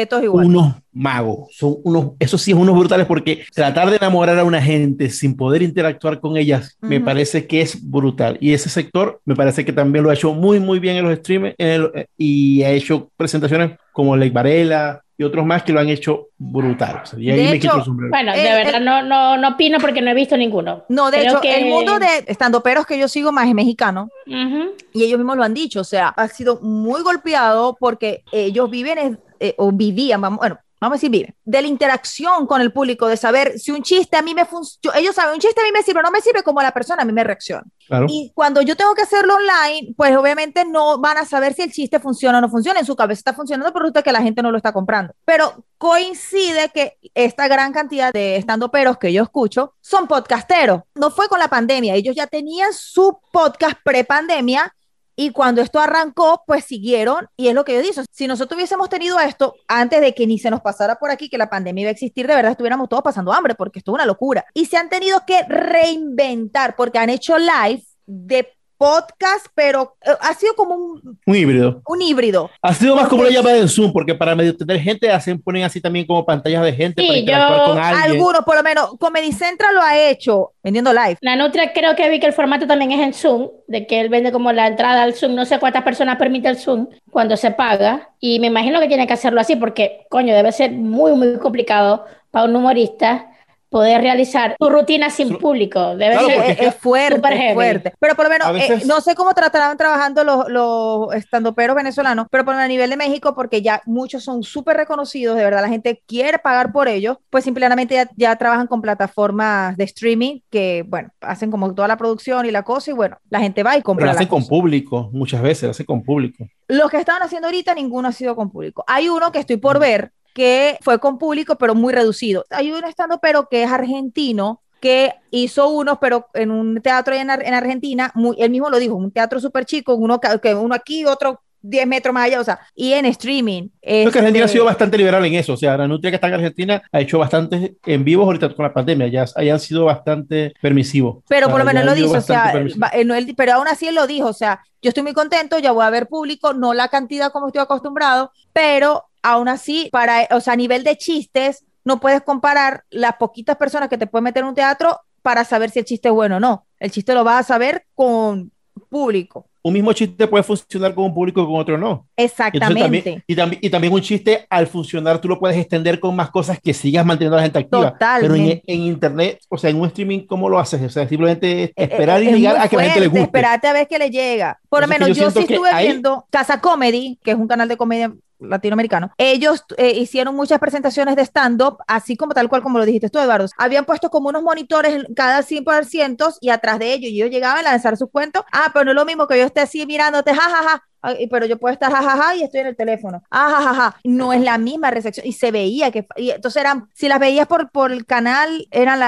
unos 0.46 0.74
magos, 0.90 1.48
son 1.54 1.76
unos, 1.84 2.12
eso 2.18 2.38
sí 2.38 2.52
es 2.52 2.56
unos 2.56 2.74
brutales 2.78 3.06
porque 3.06 3.44
tratar 3.54 3.90
de 3.90 3.96
enamorar 3.96 4.38
a 4.38 4.44
una 4.44 4.60
gente 4.62 5.10
sin 5.10 5.36
poder 5.36 5.60
interactuar 5.60 6.18
con 6.18 6.38
ellas 6.38 6.78
me 6.80 6.98
parece 7.04 7.46
que 7.46 7.60
es 7.60 7.78
brutal. 7.90 8.38
Y 8.40 8.54
ese 8.54 8.70
sector 8.70 9.20
me 9.26 9.34
parece 9.36 9.66
que 9.66 9.72
también 9.74 10.02
lo 10.02 10.08
ha 10.10 10.14
hecho 10.14 10.32
muy 10.32 10.60
muy 10.60 10.78
bien 10.78 10.96
en 10.96 11.04
los 11.04 11.18
streams 11.18 11.54
en 11.58 11.68
el- 11.68 11.90
eh, 11.94 12.06
y 12.16 12.62
ha 12.62 12.70
hecho 12.70 13.10
presentaciones 13.18 13.72
como 13.92 14.16
Lake 14.16 14.30
Varela 14.32 15.01
y 15.18 15.24
otros 15.24 15.44
más 15.44 15.62
que 15.62 15.72
lo 15.72 15.80
han 15.80 15.88
hecho 15.88 16.28
brutal. 16.38 17.00
O 17.02 17.06
sea, 17.06 17.18
y 17.18 17.30
ahí 17.30 17.36
De 17.36 17.42
me 17.44 17.50
hecho, 17.56 17.60
quito 17.68 17.78
el 17.78 17.84
sombrero. 17.84 18.10
Bueno, 18.10 18.32
Eh, 18.32 18.38
de 18.40 18.50
verdad 18.64 18.80
eh. 18.80 18.84
no, 18.84 19.02
no, 19.02 19.36
no 19.36 19.48
opino 19.50 19.78
porque 19.78 20.00
no 20.02 20.10
he 20.10 20.14
visto 20.14 20.36
ninguno. 20.36 20.84
No, 20.88 21.10
de 21.10 21.18
Creo 21.18 21.32
hecho, 21.32 21.40
que- 21.40 21.54
el 21.56 21.66
mundo 21.66 21.98
de 21.98 22.24
estandoperos 22.26 22.86
que 22.86 22.98
yo 22.98 23.08
sigo 23.08 23.30
más 23.32 23.46
es 23.48 23.54
mexicano. 23.54 24.08
Ujú. 24.26 24.70
Y 24.92 25.04
ellos 25.04 25.18
mismos 25.18 25.36
lo 25.36 25.44
han 25.44 25.54
dicho, 25.54 25.80
o 25.80 25.84
sea, 25.84 26.08
ha 26.08 26.28
sido 26.28 26.60
muy 26.60 27.02
golpeado 27.02 27.76
porque 27.78 28.24
ellos 28.32 28.70
viven 28.70 29.18
eh, 29.40 29.54
o 29.58 29.70
vivían, 29.72 30.20
vamos, 30.20 30.38
bueno, 30.38 30.58
vamos 30.82 30.96
a 30.96 30.98
decir 30.98 31.10
viven, 31.10 31.34
de 31.44 31.62
la 31.62 31.68
interacción 31.68 32.46
con 32.46 32.60
el 32.60 32.72
público, 32.72 33.06
de 33.06 33.16
saber 33.16 33.58
si 33.58 33.70
un 33.70 33.82
chiste 33.82 34.16
a 34.16 34.22
mí 34.22 34.34
me 34.34 34.44
funciona, 34.44 34.98
ellos 34.98 35.14
saben, 35.14 35.34
un 35.34 35.40
chiste 35.40 35.60
a 35.60 35.64
mí 35.64 35.70
me 35.72 35.82
sirve, 35.82 36.02
no 36.02 36.10
me 36.10 36.20
sirve 36.20 36.42
como 36.42 36.60
la 36.60 36.72
persona 36.72 37.02
a 37.02 37.04
mí 37.04 37.12
me 37.12 37.22
reacciona. 37.22 37.64
Claro. 37.86 38.06
Y 38.08 38.32
cuando 38.34 38.62
yo 38.62 38.76
tengo 38.76 38.94
que 38.94 39.02
hacerlo 39.02 39.34
online, 39.34 39.94
pues 39.96 40.16
obviamente 40.16 40.64
no 40.64 40.98
van 40.98 41.18
a 41.18 41.24
saber 41.24 41.54
si 41.54 41.62
el 41.62 41.72
chiste 41.72 42.00
funciona 42.00 42.38
o 42.38 42.40
no 42.40 42.48
funciona. 42.48 42.80
En 42.80 42.86
su 42.86 42.96
cabeza 42.96 43.20
está 43.20 43.32
funcionando, 43.32 43.72
pero 43.72 43.84
resulta 43.84 44.02
que 44.02 44.12
la 44.12 44.22
gente 44.22 44.42
no 44.42 44.50
lo 44.50 44.56
está 44.56 44.72
comprando. 44.72 45.14
Pero 45.24 45.64
coincide 45.78 46.70
que 46.74 46.98
esta 47.14 47.48
gran 47.48 47.72
cantidad 47.72 48.12
de 48.12 48.36
estandoperos 48.36 48.98
que 48.98 49.12
yo 49.12 49.22
escucho 49.22 49.74
son 49.80 50.08
podcasteros. 50.08 50.82
No 50.94 51.10
fue 51.10 51.28
con 51.28 51.38
la 51.38 51.48
pandemia, 51.48 51.94
ellos 51.94 52.16
ya 52.16 52.26
tenían 52.26 52.72
su 52.72 53.18
podcast 53.32 53.76
pre-pandemia. 53.84 54.74
Y 55.16 55.30
cuando 55.30 55.60
esto 55.60 55.78
arrancó, 55.78 56.42
pues 56.46 56.64
siguieron, 56.64 57.28
y 57.36 57.48
es 57.48 57.54
lo 57.54 57.64
que 57.64 57.74
yo 57.74 57.82
digo, 57.82 58.02
si 58.10 58.26
nosotros 58.26 58.56
hubiésemos 58.56 58.88
tenido 58.88 59.20
esto 59.20 59.54
antes 59.68 60.00
de 60.00 60.14
que 60.14 60.26
ni 60.26 60.38
se 60.38 60.50
nos 60.50 60.60
pasara 60.60 60.96
por 60.96 61.10
aquí 61.10 61.28
que 61.28 61.38
la 61.38 61.50
pandemia 61.50 61.82
iba 61.82 61.88
a 61.88 61.92
existir, 61.92 62.26
de 62.26 62.34
verdad 62.34 62.52
estuviéramos 62.52 62.88
todos 62.88 63.02
pasando 63.02 63.32
hambre, 63.32 63.54
porque 63.54 63.78
esto 63.78 63.92
es 63.92 63.94
una 63.94 64.06
locura. 64.06 64.44
Y 64.54 64.66
se 64.66 64.76
han 64.76 64.88
tenido 64.88 65.22
que 65.26 65.42
reinventar, 65.48 66.76
porque 66.76 66.98
han 66.98 67.10
hecho 67.10 67.36
live 67.38 67.82
de 68.06 68.48
podcast, 68.82 69.46
pero 69.54 69.96
eh, 70.04 70.10
ha 70.20 70.34
sido 70.34 70.54
como 70.54 70.74
un, 70.74 71.18
Un 71.26 71.34
híbrido. 71.36 71.82
un 71.86 72.02
híbrido. 72.02 72.50
Ha 72.60 72.74
sido 72.74 72.96
más 72.96 73.08
como 73.08 73.22
una 73.22 73.30
llamada 73.30 73.56
en 73.56 73.68
Zoom, 73.68 73.92
porque 73.92 74.14
para 74.14 74.34
medio 74.34 74.56
tener 74.56 74.80
gente 74.80 75.10
hacen, 75.10 75.40
ponen 75.40 75.62
así 75.64 75.80
también 75.80 76.06
como 76.06 76.24
pantallas 76.24 76.62
de 76.64 76.72
gente 76.72 77.00
Sí, 77.02 77.06
para 77.08 77.18
interactuar 77.18 77.58
yo- 77.60 77.66
con 77.74 77.78
alguien. 77.82 78.02
Algunos, 78.12 78.44
por 78.44 78.56
lo 78.56 78.62
menos, 78.62 78.94
Comedy 78.98 79.32
Central 79.32 79.74
lo 79.74 79.82
ha 79.82 79.96
hecho 79.98 80.52
vendiendo 80.62 80.92
live. 80.92 81.16
La 81.20 81.36
Nutria 81.36 81.72
creo 81.72 81.94
que 81.96 82.08
vi 82.10 82.18
que 82.20 82.26
el 82.26 82.32
formato 82.32 82.66
también 82.66 82.92
es 82.92 83.00
en 83.00 83.14
Zoom, 83.14 83.48
de 83.68 83.86
que 83.86 84.00
él 84.00 84.08
vende 84.08 84.32
como 84.32 84.52
la 84.52 84.66
entrada 84.66 85.02
al 85.02 85.14
Zoom, 85.14 85.34
no 85.34 85.44
sé 85.44 85.58
cuántas 85.58 85.82
personas 85.84 86.16
permite 86.18 86.48
el 86.48 86.56
Zoom 86.58 86.88
cuando 87.10 87.36
se 87.36 87.50
paga, 87.52 88.10
y 88.20 88.40
me 88.40 88.48
imagino 88.48 88.80
que 88.80 88.88
tiene 88.88 89.06
que 89.06 89.12
hacerlo 89.12 89.40
así 89.40 89.56
porque, 89.56 90.06
coño, 90.10 90.34
debe 90.34 90.52
ser 90.52 90.72
muy, 90.72 91.12
muy 91.12 91.38
complicado 91.38 92.04
para 92.30 92.46
un 92.46 92.56
humorista 92.56 93.28
poder 93.72 94.00
realizar 94.02 94.54
su 94.60 94.70
rutina 94.70 95.10
sin 95.10 95.28
Su- 95.30 95.38
público. 95.38 95.96
Debe 95.96 96.12
Claro, 96.12 96.26
ser, 96.28 96.36
porque 96.36 96.52
es, 96.52 96.60
es 96.60 96.74
fuerte, 96.76 97.48
es 97.48 97.54
fuerte. 97.54 97.92
Pero 97.98 98.14
por 98.14 98.26
lo 98.26 98.30
menos, 98.30 98.46
A 98.46 98.52
veces- 98.52 98.82
eh, 98.82 98.86
no 98.86 99.00
sé 99.00 99.16
cómo 99.16 99.34
tratarán 99.34 99.76
trabajando 99.76 100.22
los, 100.22 100.48
los 100.48 101.12
estandoperos 101.14 101.74
venezolanos, 101.74 102.26
pero 102.30 102.44
por 102.44 102.54
a 102.54 102.68
nivel 102.68 102.90
de 102.90 102.96
México, 102.96 103.34
porque 103.34 103.62
ya 103.62 103.82
muchos 103.86 104.22
son 104.22 104.42
súper 104.44 104.76
reconocidos, 104.76 105.36
de 105.36 105.42
verdad 105.42 105.62
la 105.62 105.68
gente 105.68 106.02
quiere 106.06 106.38
pagar 106.38 106.70
por 106.70 106.86
ellos, 106.86 107.16
pues 107.30 107.42
simplemente 107.44 107.94
ya, 107.94 108.08
ya 108.14 108.36
trabajan 108.36 108.66
con 108.66 108.82
plataformas 108.82 109.76
de 109.76 109.84
streaming 109.84 110.40
que, 110.50 110.84
bueno, 110.86 111.08
hacen 111.22 111.50
como 111.50 111.74
toda 111.74 111.88
la 111.88 111.96
producción 111.96 112.44
y 112.46 112.50
la 112.50 112.62
cosa, 112.62 112.90
y 112.90 112.94
bueno, 112.94 113.16
la 113.30 113.40
gente 113.40 113.62
va 113.62 113.72
y 113.72 113.78
Pero 113.78 113.84
compra. 113.84 114.04
lo 114.06 114.12
la 114.12 114.16
hacen 114.16 114.28
con 114.28 114.40
cosa. 114.40 114.50
público, 114.50 115.10
muchas 115.12 115.40
veces 115.40 115.64
lo 115.64 115.70
hacen 115.70 115.86
con 115.86 116.02
público. 116.02 116.44
Los 116.68 116.90
que 116.90 116.98
estaban 116.98 117.22
haciendo 117.22 117.48
ahorita, 117.48 117.74
ninguno 117.74 118.08
ha 118.08 118.12
sido 118.12 118.36
con 118.36 118.50
público. 118.50 118.84
Hay 118.86 119.08
uno 119.08 119.32
que 119.32 119.38
estoy 119.38 119.56
por 119.56 119.78
ver 119.78 120.12
que 120.34 120.78
fue 120.82 120.98
con 120.98 121.18
público, 121.18 121.56
pero 121.56 121.74
muy 121.74 121.92
reducido. 121.92 122.44
Hay 122.50 122.72
un 122.72 122.84
estando, 122.84 123.18
pero 123.20 123.48
que 123.48 123.62
es 123.64 123.70
argentino, 123.70 124.60
que 124.80 125.14
hizo 125.30 125.68
unos, 125.68 125.98
pero 126.00 126.26
en 126.34 126.50
un 126.50 126.80
teatro 126.82 127.14
en, 127.14 127.30
Ar- 127.30 127.46
en 127.46 127.54
Argentina, 127.54 128.10
muy, 128.14 128.36
él 128.40 128.50
mismo 128.50 128.68
lo 128.70 128.78
dijo, 128.78 128.94
un 128.96 129.12
teatro 129.12 129.38
súper 129.40 129.64
chico, 129.64 129.94
uno, 129.94 130.20
que 130.20 130.54
uno 130.54 130.74
aquí, 130.74 131.04
otro 131.04 131.40
10 131.64 131.86
metros 131.86 132.12
más 132.12 132.24
allá, 132.24 132.40
o 132.40 132.44
sea, 132.44 132.58
y 132.74 132.92
en 132.92 133.06
streaming. 133.06 133.68
Creo 133.80 134.10
que 134.10 134.18
Argentina 134.18 134.42
ha 134.42 134.46
Este, 134.46 134.54
sido 134.54 134.64
bastante 134.64 134.98
liberal 134.98 135.24
en 135.24 135.34
eso. 135.34 135.52
O 135.52 135.56
sea, 135.56 135.76
la 135.76 135.86
Nutria 135.86 136.10
que 136.10 136.16
está 136.16 136.26
en 136.26 136.34
Argentina 136.34 136.82
ha 136.90 137.00
hecho 137.00 137.20
bastantes 137.20 137.70
en 137.86 138.02
vivos 138.02 138.24
ahorita 138.26 138.52
con 138.56 138.64
la 138.64 138.72
pandemia. 138.74 139.06
Ya 139.06 139.24
hayan 139.36 139.60
sido 139.60 139.84
bastante 139.84 140.54
permisivos. 140.60 141.22
Pero 141.28 141.48
por 141.48 141.60
lo 141.60 141.64
menos 141.64 141.82
ya 141.82 141.86
lo 141.86 141.92
han 141.92 141.96
dice, 141.98 142.16
o 142.18 142.20
sea, 142.20 142.52
eh, 142.94 143.04
no, 143.04 143.14
él- 143.14 143.34
pero 143.36 143.52
aún 143.52 143.68
así 143.68 143.86
él 143.86 143.94
lo 143.94 144.08
dijo, 144.08 144.26
o 144.26 144.32
sea, 144.32 144.58
yo 144.82 144.88
estoy 144.88 145.04
muy 145.04 145.12
contento, 145.12 145.56
ya 145.60 145.70
voy 145.70 145.84
a 145.84 145.90
ver 145.90 146.08
público, 146.08 146.52
no 146.52 146.74
la 146.74 146.88
cantidad 146.88 147.30
como 147.30 147.46
estoy 147.46 147.62
acostumbrado, 147.62 148.32
pero 148.52 149.04
aún 149.22 149.48
así, 149.48 149.88
para, 149.92 150.26
o 150.30 150.40
sea, 150.40 150.52
a 150.54 150.56
nivel 150.56 150.84
de 150.84 150.96
chistes, 150.96 151.64
no 151.84 152.00
puedes 152.00 152.22
comparar 152.22 152.84
las 152.90 153.14
poquitas 153.16 153.56
personas 153.56 153.88
que 153.88 153.98
te 153.98 154.06
pueden 154.06 154.24
meter 154.24 154.42
en 154.42 154.48
un 154.48 154.54
teatro 154.54 154.98
para 155.22 155.44
saber 155.44 155.70
si 155.70 155.78
el 155.80 155.84
chiste 155.84 156.08
es 156.08 156.14
bueno 156.14 156.36
o 156.36 156.40
no. 156.40 156.66
El 156.78 156.90
chiste 156.90 157.14
lo 157.14 157.24
vas 157.24 157.40
a 157.40 157.54
saber 157.54 157.84
con 157.94 158.50
público. 158.88 159.46
Un 159.64 159.74
mismo 159.74 159.92
chiste 159.92 160.26
puede 160.26 160.42
funcionar 160.42 160.92
con 160.92 161.04
un 161.04 161.14
público 161.14 161.40
y 161.40 161.46
con 161.46 161.54
otro 161.56 161.78
no. 161.78 162.08
Entonces, 162.16 162.32
Exactamente. 162.32 162.82
también, 162.82 163.24
y, 163.28 163.36
también, 163.36 163.60
y 163.62 163.70
también 163.70 163.92
un 163.92 164.00
chiste 164.00 164.44
al 164.50 164.66
funcionar 164.66 165.20
tú 165.20 165.28
lo 165.28 165.38
puedes 165.38 165.56
extender 165.56 166.00
con 166.00 166.16
más 166.16 166.30
cosas 166.30 166.58
que 166.60 166.74
sigas 166.74 167.06
manteniendo 167.06 167.36
a 167.36 167.40
la 167.40 167.42
gente 167.44 167.60
activa. 167.60 167.94
Pero 167.96 168.34
en, 168.34 168.40
Totalmente. 168.42 168.62
en 168.66 168.80
internet, 168.80 169.38
o 169.48 169.56
sea, 169.56 169.70
en 169.70 169.80
un 169.80 169.86
streaming, 169.86 170.26
¿cómo 170.26 170.48
lo 170.48 170.58
haces? 170.58 170.82
O 170.82 170.88
sea, 170.88 171.06
simplemente 171.08 171.62
Eh, 171.64 171.72
esperar 171.76 172.20
eh, 172.20 172.24
y 172.24 172.28
es 172.28 172.34
llegar 172.38 172.56
muy 172.56 172.66
a 172.66 172.68
que 172.68 172.76
la 172.76 172.82
gente 172.84 173.00
le 173.00 173.06
guste. 173.06 173.22
Esperarte 173.22 173.68
a 173.68 173.72
ver 173.72 173.86
que 173.86 173.98
le 174.00 174.10
llega. 174.10 174.58
Por 174.68 174.80
lo 174.80 174.88
menos 174.88 175.16
yo 175.16 175.30
sí 175.30 175.38
estuve 175.40 175.68
ahí- 175.70 175.86
viendo 175.86 176.26
Casa 176.30 176.60
Comedy, 176.60 177.20
que 177.22 177.30
es 177.30 177.36
un 177.36 177.46
canal 177.46 177.68
de 177.68 177.76
comedia 177.76 178.12
latinoamericano. 178.42 179.12
Ellos 179.18 179.64
eh, 179.76 179.92
hicieron 179.92 180.34
muchas 180.34 180.58
presentaciones 180.58 181.16
de 181.16 181.22
stand-up, 181.22 181.78
así 181.86 182.16
como 182.16 182.34
tal 182.34 182.48
cual 182.48 182.62
como 182.62 182.78
lo 182.78 182.84
dijiste 182.84 183.10
tú, 183.10 183.18
Eduardo. 183.18 183.46
Habían 183.58 183.84
puesto 183.84 184.10
como 184.10 184.28
unos 184.28 184.42
monitores 184.42 185.04
cada 185.14 185.42
100 185.42 185.64
por 185.64 185.84
cientos 185.84 186.38
y 186.40 186.50
atrás 186.50 186.78
de 186.78 186.92
ellos, 186.92 187.10
y 187.10 187.16
ellos 187.16 187.30
llegaban 187.30 187.66
a 187.66 187.70
lanzar 187.70 187.96
sus 187.96 188.10
cuentos. 188.10 188.44
Ah, 188.52 188.70
pero 188.72 188.84
no 188.84 188.90
es 188.92 188.96
lo 188.96 189.04
mismo 189.04 189.26
que 189.26 189.38
yo 189.38 189.44
esté 189.44 189.60
así 189.60 189.86
mirándote, 189.86 190.34
jajaja. 190.34 190.82
Ay, 191.04 191.26
pero 191.26 191.46
yo 191.46 191.58
puedo 191.58 191.72
estar 191.72 191.90
jajaja 191.90 192.36
y 192.36 192.44
estoy 192.44 192.60
en 192.60 192.68
el 192.68 192.76
teléfono. 192.76 193.22
Ah, 193.28 193.50
jajaja. 193.50 193.96
No 194.04 194.32
es 194.32 194.40
la 194.40 194.56
misma 194.56 194.90
recepción. 194.92 195.26
Y 195.26 195.32
se 195.32 195.50
veía 195.50 195.90
que. 195.90 196.06
Y 196.16 196.30
entonces 196.30 196.60
eran. 196.60 196.88
Si 196.94 197.08
las 197.08 197.18
veías 197.18 197.48
por, 197.48 197.70
por 197.70 197.90
el 197.90 198.06
canal, 198.06 198.68
eran 198.70 199.00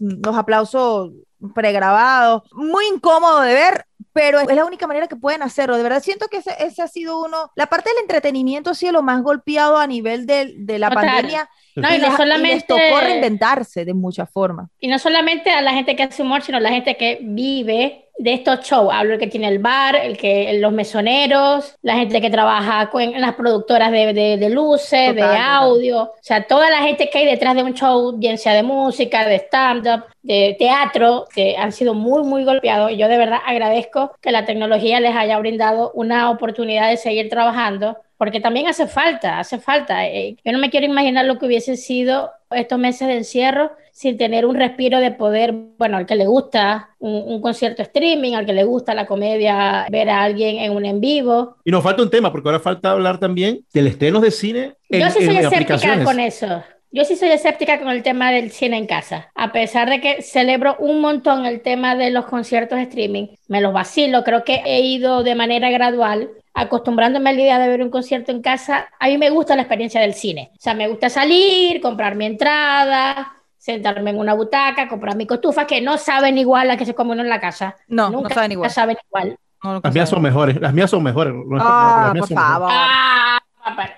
los 0.00 0.36
aplausos 0.36 1.10
pregrabados. 1.52 2.42
Muy 2.52 2.84
incómodo 2.86 3.40
de 3.40 3.54
ver, 3.54 3.86
pero 4.12 4.38
es 4.40 4.54
la 4.54 4.64
única 4.64 4.86
manera 4.86 5.08
que 5.08 5.16
pueden 5.16 5.42
hacerlo. 5.42 5.76
De 5.76 5.82
verdad, 5.82 6.02
siento 6.02 6.28
que 6.28 6.36
ese, 6.38 6.54
ese 6.60 6.82
ha 6.82 6.88
sido 6.88 7.20
uno. 7.22 7.50
La 7.56 7.66
parte 7.66 7.90
del 7.90 7.98
entretenimiento 8.02 8.70
ha 8.70 8.74
sido 8.74 8.92
lo 8.92 9.02
más 9.02 9.22
golpeado 9.22 9.76
a 9.78 9.86
nivel 9.86 10.24
del- 10.26 10.64
de, 10.66 10.78
la 10.78 10.90
pandemia. 10.90 11.48
No, 11.76 11.90
y, 11.90 11.94
y 11.96 11.98
no 11.98 12.04
les, 12.06 12.14
y 12.14 12.16
solamente- 12.16 12.54
les 12.54 12.66
tocó 12.66 13.00
reinventarse 13.00 13.84
de 13.84 13.94
muchas 13.94 14.30
formas. 14.30 14.70
Y 14.78 14.86
no 14.88 14.98
solamente 14.98 15.50
a 15.50 15.60
la 15.62 15.72
gente 15.72 15.96
que 15.96 16.04
hace 16.04 16.22
humor, 16.22 16.42
sino 16.42 16.58
a 16.58 16.60
la 16.60 16.70
gente 16.70 16.96
que 16.96 17.18
vive 17.22 18.03
de 18.16 18.32
estos 18.34 18.60
shows. 18.60 18.90
Hablo 18.92 19.14
el 19.14 19.18
que 19.20 19.26
tiene 19.26 19.48
el 19.48 19.58
bar, 19.58 19.96
el 19.96 20.16
que 20.16 20.58
los 20.60 20.72
mesoneros, 20.72 21.76
la 21.82 21.96
gente 21.96 22.20
que 22.20 22.30
trabaja 22.30 22.88
con, 22.90 23.02
en 23.02 23.20
las 23.20 23.34
productoras 23.34 23.90
de, 23.90 24.12
de- 24.12 24.36
de 24.36 24.50
luces, 24.50 25.08
Total, 25.10 25.14
de 25.14 25.20
total. 25.22 25.40
audio. 25.42 26.02
O 26.02 26.12
sea, 26.20 26.46
toda 26.46 26.70
la 26.70 26.78
gente 26.78 27.10
que 27.10 27.18
hay 27.18 27.26
detrás 27.26 27.54
de 27.56 27.62
un 27.62 27.74
show, 27.74 28.12
bien 28.16 28.38
sea 28.38 28.54
de 28.54 28.62
música, 28.62 29.26
de 29.26 29.36
stand-up, 29.36 30.04
de 30.22 30.56
teatro, 30.58 31.26
que 31.34 31.56
han 31.56 31.72
sido 31.72 31.94
muy, 31.94 32.22
muy 32.24 32.44
golpeados. 32.44 32.90
Y 32.92 32.96
yo 32.96 33.08
de 33.08 33.18
verdad 33.18 33.38
agradezco 33.44 34.12
que 34.20 34.30
la 34.32 34.44
tecnología 34.44 35.00
les 35.00 35.14
haya 35.16 35.38
brindado 35.38 35.90
una 35.94 36.30
oportunidad 36.30 36.88
de 36.90 36.96
seguir 36.96 37.28
trabajando. 37.28 37.98
Porque 38.16 38.40
también 38.40 38.68
hace 38.68 38.86
falta, 38.86 39.40
hace 39.40 39.58
falta. 39.58 40.06
Eh, 40.06 40.36
yo 40.44 40.52
no 40.52 40.58
me 40.60 40.70
quiero 40.70 40.86
imaginar 40.86 41.24
lo 41.24 41.36
que 41.38 41.46
hubiese 41.46 41.76
sido 41.76 42.30
estos 42.50 42.78
meses 42.78 43.08
de 43.08 43.16
encierro 43.16 43.72
sin 43.94 44.18
tener 44.18 44.44
un 44.44 44.56
respiro 44.56 44.98
de 44.98 45.12
poder, 45.12 45.54
bueno, 45.78 45.98
al 45.98 46.04
que 46.04 46.16
le 46.16 46.26
gusta 46.26 46.90
un, 46.98 47.14
un 47.26 47.40
concierto 47.40 47.80
streaming, 47.80 48.34
al 48.34 48.44
que 48.44 48.52
le 48.52 48.64
gusta 48.64 48.92
la 48.92 49.06
comedia, 49.06 49.86
ver 49.88 50.10
a 50.10 50.24
alguien 50.24 50.56
en 50.56 50.72
un 50.72 50.84
en 50.84 51.00
vivo. 51.00 51.58
Y 51.64 51.70
nos 51.70 51.84
falta 51.84 52.02
un 52.02 52.10
tema, 52.10 52.32
porque 52.32 52.48
ahora 52.48 52.58
falta 52.58 52.90
hablar 52.90 53.20
también 53.20 53.64
del 53.72 53.86
estreno 53.86 54.18
de 54.18 54.32
cine 54.32 54.72
en, 54.88 55.00
Yo 55.00 55.10
sí 55.10 55.24
soy 55.24 55.36
escéptica 55.36 56.02
con 56.02 56.18
eso. 56.18 56.64
Yo 56.90 57.04
sí 57.04 57.14
soy 57.14 57.28
escéptica 57.28 57.78
con 57.78 57.88
el 57.88 58.02
tema 58.02 58.32
del 58.32 58.50
cine 58.50 58.78
en 58.78 58.86
casa. 58.86 59.30
A 59.36 59.52
pesar 59.52 59.88
de 59.88 60.00
que 60.00 60.22
celebro 60.22 60.74
un 60.80 61.00
montón 61.00 61.46
el 61.46 61.60
tema 61.60 61.94
de 61.94 62.10
los 62.10 62.24
conciertos 62.24 62.80
streaming, 62.80 63.28
me 63.46 63.60
los 63.60 63.72
vacilo. 63.72 64.24
Creo 64.24 64.42
que 64.42 64.60
he 64.64 64.80
ido 64.80 65.22
de 65.22 65.36
manera 65.36 65.70
gradual 65.70 66.30
acostumbrándome 66.52 67.30
a 67.30 67.32
la 67.32 67.40
idea 67.40 67.58
de 67.60 67.68
ver 67.68 67.82
un 67.82 67.90
concierto 67.90 68.32
en 68.32 68.42
casa. 68.42 68.88
A 68.98 69.06
mí 69.06 69.18
me 69.18 69.30
gusta 69.30 69.54
la 69.54 69.62
experiencia 69.62 70.00
del 70.00 70.14
cine. 70.14 70.50
O 70.52 70.60
sea, 70.60 70.74
me 70.74 70.88
gusta 70.88 71.08
salir, 71.10 71.80
comprar 71.80 72.16
mi 72.16 72.26
entrada, 72.26 73.34
sentarme 73.64 74.10
en 74.10 74.18
una 74.18 74.34
butaca, 74.34 74.86
comprar 74.88 75.16
mi 75.16 75.26
costufa, 75.26 75.66
que 75.66 75.80
no 75.80 75.96
saben 75.96 76.36
igual 76.36 76.70
a 76.70 76.76
que 76.76 76.84
se 76.84 76.94
come 76.94 77.12
uno 77.12 77.22
en 77.22 77.30
la 77.30 77.40
casa. 77.40 77.76
No, 77.88 78.10
Nunca 78.10 78.28
no 78.28 78.34
saben 78.34 78.52
igual. 78.52 78.70
saben 78.70 78.96
igual. 79.08 79.38
No, 79.62 79.72
no 79.72 79.80
Las 79.82 79.94
mías 79.94 80.08
saben. 80.10 80.16
son 80.16 80.22
mejores, 80.22 80.60
las 80.60 80.74
mías 80.74 80.90
son 80.90 81.02
mejores. 81.02 81.32
Ah, 81.58 82.02
las 82.04 82.12
mías 82.12 82.20
por 82.20 82.28
son 82.28 82.36
mejores. 82.36 82.58
favor. 82.58 82.68
Ah, 82.70 83.38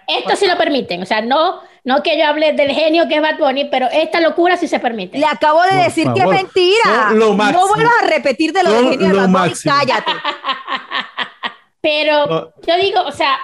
esto 0.06 0.36
sí 0.36 0.46
lo 0.46 0.56
permiten. 0.56 1.02
O 1.02 1.06
sea, 1.06 1.20
no, 1.20 1.60
no 1.82 2.00
que 2.04 2.16
yo 2.16 2.28
hable 2.28 2.52
del 2.52 2.70
genio 2.70 3.08
que 3.08 3.16
es 3.16 3.20
Bad 3.22 3.38
Bunny, 3.38 3.64
pero 3.64 3.88
esta 3.92 4.20
locura 4.20 4.56
sí 4.56 4.68
se 4.68 4.78
permite. 4.78 5.18
Le 5.18 5.26
acabo 5.26 5.60
de 5.64 5.70
Por 5.70 5.82
decir 5.82 6.12
que 6.12 6.20
es 6.20 6.26
mentira. 6.28 7.10
Lo. 7.14 7.34
No 7.34 7.66
vuelvas 7.66 7.92
a 8.04 8.06
repetir 8.06 8.52
de 8.52 8.62
lo 8.62 8.70
de 8.70 8.78
Son 8.78 8.90
genio 8.92 9.08
de 9.08 9.12
Bad 9.14 9.22
Bunny, 9.24 9.32
máximo. 9.32 9.74
cállate. 9.76 10.12
Pero 11.80 12.52
yo 12.66 12.76
digo, 12.80 13.00
o 13.02 13.12
sea, 13.12 13.36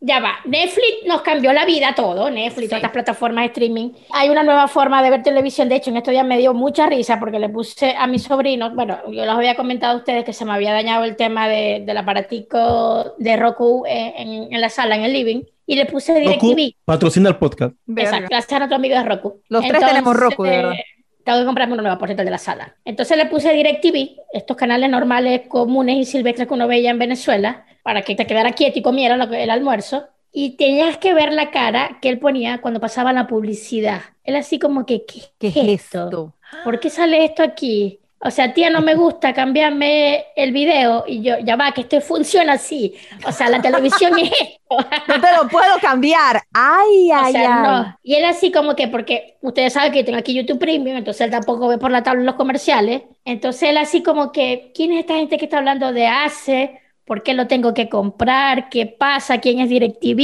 ya 0.00 0.20
va. 0.20 0.34
Netflix 0.44 1.06
nos 1.06 1.22
cambió 1.22 1.52
la 1.52 1.64
vida 1.64 1.94
todo. 1.94 2.30
Netflix, 2.30 2.68
todas 2.68 2.78
estas 2.78 2.92
plataformas 2.92 3.42
de 3.42 3.46
streaming. 3.46 3.90
Hay 4.12 4.28
una 4.28 4.42
nueva 4.42 4.68
forma 4.68 5.02
de 5.02 5.10
ver 5.10 5.22
televisión. 5.22 5.68
De 5.68 5.76
hecho, 5.76 5.90
en 5.90 5.96
estos 5.96 6.12
días 6.12 6.24
me 6.26 6.38
dio 6.38 6.52
mucha 6.54 6.86
risa 6.86 7.18
porque 7.18 7.38
le 7.38 7.48
puse 7.48 7.94
a 7.96 8.06
mis 8.06 8.22
sobrinos. 8.24 8.74
Bueno, 8.74 8.98
yo 9.06 9.22
les 9.24 9.28
había 9.28 9.54
comentado 9.56 9.94
a 9.94 9.96
ustedes 9.98 10.24
que 10.24 10.32
se 10.32 10.44
me 10.44 10.52
había 10.52 10.72
dañado 10.72 11.04
el 11.04 11.16
tema 11.16 11.48
de, 11.48 11.82
del 11.86 11.96
aparatico 11.96 13.14
de 13.18 13.36
Roku 13.36 13.84
en, 13.86 14.28
en- 14.28 14.52
en 14.52 14.60
la 14.60 14.68
sala, 14.68 14.96
en 14.96 15.02
el 15.04 15.12
living. 15.12 15.42
Y 15.68 15.74
le 15.74 15.86
puse 15.86 16.14
DirecTV. 16.20 16.76
patrocina 16.84 17.28
el 17.30 17.36
podcast. 17.36 17.74
Exacto, 17.96 18.26
gracias 18.30 18.52
a 18.52 18.58
nuestro 18.58 18.76
amigo 18.76 18.94
de 18.96 19.02
Roku. 19.02 19.40
Los 19.48 19.66
tres 19.66 19.84
tenemos 19.84 20.14
Roku, 20.16 20.44
de 20.44 20.50
verdad. 20.50 20.72
Tengo 21.24 21.40
que 21.40 21.44
comprarme 21.44 21.74
uno 21.74 21.82
nuevo, 21.82 21.98
por 21.98 22.06
cierto, 22.06 22.22
de 22.22 22.30
la 22.30 22.38
sala. 22.38 22.76
Entonces 22.84 23.16
le 23.16 23.26
puse 23.26 23.52
DirecTV, 23.52 24.10
estos 24.32 24.56
canales 24.56 24.88
normales, 24.88 25.42
comunes 25.48 25.96
y 25.96 26.04
silvestres 26.04 26.46
que 26.46 26.54
uno 26.54 26.68
veía 26.68 26.90
en 26.90 27.00
Venezuela, 27.00 27.66
para 27.86 28.02
que 28.02 28.14
te 28.16 28.26
quedara 28.26 28.52
quieto 28.52 28.78
y 28.80 28.82
comiera 28.82 29.14
el 29.16 29.50
almuerzo. 29.50 30.08
Y 30.32 30.56
tenías 30.56 30.98
que 30.98 31.14
ver 31.14 31.32
la 31.32 31.50
cara 31.50 31.98
que 32.02 32.08
él 32.10 32.18
ponía 32.18 32.60
cuando 32.60 32.80
pasaba 32.80 33.12
la 33.12 33.26
publicidad. 33.26 34.02
Él 34.24 34.36
así 34.36 34.58
como 34.58 34.84
que, 34.86 35.06
¿qué, 35.06 35.22
¿Qué 35.38 35.48
es 35.48 35.56
es 35.56 35.68
esto? 35.68 36.08
esto? 36.10 36.34
¿Por 36.62 36.80
qué 36.80 36.90
sale 36.90 37.24
esto 37.24 37.42
aquí? 37.42 38.00
O 38.20 38.30
sea, 38.30 38.52
tía, 38.54 38.70
no 38.70 38.82
me 38.82 38.94
gusta, 38.96 39.34
cámbiame 39.34 40.26
el 40.36 40.52
video. 40.52 41.04
Y 41.06 41.22
yo, 41.22 41.38
ya 41.38 41.56
va, 41.56 41.72
que 41.72 41.82
esto 41.82 42.00
funciona 42.00 42.54
así. 42.54 42.94
O 43.26 43.32
sea, 43.32 43.48
la 43.50 43.62
televisión 43.62 44.18
es 44.18 44.30
esto. 44.40 44.94
No 45.06 45.20
te 45.20 45.32
lo 45.36 45.48
puedo 45.48 45.78
cambiar. 45.80 46.42
Ay, 46.52 47.10
O 47.14 47.24
ay, 47.24 47.32
sea, 47.32 47.62
ay. 47.62 47.62
no. 47.62 47.98
Y 48.02 48.14
él 48.16 48.24
así 48.26 48.52
como 48.52 48.76
que, 48.76 48.88
porque 48.88 49.38
ustedes 49.42 49.72
saben 49.74 49.92
que 49.92 50.04
tengo 50.04 50.18
aquí 50.18 50.34
YouTube 50.34 50.58
Premium, 50.58 50.96
entonces 50.96 51.22
él 51.22 51.30
tampoco 51.30 51.68
ve 51.68 51.78
por 51.78 51.90
la 51.90 52.02
tabla 52.02 52.24
los 52.24 52.34
comerciales. 52.36 53.02
Entonces 53.24 53.70
él 53.70 53.78
así 53.78 54.02
como 54.02 54.32
que, 54.32 54.72
¿quién 54.74 54.92
es 54.92 55.00
esta 55.00 55.14
gente 55.16 55.38
que 55.38 55.46
está 55.46 55.58
hablando 55.58 55.92
de 55.92 56.06
ACE? 56.06 56.80
¿Por 57.06 57.22
qué 57.22 57.34
lo 57.34 57.46
tengo 57.46 57.72
que 57.72 57.88
comprar? 57.88 58.68
¿Qué 58.68 58.84
pasa? 58.86 59.38
¿Quién 59.38 59.60
es 59.60 59.68
DirecTV? 59.68 60.18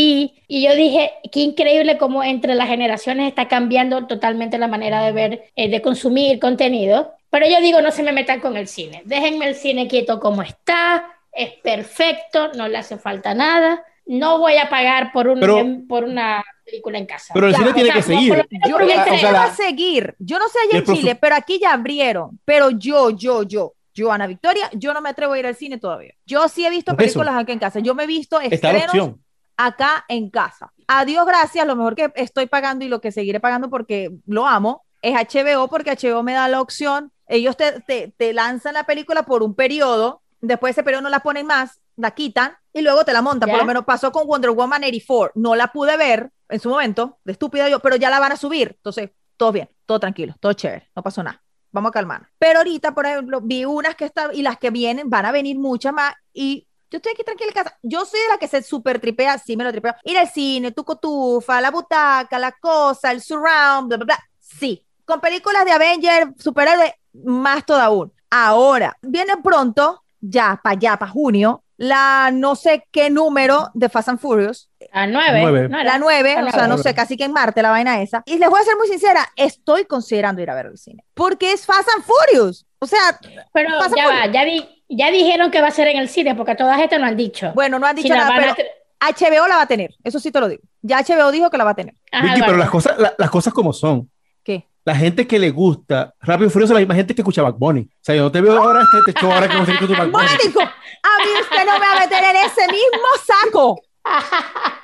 Y 0.49 0.63
yo 0.67 0.75
dije, 0.75 1.13
qué 1.31 1.41
increíble 1.41 1.97
cómo 1.97 2.25
entre 2.25 2.57
las 2.57 2.69
generaciones 2.69 3.29
está 3.29 3.47
cambiando 3.47 4.07
totalmente 4.09 4.59
la 4.59 4.67
manera 4.69 5.03
de 5.05 5.13
ver, 5.13 5.45
eh, 5.55 5.71
de 5.71 5.81
consumir 5.81 6.41
contenido. 6.41 7.13
Pero 7.31 7.47
yo 7.49 7.61
digo, 7.61 7.81
no 7.81 7.93
se 7.93 8.03
me 8.03 8.13
metan 8.13 8.41
con 8.41 8.57
el 8.57 8.67
cine. 8.67 9.03
Déjenme 9.05 9.47
el 9.47 9.55
cine 9.55 9.87
quieto 9.87 10.19
como 10.19 10.43
está. 10.43 11.07
Es 11.33 11.53
perfecto, 11.63 12.53
no 12.55 12.67
le 12.69 12.79
hace 12.79 12.99
falta 12.99 13.33
nada. 13.33 13.85
No 14.05 14.39
voy 14.41 14.57
a 14.57 14.69
pagar 14.69 15.13
por, 15.13 15.29
un, 15.29 15.39
Pero- 15.39 15.65
por 15.89 16.03
una 16.05 16.45
película 16.65 16.99
en 16.99 17.07
casa. 17.07 17.33
Pero 17.33 17.47
el 17.47 17.55
cine 17.55 17.71
o 17.71 17.75
tiene 17.75 17.93
sea, 17.93 17.95
que 17.95 18.01
no, 18.01 18.07
seguir. 18.19 18.31
menos 18.33 18.47
Yo, 18.69 18.77
o 18.77 19.19
sea, 19.19 19.33
va 19.33 19.45
a 19.45 19.55
seguir. 19.55 20.15
Yo 20.19 20.39
no 20.39 20.49
sé 20.49 20.59
allá 20.69 20.79
en 20.85 20.97
Chile, 20.97 21.15
pero 21.15 21.37
aquí 21.37 21.59
ya 21.61 21.73
abrieron. 21.75 22.41
Pero 22.45 22.71
yo, 22.71 23.11
yo, 23.11 23.45
yo, 23.45 23.75
yo, 23.95 24.13
Ana 24.13 24.27
Victoria, 24.27 24.71
yo 24.73 24.95
no 24.95 25.01
me 25.01 25.11
atrevo 25.11 25.35
a 25.35 25.39
ir 25.39 25.47
al 25.47 25.55
cine 25.55 25.79
todavía. 25.79 26.15
Yo 26.27 26.49
sí 26.49 26.65
he 26.65 26.71
visto 26.71 26.95
Por 26.95 27.03
eso. 27.05 27.19
películas 27.19 27.43
aquí 27.43 27.53
en 27.53 27.59
casa. 27.59 27.81
Yo 27.81 27.95
me 27.95 28.05
he 28.05 28.07
visto 28.07 28.41
estrenos 28.41 28.85
opción. 28.85 29.23
acá 29.57 30.05
en 30.09 30.31
casa. 30.31 30.73
A 30.87 31.05
Dios 31.05 31.27
gracias, 31.27 31.67
lo 31.67 31.77
mejor 31.77 31.95
que 31.95 32.13
estoy 32.17 32.47
pagando 32.47 32.85
y 32.85 32.89
lo 32.89 33.01
que 33.01 33.13
seguiré 33.13 33.41
pagando 33.41 33.71
porque 33.71 34.11
lo 34.27 34.47
amo 34.47 34.85
es 35.03 35.15
HBO, 35.15 35.69
porque 35.69 35.91
HBO 35.93 36.23
me 36.23 36.33
da 36.33 36.49
la 36.49 36.61
opción. 36.61 37.13
Ellos 37.27 37.57
te, 37.57 37.81
te, 37.81 38.15
te 38.17 38.33
lanzan 38.33 38.75
la 38.75 38.85
película 38.85 39.25
por 39.25 39.43
un 39.43 39.55
periodo, 39.55 40.23
después 40.41 40.71
de 40.75 40.81
ese 40.81 40.85
periodo 40.85 41.03
no 41.03 41.09
la 41.09 41.21
ponen 41.21 41.47
más, 41.47 41.81
la 41.97 42.13
quitan 42.13 42.57
y 42.73 42.83
luego 42.83 43.05
te 43.05 43.13
la 43.13 43.23
montan. 43.23 43.49
Por 43.49 43.59
lo 43.59 43.65
menos 43.65 43.85
pasó 43.85 44.13
con 44.13 44.27
Wonder 44.27 44.51
Woman 44.51 44.83
84. 44.83 45.33
No 45.35 45.55
la 45.55 45.69
pude 45.69 45.97
ver 45.97 46.31
en 46.49 46.61
su 46.61 46.69
momento, 46.69 47.19
de 47.25 47.33
estúpida 47.33 47.69
yo, 47.69 47.81
pero 47.81 47.97
ya 47.97 48.11
la 48.11 48.21
van 48.21 48.33
a 48.33 48.37
subir. 48.37 48.75
Entonces, 48.77 49.11
todo 49.37 49.53
bien, 49.53 49.69
todo 49.87 49.99
tranquilo, 50.01 50.35
todo 50.41 50.53
chévere, 50.53 50.91
no 50.95 51.03
pasó 51.03 51.23
nada. 51.23 51.43
Vamos 51.73 51.89
a 51.89 51.93
calmar. 51.93 52.29
Pero 52.39 52.59
ahorita, 52.59 52.95
por 52.95 53.07
ejemplo, 53.07 53.41
vi 53.41 53.65
unas 53.65 53.97
que 53.97 54.05
están 54.05 54.31
y 54.35 54.43
las 54.43 54.59
que 54.59 54.71
vienen, 54.71 55.11
van 55.11 55.27
a 55.27 55.33
venir 55.33 55.59
muchas 55.59 55.93
más 55.93 56.15
y 56.33 56.67
yo 56.93 56.99
estoy 56.99 57.13
aquí 57.13 57.25
tranquila 57.25 57.49
en 57.49 57.55
casa. 57.55 57.79
Yo 57.83 58.05
soy 58.05 58.21
de 58.21 58.29
la 58.29 58.39
que 58.39 58.47
se 58.47 58.63
super 58.63 59.01
tripea, 59.01 59.39
sí 59.39 59.57
me 59.57 59.65
lo 59.65 59.73
tripeo. 59.73 59.95
Ir 60.05 60.19
al 60.19 60.29
cine, 60.29 60.73
tu 60.73 60.85
cotufa, 60.85 61.59
la 61.63 61.71
butaca, 61.71 62.39
la 62.39 62.53
cosa, 62.53 63.11
el 63.11 63.23
surround, 63.23 63.89
bla, 63.89 63.97
bla, 63.97 64.05
bla. 64.05 64.19
Sí. 64.39 64.87
Con 65.07 65.19
películas 65.21 65.65
de 65.65 65.73
Avenger, 65.73 66.35
superhéroes, 66.39 66.93
más 67.25 67.65
toda 67.65 67.87
aún. 67.87 68.13
Ahora, 68.29 68.97
viene 69.01 69.39
pronto, 69.43 70.05
ya 70.21 70.61
para 70.63 70.77
allá, 70.77 70.99
para 70.99 71.11
junio, 71.11 71.65
la 71.79 72.31
no 72.31 72.55
sé 72.57 72.87
qué 72.93 73.09
número 73.09 73.71
de 73.73 73.89
Fast 73.89 74.11
and 74.11 74.21
Furious. 74.21 74.71
A 74.93 75.07
nueve. 75.07 75.41
Nueve. 75.41 75.69
¿no 75.69 75.79
era? 75.81 75.93
La 75.93 75.99
9, 75.99 76.35
La 76.37 76.45
o 76.49 76.51
sea, 76.53 76.67
no 76.69 76.79
sé, 76.79 76.95
casi 76.95 77.17
que 77.17 77.25
en 77.25 77.33
Marte 77.33 77.63
la 77.63 77.71
vaina 77.71 78.01
esa. 78.03 78.23
Y 78.27 78.39
les 78.39 78.49
voy 78.51 78.61
a 78.61 78.65
ser 78.65 78.77
muy 78.77 78.87
sincera, 78.89 79.27
estoy 79.37 79.87
considerando 79.87 80.43
ir 80.43 80.51
a 80.51 80.55
ver 80.55 80.67
el 80.67 80.77
cine. 80.79 81.03
Porque 81.15 81.53
es 81.53 81.65
Fast 81.65 81.89
and 81.97 82.05
Furious. 82.05 82.67
O 82.79 82.87
sea, 82.87 83.19
Pero 83.53 83.71
Pasa 83.79 83.95
ya 83.97 84.07
va, 84.09 84.27
ya, 84.27 84.45
di- 84.45 84.85
ya 84.89 85.11
dijeron 85.11 85.51
que 85.51 85.61
va 85.63 85.69
a 85.69 85.73
ser 85.73 85.89
en 85.89 85.97
el 85.99 86.09
cine, 86.09 86.35
porque 86.35 86.55
todas 86.55 86.79
estas 86.81 87.01
no 87.01 87.07
han 87.07 87.17
dicho. 87.17 87.53
bueno, 87.55 87.79
no 87.79 87.87
han 87.87 87.97
dicho 87.97 88.09
Si 88.09 88.13
nada, 88.15 88.35
a 88.35 88.39
pero 88.39 88.55
tra- 88.55 88.67
HBO 89.01 89.49
la 89.49 89.57
va 89.57 89.63
a 89.63 89.67
tener. 89.67 89.95
Eso 90.05 90.21
sí 90.21 90.31
te 90.31 90.39
lo 90.41 90.49
digo. 90.49 90.63
Ya 90.83 91.01
HBO 91.03 91.31
dijo 91.33 91.49
que 91.51 91.57
la 91.59 91.65
va 91.65 91.71
a 91.71 91.75
tener. 91.75 91.95
Ajá, 92.13 92.27
Vicky, 92.35 92.43
pero 92.45 92.57
las 92.59 92.71
cosas, 92.71 92.99
la- 92.99 93.15
las 93.17 93.31
cosas 93.31 93.53
como 93.55 93.73
son. 93.73 94.11
¿Qué? 94.45 94.67
La 94.85 94.95
gente 94.97 95.27
que 95.29 95.39
le 95.39 95.51
gusta 95.51 96.13
Rápido 96.21 96.49
y 96.49 96.51
Furioso 96.51 96.73
es 96.73 96.75
la 96.75 96.81
misma 96.81 96.97
gente 96.97 97.15
que 97.15 97.23
escucha 97.23 97.41
Bad 97.41 97.55
Bunny. 97.55 97.81
O 97.83 97.89
sea, 98.01 98.15
yo 98.17 98.23
no 98.25 98.33
te 98.33 98.41
veo 98.41 98.57
ahora 98.61 98.83
este, 99.07 99.19
show 99.19 99.31
ahora 99.33 99.49
que 99.49 99.55
no 99.55 99.65
sé 99.65 99.73
qué 99.79 99.87
tu 99.87 99.93
Bad 99.93 100.09
Bunny. 100.09 100.27
Momentico, 100.27 100.61
a 100.61 101.25
mí 101.25 101.31
usted 101.41 101.65
no 101.67 101.73
me 101.79 101.87
va 101.87 101.93
a 101.97 102.01
meter 102.01 102.25
en 102.25 102.37
ese 102.45 102.67
mismo 102.67 103.09
saco. 103.25 103.81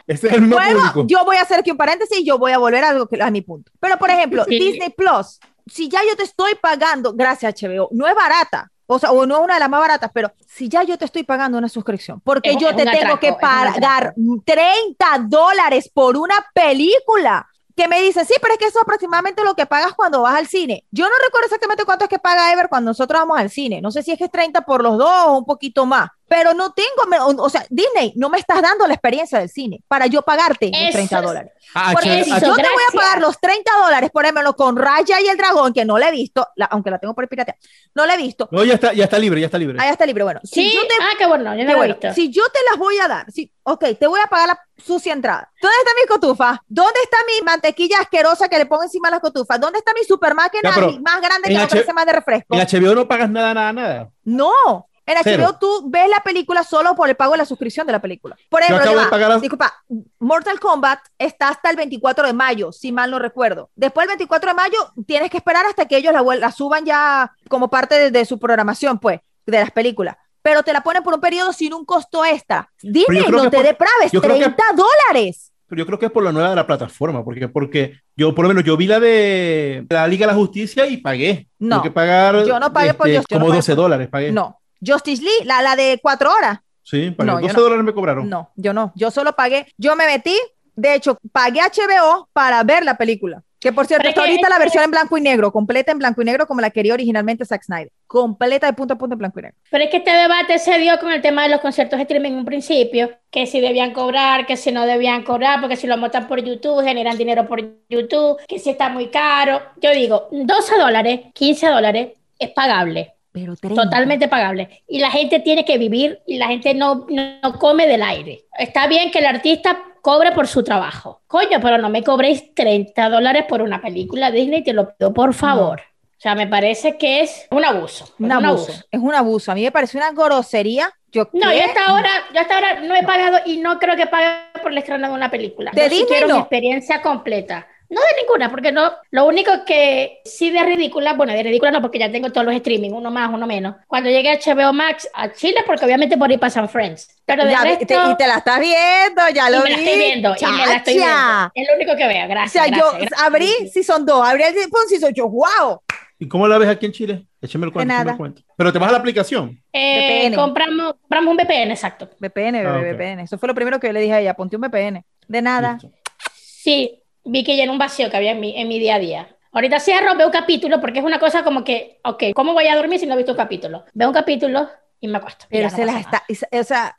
Ese 0.06 0.28
es 0.28 0.32
el 0.34 0.48
Luego, 0.48 0.78
público. 0.80 1.04
yo 1.06 1.24
voy 1.24 1.36
a 1.36 1.42
hacer 1.42 1.60
aquí 1.60 1.70
un 1.70 1.76
paréntesis 1.76 2.18
y 2.20 2.24
yo 2.24 2.38
voy 2.38 2.52
a 2.52 2.58
volver 2.58 2.82
a, 2.84 2.90
algo 2.90 3.06
que- 3.06 3.22
a 3.22 3.30
mi 3.30 3.42
punto. 3.42 3.70
Pero, 3.80 3.98
por 3.98 4.10
ejemplo, 4.10 4.44
Sí. 4.48 4.58
Disney 4.58 4.90
Plus, 4.90 5.38
si 5.66 5.88
ya 5.88 6.00
yo 6.08 6.16
te 6.16 6.22
estoy 6.22 6.54
pagando, 6.54 7.12
gracias 7.14 7.54
HBO, 7.62 7.88
no 7.92 8.06
es 8.08 8.14
barata, 8.14 8.70
o 8.86 8.98
sea, 8.98 9.10
o 9.12 9.26
no 9.26 9.36
es 9.36 9.42
una 9.44 9.54
de 9.54 9.60
las 9.60 9.68
más 9.68 9.80
baratas, 9.80 10.10
pero 10.14 10.32
si 10.46 10.68
ya 10.68 10.82
yo 10.82 10.96
te 10.96 11.04
estoy 11.04 11.24
pagando 11.24 11.58
una 11.58 11.68
suscripción, 11.68 12.20
porque 12.22 12.52
Es 12.52 12.56
yo 12.56 12.70
es 12.70 12.76
te 12.76 12.84
tengo 12.84 12.96
atraco, 13.14 13.20
que 13.20 13.32
pagar 13.34 14.14
30 14.46 15.06
dólares 15.26 15.90
por 15.92 16.16
una 16.16 16.34
película. 16.54 17.46
Que 17.76 17.86
me 17.86 18.00
dice, 18.02 18.24
sí, 18.24 18.34
pero 18.42 18.54
es 18.54 18.58
que 18.58 18.64
eso 18.64 18.78
es 18.80 18.82
aproximadamente 18.82 19.44
lo 19.44 19.54
que 19.54 19.64
pagas 19.64 19.92
cuando 19.92 20.22
vas 20.22 20.34
al 20.36 20.48
cine. 20.48 20.84
Yo 20.90 21.04
no 21.04 21.12
recuerdo 21.24 21.44
exactamente 21.46 21.84
cuánto 21.84 22.06
es 22.06 22.08
que 22.10 22.18
paga 22.18 22.52
Ever 22.52 22.68
cuando 22.68 22.90
nosotros 22.90 23.20
vamos 23.20 23.38
al 23.38 23.50
cine. 23.50 23.80
No 23.80 23.92
sé 23.92 24.02
si 24.02 24.10
es 24.10 24.18
que 24.18 24.24
es 24.24 24.32
30 24.32 24.62
por 24.62 24.82
los 24.82 24.98
dos 24.98 25.26
o 25.26 25.38
un 25.38 25.44
poquito 25.44 25.86
más. 25.86 26.08
Pero 26.28 26.52
no 26.54 26.72
tengo, 26.72 27.06
me- 27.08 27.18
o, 27.18 27.28
o 27.42 27.48
sea, 27.48 27.64
Disney, 27.70 28.12
no 28.16 28.28
me 28.28 28.38
estás 28.38 28.60
dando 28.60 28.86
la 28.86 28.94
experiencia 28.94 29.38
del 29.38 29.48
cine 29.48 29.82
para 29.88 30.06
yo 30.06 30.22
pagarte 30.22 30.70
los 30.70 30.80
Eso 30.80 30.92
30 30.92 31.18
es- 31.18 31.24
dólares. 31.24 31.52
Ah, 31.74 31.90
Porque 31.92 32.24
si 32.24 32.32
H- 32.32 32.46
yo 32.46 32.54
te 32.54 32.62
voy 32.62 32.70
a 32.70 32.74
gracias. 32.74 32.92
pagar 32.94 33.20
los 33.20 33.40
30 33.40 33.70
dólares, 33.82 34.10
por 34.10 34.24
ejemplo, 34.24 34.54
con 34.56 34.76
Raya 34.76 35.20
y 35.20 35.26
el 35.28 35.36
Dragón, 35.36 35.72
que 35.72 35.84
no 35.84 35.98
la 35.98 36.08
he 36.08 36.12
visto, 36.12 36.46
la- 36.56 36.66
aunque 36.66 36.90
la 36.90 36.98
tengo 36.98 37.14
por 37.14 37.26
piratea, 37.28 37.56
no 37.94 38.06
la 38.06 38.14
he 38.14 38.16
visto. 38.16 38.48
No, 38.52 38.62
ya 38.64 38.74
está, 38.74 38.92
ya 38.92 39.04
está 39.04 39.18
libre, 39.18 39.40
ya 39.40 39.46
está 39.46 39.58
libre. 39.58 39.78
Ahí 39.80 39.90
está 39.90 40.04
libre. 40.06 40.24
Bueno, 40.24 40.40
si 40.44 40.54
Sí, 40.70 40.72
yo 40.74 40.80
te, 40.86 40.94
ah, 41.00 41.10
qué 41.18 41.26
bueno, 41.26 41.44
no 41.44 41.54
lo 41.54 41.60
he 41.62 41.74
bueno, 41.74 41.94
visto. 41.94 42.14
si 42.14 42.30
yo 42.30 42.42
te 42.52 42.58
las 42.70 42.78
voy 42.78 42.98
a 42.98 43.08
dar, 43.08 43.30
si, 43.32 43.52
ok, 43.62 43.84
te 43.98 44.06
voy 44.06 44.20
a 44.20 44.26
pagar 44.28 44.48
la 44.48 44.60
sucia 44.84 45.12
entrada. 45.12 45.50
¿Dónde 45.60 45.76
está 45.78 45.90
mi 46.00 46.06
cotufa? 46.08 46.62
¿Dónde 46.68 47.00
está 47.02 47.16
mi 47.26 47.44
mantequilla 47.44 47.96
asquerosa 48.00 48.48
que 48.48 48.58
le 48.58 48.66
pongo 48.66 48.82
encima 48.84 49.08
a 49.08 49.12
las 49.12 49.20
cotufas? 49.20 49.58
¿Dónde 49.60 49.78
está 49.78 49.92
mi 49.94 50.04
super 50.04 50.34
máquina 50.34 50.70
Ya, 50.70 50.74
pero 50.74 50.92
más 51.00 51.20
grande 51.20 51.48
que 51.48 51.54
no 51.54 51.60
H- 51.60 51.68
parece 51.70 51.92
más 51.92 52.06
de 52.06 52.12
refresco? 52.12 52.54
En 52.54 52.60
HBO 52.60 52.94
no 52.94 53.08
pagas 53.08 53.28
nada, 53.30 53.54
nada, 53.54 53.72
nada. 53.72 54.10
No. 54.24 54.87
En 55.08 55.16
Cero. 55.24 55.44
HBO 55.44 55.58
tú 55.58 55.90
ves 55.90 56.08
la 56.08 56.20
película 56.22 56.62
solo 56.64 56.94
por 56.94 57.08
el 57.08 57.16
pago 57.16 57.32
de 57.32 57.38
la 57.38 57.44
suscripción 57.44 57.86
de 57.86 57.92
la 57.92 58.00
película. 58.00 58.36
Por 58.48 58.62
ejemplo, 58.62 58.82
acabo 58.82 58.94
ya 58.96 59.00
de 59.00 59.04
va, 59.06 59.10
pagar 59.10 59.32
a- 59.32 59.38
disculpa, 59.38 59.74
Mortal 60.18 60.60
Kombat 60.60 61.00
está 61.18 61.48
hasta 61.48 61.70
el 61.70 61.76
24 61.76 62.26
de 62.26 62.32
mayo, 62.32 62.72
si 62.72 62.92
mal 62.92 63.10
no 63.10 63.18
recuerdo. 63.18 63.70
Después 63.74 64.04
del 64.06 64.16
24 64.18 64.50
de 64.50 64.54
mayo 64.54 64.78
tienes 65.06 65.30
que 65.30 65.36
esperar 65.38 65.66
hasta 65.66 65.86
que 65.86 65.96
ellos 65.96 66.12
la, 66.12 66.22
la 66.36 66.52
suban 66.52 66.84
ya 66.84 67.32
como 67.48 67.68
parte 67.68 67.94
de, 67.98 68.10
de 68.10 68.24
su 68.24 68.38
programación, 68.38 68.98
pues, 68.98 69.20
de 69.46 69.58
las 69.60 69.70
películas. 69.70 70.16
Pero 70.42 70.62
te 70.62 70.72
la 70.72 70.82
ponen 70.82 71.02
por 71.02 71.14
un 71.14 71.20
periodo 71.20 71.52
sin 71.52 71.74
un 71.74 71.84
costo 71.84 72.24
extra. 72.24 72.70
Dime, 72.82 73.20
no 73.30 73.50
te 73.50 73.62
depraves, 73.62 74.12
yo 74.12 74.20
creo 74.20 74.34
que- 74.36 74.44
30 74.44 74.62
dólares. 74.76 75.52
Pero 75.66 75.80
yo 75.80 75.86
creo 75.86 75.98
que 75.98 76.06
es 76.06 76.12
por 76.12 76.22
la 76.24 76.32
nueva 76.32 76.48
de 76.48 76.56
la 76.56 76.66
plataforma, 76.66 77.22
porque, 77.22 77.46
porque 77.46 78.00
yo, 78.16 78.34
por 78.34 78.44
lo 78.44 78.48
menos, 78.48 78.64
yo 78.64 78.74
vi 78.78 78.86
la 78.86 78.98
de 78.98 79.84
la 79.90 80.06
Liga 80.08 80.26
de 80.26 80.32
la 80.32 80.38
Justicia 80.38 80.86
y 80.86 80.96
pagué. 80.96 81.46
No, 81.58 81.76
Tengo 81.76 81.82
que 81.82 81.90
pagar 81.90 82.36
este, 82.36 82.48
yo 82.48 82.58
no 82.58 82.72
pagué 82.72 82.94
por 82.94 83.06
Dios, 83.06 83.24
yo 83.28 83.36
no 83.36 83.40
como 83.40 83.48
pagué 83.50 83.58
12 83.58 83.72
por- 83.74 83.82
dólares, 83.84 84.08
pagué. 84.08 84.32
No. 84.32 84.57
Justice 84.84 85.22
League, 85.22 85.44
la, 85.44 85.62
la 85.62 85.76
de 85.76 85.98
cuatro 86.02 86.30
horas. 86.32 86.58
Sí, 86.82 87.10
pagué. 87.10 87.30
No, 87.30 87.40
yo 87.40 87.46
12 87.48 87.56
no. 87.56 87.62
dólares 87.62 87.84
me 87.84 87.92
cobraron. 87.94 88.28
No, 88.28 88.50
yo 88.56 88.72
no. 88.72 88.92
Yo 88.94 89.10
solo 89.10 89.34
pagué. 89.34 89.66
Yo 89.76 89.94
me 89.96 90.06
metí. 90.06 90.36
De 90.74 90.94
hecho, 90.94 91.18
pagué 91.32 91.60
HBO 91.60 92.28
para 92.32 92.62
ver 92.62 92.84
la 92.84 92.96
película. 92.96 93.42
Que 93.60 93.72
por 93.72 93.86
cierto, 93.88 94.06
está 94.08 94.20
ahorita 94.20 94.48
la 94.48 94.54
que- 94.54 94.60
versión 94.62 94.84
en 94.84 94.92
blanco 94.92 95.18
y 95.18 95.20
negro, 95.20 95.50
completa 95.50 95.90
en 95.90 95.98
blanco 95.98 96.22
y 96.22 96.24
negro, 96.24 96.46
como 96.46 96.60
la 96.60 96.70
quería 96.70 96.94
originalmente 96.94 97.44
Zack 97.44 97.64
Snyder. 97.64 97.90
Completa 98.06 98.68
de 98.68 98.72
punto 98.72 98.94
a 98.94 98.98
punto 98.98 99.14
en 99.14 99.18
blanco 99.18 99.40
y 99.40 99.42
negro. 99.42 99.58
Pero 99.68 99.82
es 99.82 99.90
que 99.90 99.96
este 99.96 100.12
debate 100.12 100.60
se 100.60 100.78
dio 100.78 100.96
con 101.00 101.10
el 101.10 101.20
tema 101.20 101.42
de 101.42 101.48
los 101.48 101.60
conciertos 101.60 101.96
de 101.98 102.02
streaming 102.04 102.30
en 102.30 102.38
un 102.38 102.44
principio, 102.44 103.10
que 103.32 103.46
si 103.46 103.60
debían 103.60 103.92
cobrar, 103.92 104.46
que 104.46 104.56
si 104.56 104.70
no 104.70 104.86
debían 104.86 105.24
cobrar, 105.24 105.60
porque 105.60 105.74
si 105.74 105.88
lo 105.88 105.96
montan 105.96 106.28
por 106.28 106.40
YouTube, 106.40 106.84
generan 106.84 107.18
dinero 107.18 107.48
por 107.48 107.60
YouTube, 107.88 108.38
que 108.46 108.60
si 108.60 108.70
está 108.70 108.88
muy 108.90 109.08
caro. 109.08 109.60
Yo 109.82 109.90
digo, 109.90 110.28
12 110.30 110.78
dólares, 110.78 111.22
15 111.34 111.66
dólares, 111.66 112.12
es 112.38 112.50
pagable, 112.50 113.14
Pero 113.32 113.56
30. 113.56 113.82
totalmente 113.82 114.28
pagable. 114.28 114.82
Y 114.88 114.98
la 115.00 115.10
gente 115.10 115.40
tiene 115.40 115.64
que 115.64 115.78
vivir 115.78 116.20
y 116.26 116.38
la 116.38 116.48
gente 116.48 116.74
no, 116.74 117.06
no 117.08 117.58
come 117.58 117.86
del 117.86 118.02
aire. 118.02 118.44
Está 118.58 118.86
bien 118.86 119.10
que 119.10 119.18
el 119.18 119.26
artista 119.26 119.78
cobre 120.02 120.32
por 120.32 120.46
su 120.48 120.62
trabajo. 120.64 121.20
Coño, 121.26 121.60
pero 121.60 121.78
no 121.78 121.90
me 121.90 122.02
cobréis 122.02 122.54
30 122.54 123.10
dólares 123.10 123.44
por 123.48 123.62
una 123.62 123.80
película 123.82 124.30
Disney, 124.30 124.62
te 124.62 124.72
lo 124.72 124.94
pido 124.96 125.12
por 125.12 125.34
favor. 125.34 125.80
O 125.80 126.20
sea, 126.20 126.34
me 126.34 126.46
parece 126.48 126.98
que 126.98 127.20
es 127.20 127.46
un 127.50 127.64
abuso. 127.64 128.12
Un 128.18 128.32
abuso. 128.32 128.72
Es 128.90 129.00
un 129.00 129.14
abuso. 129.14 129.52
A 129.52 129.54
mí 129.54 129.62
me 129.62 129.70
parece 129.70 129.96
una 129.98 130.10
grosería. 130.10 130.90
Yo 131.12 131.28
No, 131.32 131.50
¿qué? 131.50 131.58
yo 131.58 131.64
hasta 131.64 131.86
ahora, 131.86 132.10
yo 132.34 132.40
hasta 132.40 132.54
ahora 132.56 132.80
no 132.80 132.94
he 132.96 133.02
pagado 133.04 133.38
y 133.46 133.58
no 133.58 133.78
creo 133.78 133.96
que 133.96 134.06
pague 134.06 134.28
por 134.60 134.72
el 134.72 134.78
estreno 134.78 135.08
de 135.08 135.14
una 135.14 135.30
película. 135.30 135.70
¿De 135.72 135.88
Yo 135.88 135.96
sí 135.96 136.04
quiero 136.08 136.26
no? 136.28 136.38
experiencia 136.40 137.00
completa. 137.02 137.66
No 137.90 138.00
de 138.02 138.20
ninguna, 138.22 138.50
porque 138.50 138.70
no. 138.70 138.92
Lo 139.10 139.24
único 139.26 139.50
que 139.64 140.18
sí 140.24 140.50
de 140.50 140.62
ridícula, 140.62 141.14
bueno, 141.14 141.32
de 141.32 141.42
ridícula 141.42 141.70
no, 141.70 141.80
porque 141.80 141.98
ya 141.98 142.12
tengo 142.12 142.30
todos 142.30 142.44
los 142.46 142.54
streaming, 142.54 142.90
uno 142.90 143.10
más, 143.10 143.30
uno 143.32 143.46
menos. 143.46 143.76
Cuando 143.86 144.10
llegue 144.10 144.30
a 144.30 144.38
HBO 144.38 144.72
Max 144.74 145.08
a 145.14 145.32
Chile, 145.32 145.60
porque 145.66 145.86
obviamente 145.86 146.18
por 146.18 146.28
ahí 146.30 146.36
pasan 146.36 146.68
Friends. 146.68 147.08
Pero 147.24 147.44
de 147.46 147.50
Ya, 147.52 147.62
resto, 147.62 147.86
te- 147.86 147.94
y 147.94 148.16
te 148.16 148.26
la 148.26 148.36
estás 148.36 148.60
viendo, 148.60 149.22
ya 149.34 149.48
y 149.48 149.52
lo 149.52 149.62
me 149.62 149.70
la 149.70 149.76
vi. 149.78 149.84
estoy 149.84 149.98
viendo, 149.98 150.34
y 150.38 150.44
me 150.44 150.66
la 150.66 150.74
estoy 150.74 150.94
viendo. 150.94 151.50
Es 151.54 151.68
lo 151.68 151.74
único 151.76 151.96
que 151.96 152.06
veo, 152.06 152.24
O 152.26 152.28
gracias. 152.28 152.52
sea, 152.52 152.66
yo 152.66 152.90
gracias, 152.90 153.10
gracias. 153.10 153.20
abrí 153.22 153.68
si 153.72 153.82
son 153.82 154.04
dos, 154.04 154.28
abrí 154.28 154.42
el 154.42 154.54
si 154.88 154.98
son 154.98 155.14
yo, 155.14 155.28
wow. 155.28 155.80
¿Y 156.18 156.26
cómo 156.28 156.46
la 156.48 156.58
ves 156.58 156.68
aquí 156.68 156.84
en 156.84 156.92
Chile? 156.92 157.26
Échame 157.40 157.66
el 157.66 157.72
cuento, 157.72 157.94
el 157.94 158.16
cuento. 158.16 158.42
Pero 158.56 158.72
te 158.72 158.78
vas 158.80 158.88
a 158.88 158.92
la 158.92 158.98
aplicación. 158.98 159.62
Eh, 159.72 160.26
VPN. 160.28 160.34
compramos, 160.36 160.94
compramos 161.00 161.30
un 161.30 161.36
VPN, 161.38 161.70
exacto. 161.70 162.10
VPN, 162.18 162.56
Ah, 162.66 162.72
bebé, 162.72 162.90
ok. 162.90 162.96
VPN. 162.98 163.20
Eso 163.22 163.38
fue 163.38 163.46
lo 163.46 163.54
primero 163.54 163.78
que 163.78 163.86
yo 163.86 163.92
le 163.92 164.00
dije 164.00 164.12
a 164.14 164.20
ella, 164.20 164.34
ponte 164.34 164.56
un 164.56 164.62
VPN. 164.62 165.04
De 165.28 165.40
nada. 165.42 165.74
Listo. 165.80 165.90
Sí, 166.34 167.00
vi 167.28 167.44
que 167.44 167.56
llenó 167.56 167.72
un 167.72 167.78
vacío 167.78 168.10
que 168.10 168.16
había 168.16 168.32
en 168.32 168.40
mi, 168.40 168.60
en 168.60 168.68
mi 168.68 168.78
día 168.78 168.96
a 168.96 168.98
día. 168.98 169.36
Ahorita 169.52 169.80
cierro, 169.80 170.14
veo 170.16 170.26
un 170.26 170.32
capítulo, 170.32 170.80
porque 170.80 170.98
es 170.98 171.04
una 171.04 171.18
cosa 171.18 171.42
como 171.42 171.64
que, 171.64 172.00
ok, 172.04 172.24
¿cómo 172.34 172.52
voy 172.52 172.66
a 172.66 172.76
dormir 172.76 172.98
si 172.98 173.06
no 173.06 173.14
he 173.14 173.16
visto 173.16 173.32
un 173.32 173.38
capítulo? 173.38 173.84
Veo 173.94 174.08
un 174.08 174.14
capítulo 174.14 174.68
y 175.00 175.08
me 175.08 175.18
acuesto. 175.18 175.46
Pero 175.48 175.68
ya 175.68 175.70
no 175.70 175.76
se 175.76 175.84
las 175.84 176.00
está, 176.00 176.24
o 176.52 176.64
sea, 176.64 176.94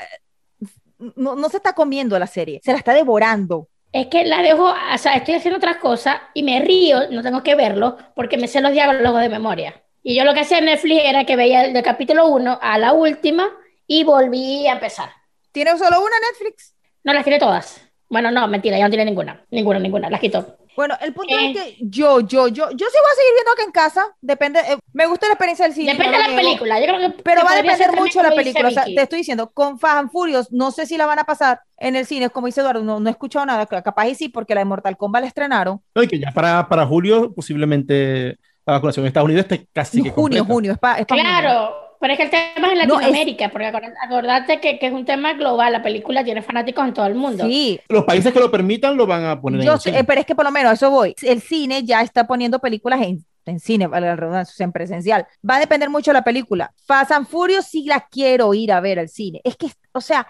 no, 1.15 1.35
no 1.35 1.49
se 1.49 1.57
está 1.57 1.73
comiendo 1.73 2.17
la 2.17 2.27
serie, 2.27 2.59
se 2.63 2.71
la 2.71 2.77
está 2.77 2.93
devorando. 2.93 3.67
Es 3.91 4.07
que 4.07 4.25
la 4.25 4.41
dejo, 4.41 4.65
o 4.65 4.97
sea, 4.97 5.15
estoy 5.15 5.35
haciendo 5.35 5.57
otras 5.57 5.77
cosas 5.77 6.17
y 6.33 6.43
me 6.43 6.59
río, 6.61 7.09
no 7.09 7.23
tengo 7.23 7.43
que 7.43 7.55
verlo, 7.55 7.97
porque 8.15 8.37
me 8.37 8.47
sé 8.47 8.61
los 8.61 8.71
diálogos 8.71 9.21
de 9.21 9.29
memoria. 9.29 9.83
Y 10.03 10.15
yo 10.15 10.23
lo 10.23 10.33
que 10.33 10.41
hacía 10.41 10.59
en 10.59 10.65
Netflix 10.65 11.01
era 11.05 11.25
que 11.25 11.35
veía 11.35 11.65
el 11.65 11.73
del 11.73 11.83
capítulo 11.83 12.27
1 12.27 12.59
a 12.61 12.77
la 12.77 12.93
última 12.93 13.49
y 13.87 14.03
volví 14.03 14.67
a 14.67 14.73
empezar. 14.73 15.09
¿Tiene 15.51 15.77
solo 15.77 15.99
una 15.99 16.15
Netflix? 16.31 16.75
No 17.03 17.13
las 17.13 17.23
tiré 17.23 17.39
todas. 17.39 17.88
Bueno, 18.09 18.31
no, 18.31 18.47
mentira, 18.47 18.77
ya 18.77 18.85
no 18.85 18.89
tiene 18.89 19.05
ninguna. 19.05 19.43
Ninguna, 19.51 19.79
ninguna, 19.79 20.09
las 20.09 20.19
quito. 20.19 20.57
Bueno, 20.75 20.95
el 21.01 21.13
punto 21.13 21.33
Eh. 21.37 21.51
es 21.51 21.57
que 21.57 21.77
yo, 21.81 22.21
yo, 22.21 22.47
yo, 22.47 22.69
yo 22.71 22.87
sí 22.87 22.97
voy 23.01 23.11
a 23.11 23.15
seguir 23.15 23.33
viendo 23.35 23.51
acá 23.51 23.63
en 23.65 23.71
casa. 23.71 24.05
Depende, 24.21 24.59
eh, 24.61 24.77
me 24.93 25.05
gusta 25.07 25.27
la 25.27 25.33
experiencia 25.33 25.65
del 25.65 25.73
cine. 25.75 25.91
Depende 25.91 26.17
de 26.17 26.27
la 26.29 26.35
película. 26.35 26.79
Yo 26.79 26.85
creo 26.85 26.99
que 26.99 27.21
Pero 27.21 27.41
va 27.43 27.51
a 27.51 27.55
depender 27.61 27.91
mucho 27.95 28.21
de 28.21 28.29
la 28.29 28.35
película. 28.35 28.69
O 28.69 28.71
sea, 28.71 28.85
te 28.85 29.01
estoy 29.01 29.19
diciendo, 29.19 29.51
con 29.51 29.77
Fast 29.77 29.97
and 29.97 30.11
Furious, 30.11 30.51
no 30.51 30.71
sé 30.71 30.85
si 30.85 30.95
la 30.97 31.05
van 31.05 31.19
a 31.19 31.25
pasar 31.25 31.59
en 31.77 31.95
el 31.97 32.05
cine, 32.05 32.29
como 32.29 32.47
dice 32.47 32.61
Eduardo, 32.61 32.81
no, 32.83 32.99
no 32.99 33.09
he 33.09 33.11
escuchado 33.11 33.45
nada. 33.45 33.65
Capaz 33.65 34.07
y 34.07 34.15
sí, 34.15 34.29
porque 34.29 34.55
la 34.55 34.61
de 34.61 34.65
Mortal 34.65 34.95
Kombat 34.97 35.21
la 35.21 35.27
estrenaron. 35.27 35.81
No, 35.93 36.01
y 36.03 36.07
que 36.07 36.17
ya 36.19 36.31
para, 36.31 36.67
para 36.69 36.85
julio 36.85 37.33
posiblemente 37.35 38.37
la 38.65 38.73
vacunación 38.73 39.03
en 39.03 39.07
Estados 39.07 39.25
Unidos 39.25 39.45
esté 39.49 39.67
casi 39.73 40.01
que 40.01 40.11
junio, 40.11 40.39
completa. 40.39 40.53
junio, 40.53 40.71
es 40.73 40.77
para 40.77 41.03
Claro, 41.05 41.75
pero 41.99 42.13
es 42.13 42.17
que 42.17 42.23
el 42.23 42.29
tema 42.29 42.45
es 42.53 42.55
en 42.55 42.87
No, 42.87 42.95
es- 42.95 43.01
Latinoamérica, 43.07 43.49
porque 43.49 43.67
acor- 43.67 43.93
acordate 44.03 44.59
que, 44.59 44.79
que 44.79 44.87
es 44.87 44.93
un 44.93 45.05
tema 45.05 45.33
global. 45.33 45.71
La 45.73 45.83
película 45.83 46.23
tiene 46.23 46.41
fanáticos 46.41 46.85
en 46.87 46.93
todo 46.93 47.05
el 47.05 47.15
mundo. 47.15 47.45
Sí, 47.45 47.79
Los 47.89 48.05
países 48.05 48.31
que 48.33 48.39
lo 48.39 48.49
permitan 48.51 48.95
lo 48.97 49.05
van 49.05 49.25
a 49.25 49.39
poner 49.39 49.59
en 49.61 49.65
yo 49.67 49.73
el 49.73 49.79
sé, 49.79 49.89
cine. 49.89 49.99
eh, 49.99 50.03
pero 50.05 50.21
es 50.21 50.25
que 50.25 50.35
por 50.35 50.45
lo 50.45 50.51
menos 50.51 50.71
a 50.71 50.73
eso 50.75 50.89
voy. 50.89 51.15
El 51.21 51.41
cine 51.41 51.83
ya 51.83 52.01
está 52.01 52.25
poniendo 52.25 52.59
películas 52.59 53.01
en, 53.01 53.25
en 53.45 53.59
cine, 53.59 53.87
vale 53.87 54.07
la 54.07 54.15
redundancia, 54.15 54.63
en 54.63 54.71
presencial. 54.71 55.25
Va 55.47 55.55
a 55.57 55.59
depender 55.59 55.89
mucho 55.89 56.11
de 56.11 56.15
la 56.15 56.23
película. 56.23 56.71
Fast 56.85 57.11
and 57.11 57.27
Furious 57.27 57.65
sí 57.65 57.83
la 57.85 58.07
quiero 58.09 58.53
ir 58.53 58.71
a 58.71 58.79
ver 58.79 58.99
al 58.99 59.09
cine. 59.09 59.41
Es 59.43 59.55
que, 59.55 59.67
o 59.91 60.01
sea, 60.01 60.27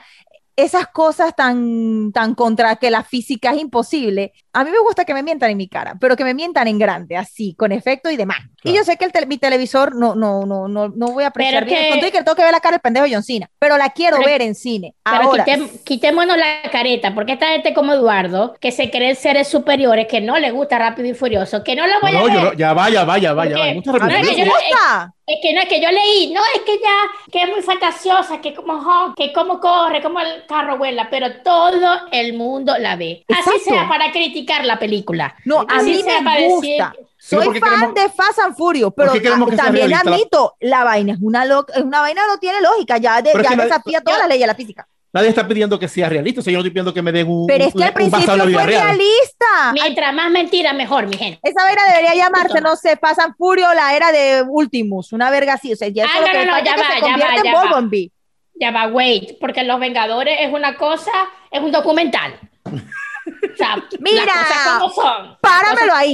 esas 0.63 0.87
cosas 0.87 1.35
tan, 1.35 2.11
tan 2.11 2.35
contra 2.35 2.75
que 2.77 2.89
la 2.91 3.03
física 3.03 3.51
es 3.51 3.59
imposible. 3.59 4.33
A 4.53 4.63
mí 4.63 4.71
me 4.71 4.79
gusta 4.79 5.05
que 5.05 5.13
me 5.13 5.21
mientan 5.23 5.51
en 5.51 5.57
mi 5.57 5.67
cara, 5.67 5.95
pero 5.99 6.15
que 6.15 6.23
me 6.23 6.33
mientan 6.33 6.67
en 6.67 6.79
grande, 6.79 7.15
así, 7.17 7.53
con 7.55 7.71
efecto 7.71 8.09
y 8.09 8.17
demás. 8.17 8.39
Y 8.63 8.71
Claro. 8.71 8.77
yo 8.77 8.83
sé 8.83 8.97
que 8.97 9.05
el 9.05 9.27
mi 9.27 9.37
televisor 9.37 9.95
no, 9.95 10.15
no, 10.15 10.45
no, 10.45 10.67
no, 10.67 10.89
no 10.89 11.07
voy 11.11 11.23
a 11.23 11.27
apreciar 11.27 11.65
Pero 11.65 11.77
bien. 11.79 11.99
que- 11.99 12.07
y 12.07 12.11
que 12.11 12.23
tengo 12.23 12.35
que 12.35 12.43
ver 12.43 12.51
la 12.51 12.59
cara 12.59 12.73
del 12.73 12.81
pendejo 12.81 13.05
de 13.05 13.13
John 13.13 13.23
Cena, 13.23 13.49
pero 13.59 13.77
la 13.77 13.89
quiero 13.91 14.17
Pero- 14.17 14.27
ver 14.29 14.41
en 14.41 14.55
cine. 14.55 14.95
Pero 15.03 15.17
Ahora, 15.23 15.45
quitem- 15.45 15.83
quitémonos 15.83 16.37
la 16.37 16.69
careta, 16.71 17.13
porque 17.13 17.33
esta 17.33 17.47
gente 17.49 17.73
como 17.73 17.93
Eduardo, 17.93 18.55
que 18.59 18.71
se 18.71 18.89
creen 18.89 19.15
seres 19.15 19.47
superiores, 19.47 20.07
que 20.07 20.19
no 20.21 20.37
le 20.39 20.51
gusta 20.51 20.77
Rápido 20.79 21.07
y 21.09 21.13
Furioso, 21.13 21.63
que 21.63 21.75
no 21.75 21.85
lo 21.87 21.93
voy 22.01 22.11
No, 22.11 22.17
a 22.17 22.21
no, 22.21 22.25
ver. 22.27 22.33
yo 22.35 22.43
no- 22.43 22.53
ya 22.53 22.73
vaya, 22.73 23.03
vaya, 23.05 23.33
vaya. 23.33 23.55
Porque- 23.55 23.61
vaya. 23.61 23.73
Mucha 23.75 23.89
a 23.91 23.93
mí 23.93 23.99
no, 23.99 24.05
es 24.07 24.13
repetición. 24.13 24.35
que 24.35 24.41
me 24.43 24.47
yo- 24.49 24.53
gusta. 24.77 25.13
Es 25.31 25.37
que 25.43 25.53
no 25.53 25.61
es 25.61 25.67
que 25.69 25.79
yo 25.79 25.91
leí, 25.91 26.33
no 26.33 26.41
es 26.55 26.61
que 26.61 26.79
ya, 26.79 26.97
que 27.31 27.43
es 27.43 27.49
muy 27.49 27.61
fantasiosa, 27.61 28.41
que 28.41 28.53
como 28.55 29.13
que 29.15 29.31
cómo 29.31 29.59
corre, 29.59 30.01
cómo 30.01 30.19
el 30.19 30.45
carro 30.47 30.77
vuela, 30.79 31.07
pero 31.11 31.41
todo 31.43 31.99
el 32.11 32.33
mundo 32.33 32.73
la 32.79 32.95
ve. 32.95 33.23
Así 33.29 33.39
Exacto. 33.51 33.59
sea 33.69 33.87
para 33.87 34.11
criticar 34.11 34.65
la 34.65 34.79
película. 34.79 35.35
No, 35.45 35.59
a 35.59 35.65
Así 35.77 35.91
mí 35.97 36.01
sea 36.01 36.19
me 36.21 36.25
para 36.25 36.41
gusta. 36.47 36.67
decir- 36.67 37.05
Soy 37.21 37.45
fan 37.45 37.53
queremos- 37.61 37.93
de 37.93 38.09
Fast 38.09 38.39
and 38.39 38.55
Furious, 38.57 38.93
pero 38.95 39.11
a- 39.11 39.55
también 39.55 39.89
la- 39.91 39.99
admito, 39.99 40.55
la... 40.61 40.83
vaina 40.83 41.13
es 41.13 41.19
una, 41.21 41.45
lo- 41.45 41.65
es 41.67 41.83
una 41.83 41.99
vaina 42.01 42.21
no 42.27 42.37
tiene 42.39 42.61
lógica, 42.61 42.97
ya, 42.97 43.21
de- 43.21 43.31
ya 43.33 43.49
que 43.49 43.55
la- 43.55 43.63
desafía 43.65 44.01
todas 44.01 44.19
las 44.19 44.27
leyes 44.29 44.41
de 44.43 44.47
la 44.47 44.55
física. 44.55 44.87
Nadie 45.11 45.29
está 45.29 45.47
pidiendo 45.47 45.79
que 45.79 45.87
sea 45.87 46.07
realista. 46.07 46.41
O 46.41 46.43
sea, 46.43 46.51
yo 46.51 46.57
no 46.57 46.61
estoy 46.61 46.71
pidiendo 46.71 46.93
que 46.93 47.01
me 47.01 47.11
den 47.11 47.27
un. 47.27 47.47
Pero 47.47 47.65
es 47.65 47.71
que 47.71 47.77
un- 47.79 47.83
al 47.83 47.93
principio 47.93 48.19
basado 48.19 48.33
en 48.33 48.37
la 48.39 48.43
fue 48.43 48.51
vida 48.51 48.65
real. 48.65 48.83
realista. 48.97 49.45
Al- 49.69 49.73
Mientras 49.73 50.13
más 50.13 50.31
mentira, 50.31 50.73
mejor, 50.73 51.07
mi 51.07 51.17
gente. 51.17 51.39
Esa 51.43 51.63
vaina 51.63 51.81
debería 51.87 52.13
llamarse, 52.15 52.61
no 52.61 52.75
sé, 52.75 52.95
Fast 52.97 53.19
and 53.19 53.35
Furious, 53.37 53.73
la 53.75 53.95
era 53.95 54.11
de 54.11 54.43
Ultimus, 54.47 55.11
una 55.13 55.29
verga 55.31 55.53
así, 55.53 55.73
o 55.73 55.75
sea, 55.75 55.87
ya 55.87 56.05
Ah, 56.05 56.19
no, 56.21 56.27
no, 56.27 56.45
no, 56.57 56.63
ya 56.63 56.75
va, 56.77 56.83
se 56.93 57.01
ya 57.01 57.11
va, 57.11 57.17
ya 57.43 57.79
en 57.79 57.89
va. 57.89 57.89
Ya 58.61 58.71
va, 58.71 58.87
wait, 58.87 59.39
porque 59.39 59.63
Los 59.63 59.79
Vengadores 59.79 60.37
es 60.41 60.53
una 60.53 60.75
cosa, 60.75 61.11
es 61.49 61.61
un 61.61 61.71
documental. 61.71 62.37
O 62.65 63.57
sea, 63.57 63.83
Mira, 63.99 64.25
las 64.25 64.35
cosas 64.37 64.67
como 64.79 64.89
son. 64.93 65.37
Páramelo 65.41 65.93
ahí. 65.93 66.13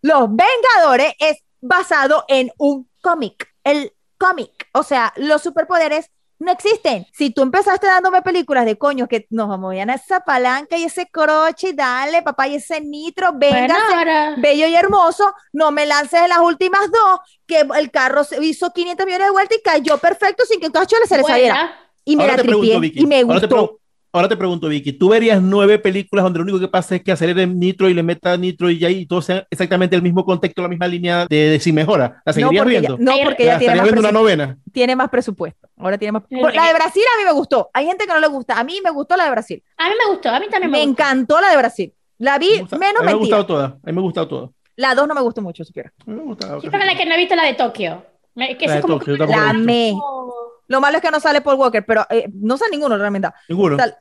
Los 0.00 0.28
Vengadores 0.30 1.14
es 1.18 1.38
basado 1.60 2.24
en 2.28 2.50
un 2.58 2.88
cómic. 3.02 3.46
El 3.62 3.92
cómic. 4.18 4.50
O 4.72 4.82
sea, 4.82 5.12
los 5.16 5.42
superpoderes 5.42 6.10
no 6.42 6.52
existen. 6.52 7.06
Si 7.12 7.30
tú 7.30 7.42
empezaste 7.42 7.86
dándome 7.86 8.22
películas 8.22 8.64
de 8.64 8.76
coño 8.76 9.08
que 9.08 9.26
nos 9.30 9.48
movían 9.58 9.90
a 9.90 9.94
esa 9.94 10.20
palanca 10.20 10.76
y 10.76 10.84
ese 10.84 11.06
croche 11.06 11.70
y 11.70 11.72
dale, 11.72 12.22
papá, 12.22 12.48
y 12.48 12.56
ese 12.56 12.80
nitro, 12.80 13.32
venga, 13.34 14.34
bello 14.38 14.66
y 14.66 14.74
hermoso, 14.74 15.32
no 15.52 15.70
me 15.70 15.86
lances 15.86 16.20
en 16.20 16.28
las 16.28 16.40
últimas 16.40 16.90
dos, 16.90 17.20
que 17.46 17.60
el 17.78 17.90
carro 17.90 18.24
se 18.24 18.44
hizo 18.44 18.72
500 18.72 19.06
millones 19.06 19.26
de 19.28 19.32
vueltas 19.32 19.58
y 19.58 19.62
cayó 19.62 19.98
perfecto 19.98 20.44
sin 20.44 20.60
que 20.60 20.66
un 20.66 20.72
cacho 20.72 20.96
se 21.06 21.16
le 21.16 21.22
saliera. 21.22 21.78
Y 22.04 22.16
me 22.16 22.24
Ahora 22.24 22.36
la 22.36 22.42
pregunto, 22.42 22.60
tripié 22.60 22.80
Vicky. 22.80 23.00
y 23.02 23.06
me 23.06 23.20
Ahora 23.20 23.40
te, 23.40 23.46
gustó. 23.46 23.78
Ahora 24.12 24.28
te 24.28 24.36
pregunto, 24.36 24.68
Vicky. 24.68 24.92
¿Tú 24.92 25.08
verías 25.08 25.40
nueve 25.42 25.78
películas 25.78 26.22
donde 26.24 26.38
lo 26.38 26.42
único 26.44 26.60
que 26.60 26.68
pasa 26.68 26.94
es 26.96 27.02
que 27.02 27.12
acelere 27.12 27.46
nitro 27.46 27.88
y 27.88 27.94
le 27.94 28.02
meta 28.02 28.36
nitro 28.36 28.70
y 28.70 28.78
ya 28.78 28.88
y 28.90 29.06
todo 29.06 29.22
sea 29.22 29.46
exactamente 29.50 29.96
el 29.96 30.02
mismo 30.02 30.24
contexto, 30.24 30.62
la 30.62 30.68
misma 30.68 30.86
línea 30.88 31.26
de, 31.28 31.36
de 31.50 31.60
sin 31.60 31.74
mejora? 31.74 32.22
¿La 32.24 32.30
No 32.30 32.32
seguirías 32.34 32.62
porque, 32.62 32.74
ya, 32.74 32.80
viendo? 32.80 32.98
no, 32.98 33.12
porque 33.24 33.44
ya 33.46 33.52
¿La 33.54 33.58
tiene 33.58 33.74
más, 33.74 33.82
una 33.82 33.90
presupuesto, 33.92 34.18
novena? 34.18 34.58
tiene 34.72 34.96
más 34.96 35.08
presupuesto. 35.08 35.68
Ahora 35.78 35.98
tiene 35.98 36.12
más. 36.12 36.22
La 36.30 36.66
de. 36.68 36.74
Brasil 36.74 37.02
a 37.14 37.18
mí 37.18 37.24
me 37.24 37.32
gustó. 37.32 37.70
Hay 37.74 37.86
gente 37.86 38.06
que 38.06 38.12
no 38.12 38.20
le 38.20 38.28
gusta. 38.28 38.58
A 38.58 38.64
mí 38.64 38.78
me 38.84 38.90
gustó 38.90 39.16
la 39.16 39.24
de 39.24 39.30
Brasil. 39.30 39.62
A 39.78 39.88
mí 39.88 39.94
me 39.98 40.12
gustó, 40.12 40.28
a 40.30 40.38
mí 40.40 40.46
también 40.50 40.70
me, 40.70 40.78
Me 40.78 40.86
gustó. 40.86 41.02
encantó 41.02 41.40
la 41.40 41.50
de 41.50 41.56
Brasil. 41.56 41.92
La 42.18 42.38
vi 42.38 42.50
Me 42.54 42.60
gusta- 42.60 42.78
menos 42.78 42.96
a 42.96 43.00
mí 43.00 43.06
me 43.06 43.10
ha 43.10 43.14
mentira. 43.14 43.36
gustado 43.38 43.46
toda. 43.46 43.64
A 43.66 43.86
mí 43.86 43.92
me 43.92 43.98
ha 43.98 44.02
gustado 44.02 44.28
toda. 44.28 44.50
La 44.76 44.94
dos 44.94 45.08
no 45.08 45.14
me 45.14 45.20
gustó 45.20 45.42
mucho, 45.42 45.64
supiera. 45.64 45.92
A 46.06 46.10
mí 46.10 46.16
me 46.16 46.22
gusta. 46.22 46.60
Sí, 46.60 46.68
pero 46.70 46.84
la 46.84 46.96
que 46.96 47.04
no 47.04 47.14
he 47.14 47.18
visto 47.18 47.34
la 47.34 47.44
de 47.44 47.54
Tokio. 47.54 48.04
Me- 48.34 48.56
que 48.56 48.66
La 48.66 48.76
de 48.76 48.80
como 48.82 48.98
Tokio, 48.98 49.16
que- 49.18 49.26
La 49.26 49.50
amé. 49.50 49.92
Oh. 49.94 50.41
Lo 50.72 50.80
malo 50.80 50.96
es 50.96 51.02
que 51.02 51.10
no 51.10 51.20
sale 51.20 51.42
Paul 51.42 51.56
Walker, 51.58 51.84
pero 51.84 52.06
eh, 52.08 52.26
no 52.32 52.56
sale 52.56 52.70
ninguno 52.72 52.96
realmente. 52.96 53.28
Ninguno. 53.48 53.76
Sal- 53.76 53.96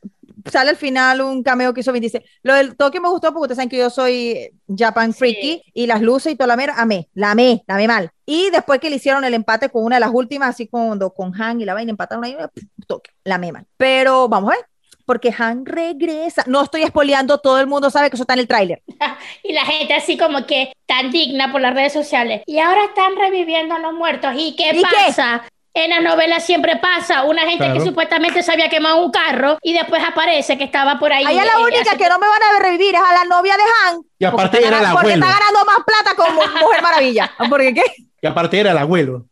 sale 0.50 0.70
al 0.72 0.78
final 0.78 1.20
un 1.22 1.44
cameo 1.44 1.74
que 1.74 1.82
hizo 1.82 1.92
Vin 1.92 2.00
Diesel. 2.02 2.24
Lo 2.44 2.56
del 2.56 2.78
Tokio 2.78 3.02
me 3.02 3.10
gustó 3.10 3.28
porque 3.34 3.42
ustedes 3.44 3.58
saben 3.58 3.70
que 3.70 3.78
yo 3.78 3.90
soy 3.90 4.50
Japan 4.76 5.12
Sí. 5.12 5.20
freaky 5.20 5.64
y 5.74 5.86
las 5.86 6.02
luces 6.02 6.32
y 6.34 6.36
toda 6.38 6.48
la 6.48 6.56
mera, 6.56 6.76
amé, 6.78 7.10
la 7.14 7.32
amé, 7.32 7.64
la 7.68 7.76
amé 7.76 7.88
mal. 7.88 8.10
Y 8.26 8.50
después 8.52 8.80
que 8.80 8.90
le 8.90 8.96
hicieron 8.96 9.24
el 9.26 9.34
empate 9.34 9.70
con 9.70 9.84
una 9.84 9.98
de 9.98 10.00
las 10.00 10.12
últimas, 10.14 10.50
así 10.50 10.68
cuando 10.68 11.14
con 11.14 11.40
Han 11.40 11.60
y 11.62 11.66
la 11.66 11.74
vaina 11.74 11.92
empataron 11.92 12.24
ahí, 12.24 12.36
pff, 12.36 12.64
Tokio, 12.88 13.14
la 13.26 13.36
amé 13.36 13.52
mal. 13.52 13.66
Pero 13.78 14.30
vamos 14.30 14.52
a 14.54 14.56
ver, 14.56 14.66
porque 15.06 15.32
Han 15.38 15.66
regresa. 15.66 16.44
No 16.48 16.64
estoy 16.64 16.84
espoleando, 16.84 17.38
todo 17.40 17.60
el 17.60 17.68
mundo 17.68 17.90
sabe 17.92 18.10
que 18.10 18.16
eso 18.16 18.24
está 18.24 18.34
en 18.34 18.40
el 18.40 18.48
tráiler. 18.48 18.82
Y 19.44 19.54
la 19.54 19.66
gente 19.66 19.94
así 19.94 20.18
como 20.18 20.46
que 20.48 20.72
tan 20.88 21.12
digna 21.12 21.52
por 21.52 21.62
las 21.62 21.74
redes 21.76 21.94
sociales. 21.94 22.42
Y 22.48 22.58
ahora 22.60 22.86
están 22.86 23.16
reviviendo 23.16 23.76
a 23.76 23.80
los 23.80 23.94
muertos. 23.94 24.32
¿Y 24.36 24.56
qué 24.56 24.72
¿Y 24.74 24.82
qué? 24.82 25.14
En 25.74 25.90
la 25.90 26.00
novela 26.02 26.40
siempre 26.40 26.76
pasa. 26.78 27.24
Una 27.24 27.44
gente 27.50 27.72
que 27.74 27.80
supuestamente 27.82 28.44
se 28.44 28.52
había 28.52 28.68
quemado 28.70 29.04
un 29.06 29.12
carro 29.12 29.58
y 29.62 29.74
después 29.74 30.04
aparece 30.04 30.58
que 30.58 30.66
estaba 30.66 31.00
por 31.00 31.14
ahí. 31.14 31.24
Ahí 31.26 31.38
es 31.40 31.46
la 31.46 31.60
única 31.60 31.82
hace- 31.82 31.98
que 31.98 32.10
no 32.10 32.20
me 32.20 32.28
van 32.28 32.44
a 32.44 32.52
ver 32.54 32.62
revivir, 32.64 32.96
es 32.96 33.02
a 33.02 33.14
la 33.14 33.24
novia 33.24 33.56
de 33.56 33.64
Han. 33.64 34.02
Y 34.20 34.26
aparte 34.26 34.58
porque 34.58 34.68
era 34.68 34.78
el 34.78 34.84
ganando- 34.84 35.00
Porque 35.00 35.14
abuelo. 35.14 35.26
está 35.26 35.40
ganando 35.40 35.66
más 35.66 35.86
plata 35.86 36.16
como 36.16 36.42
Mujer 36.66 36.82
Maravilla. 36.82 37.32
¿Por 37.50 37.62
qué? 37.74 37.84
Y 38.24 38.28
aparte 38.28 38.60
era 38.60 38.72
el 38.72 38.78
abuelo. 38.78 39.26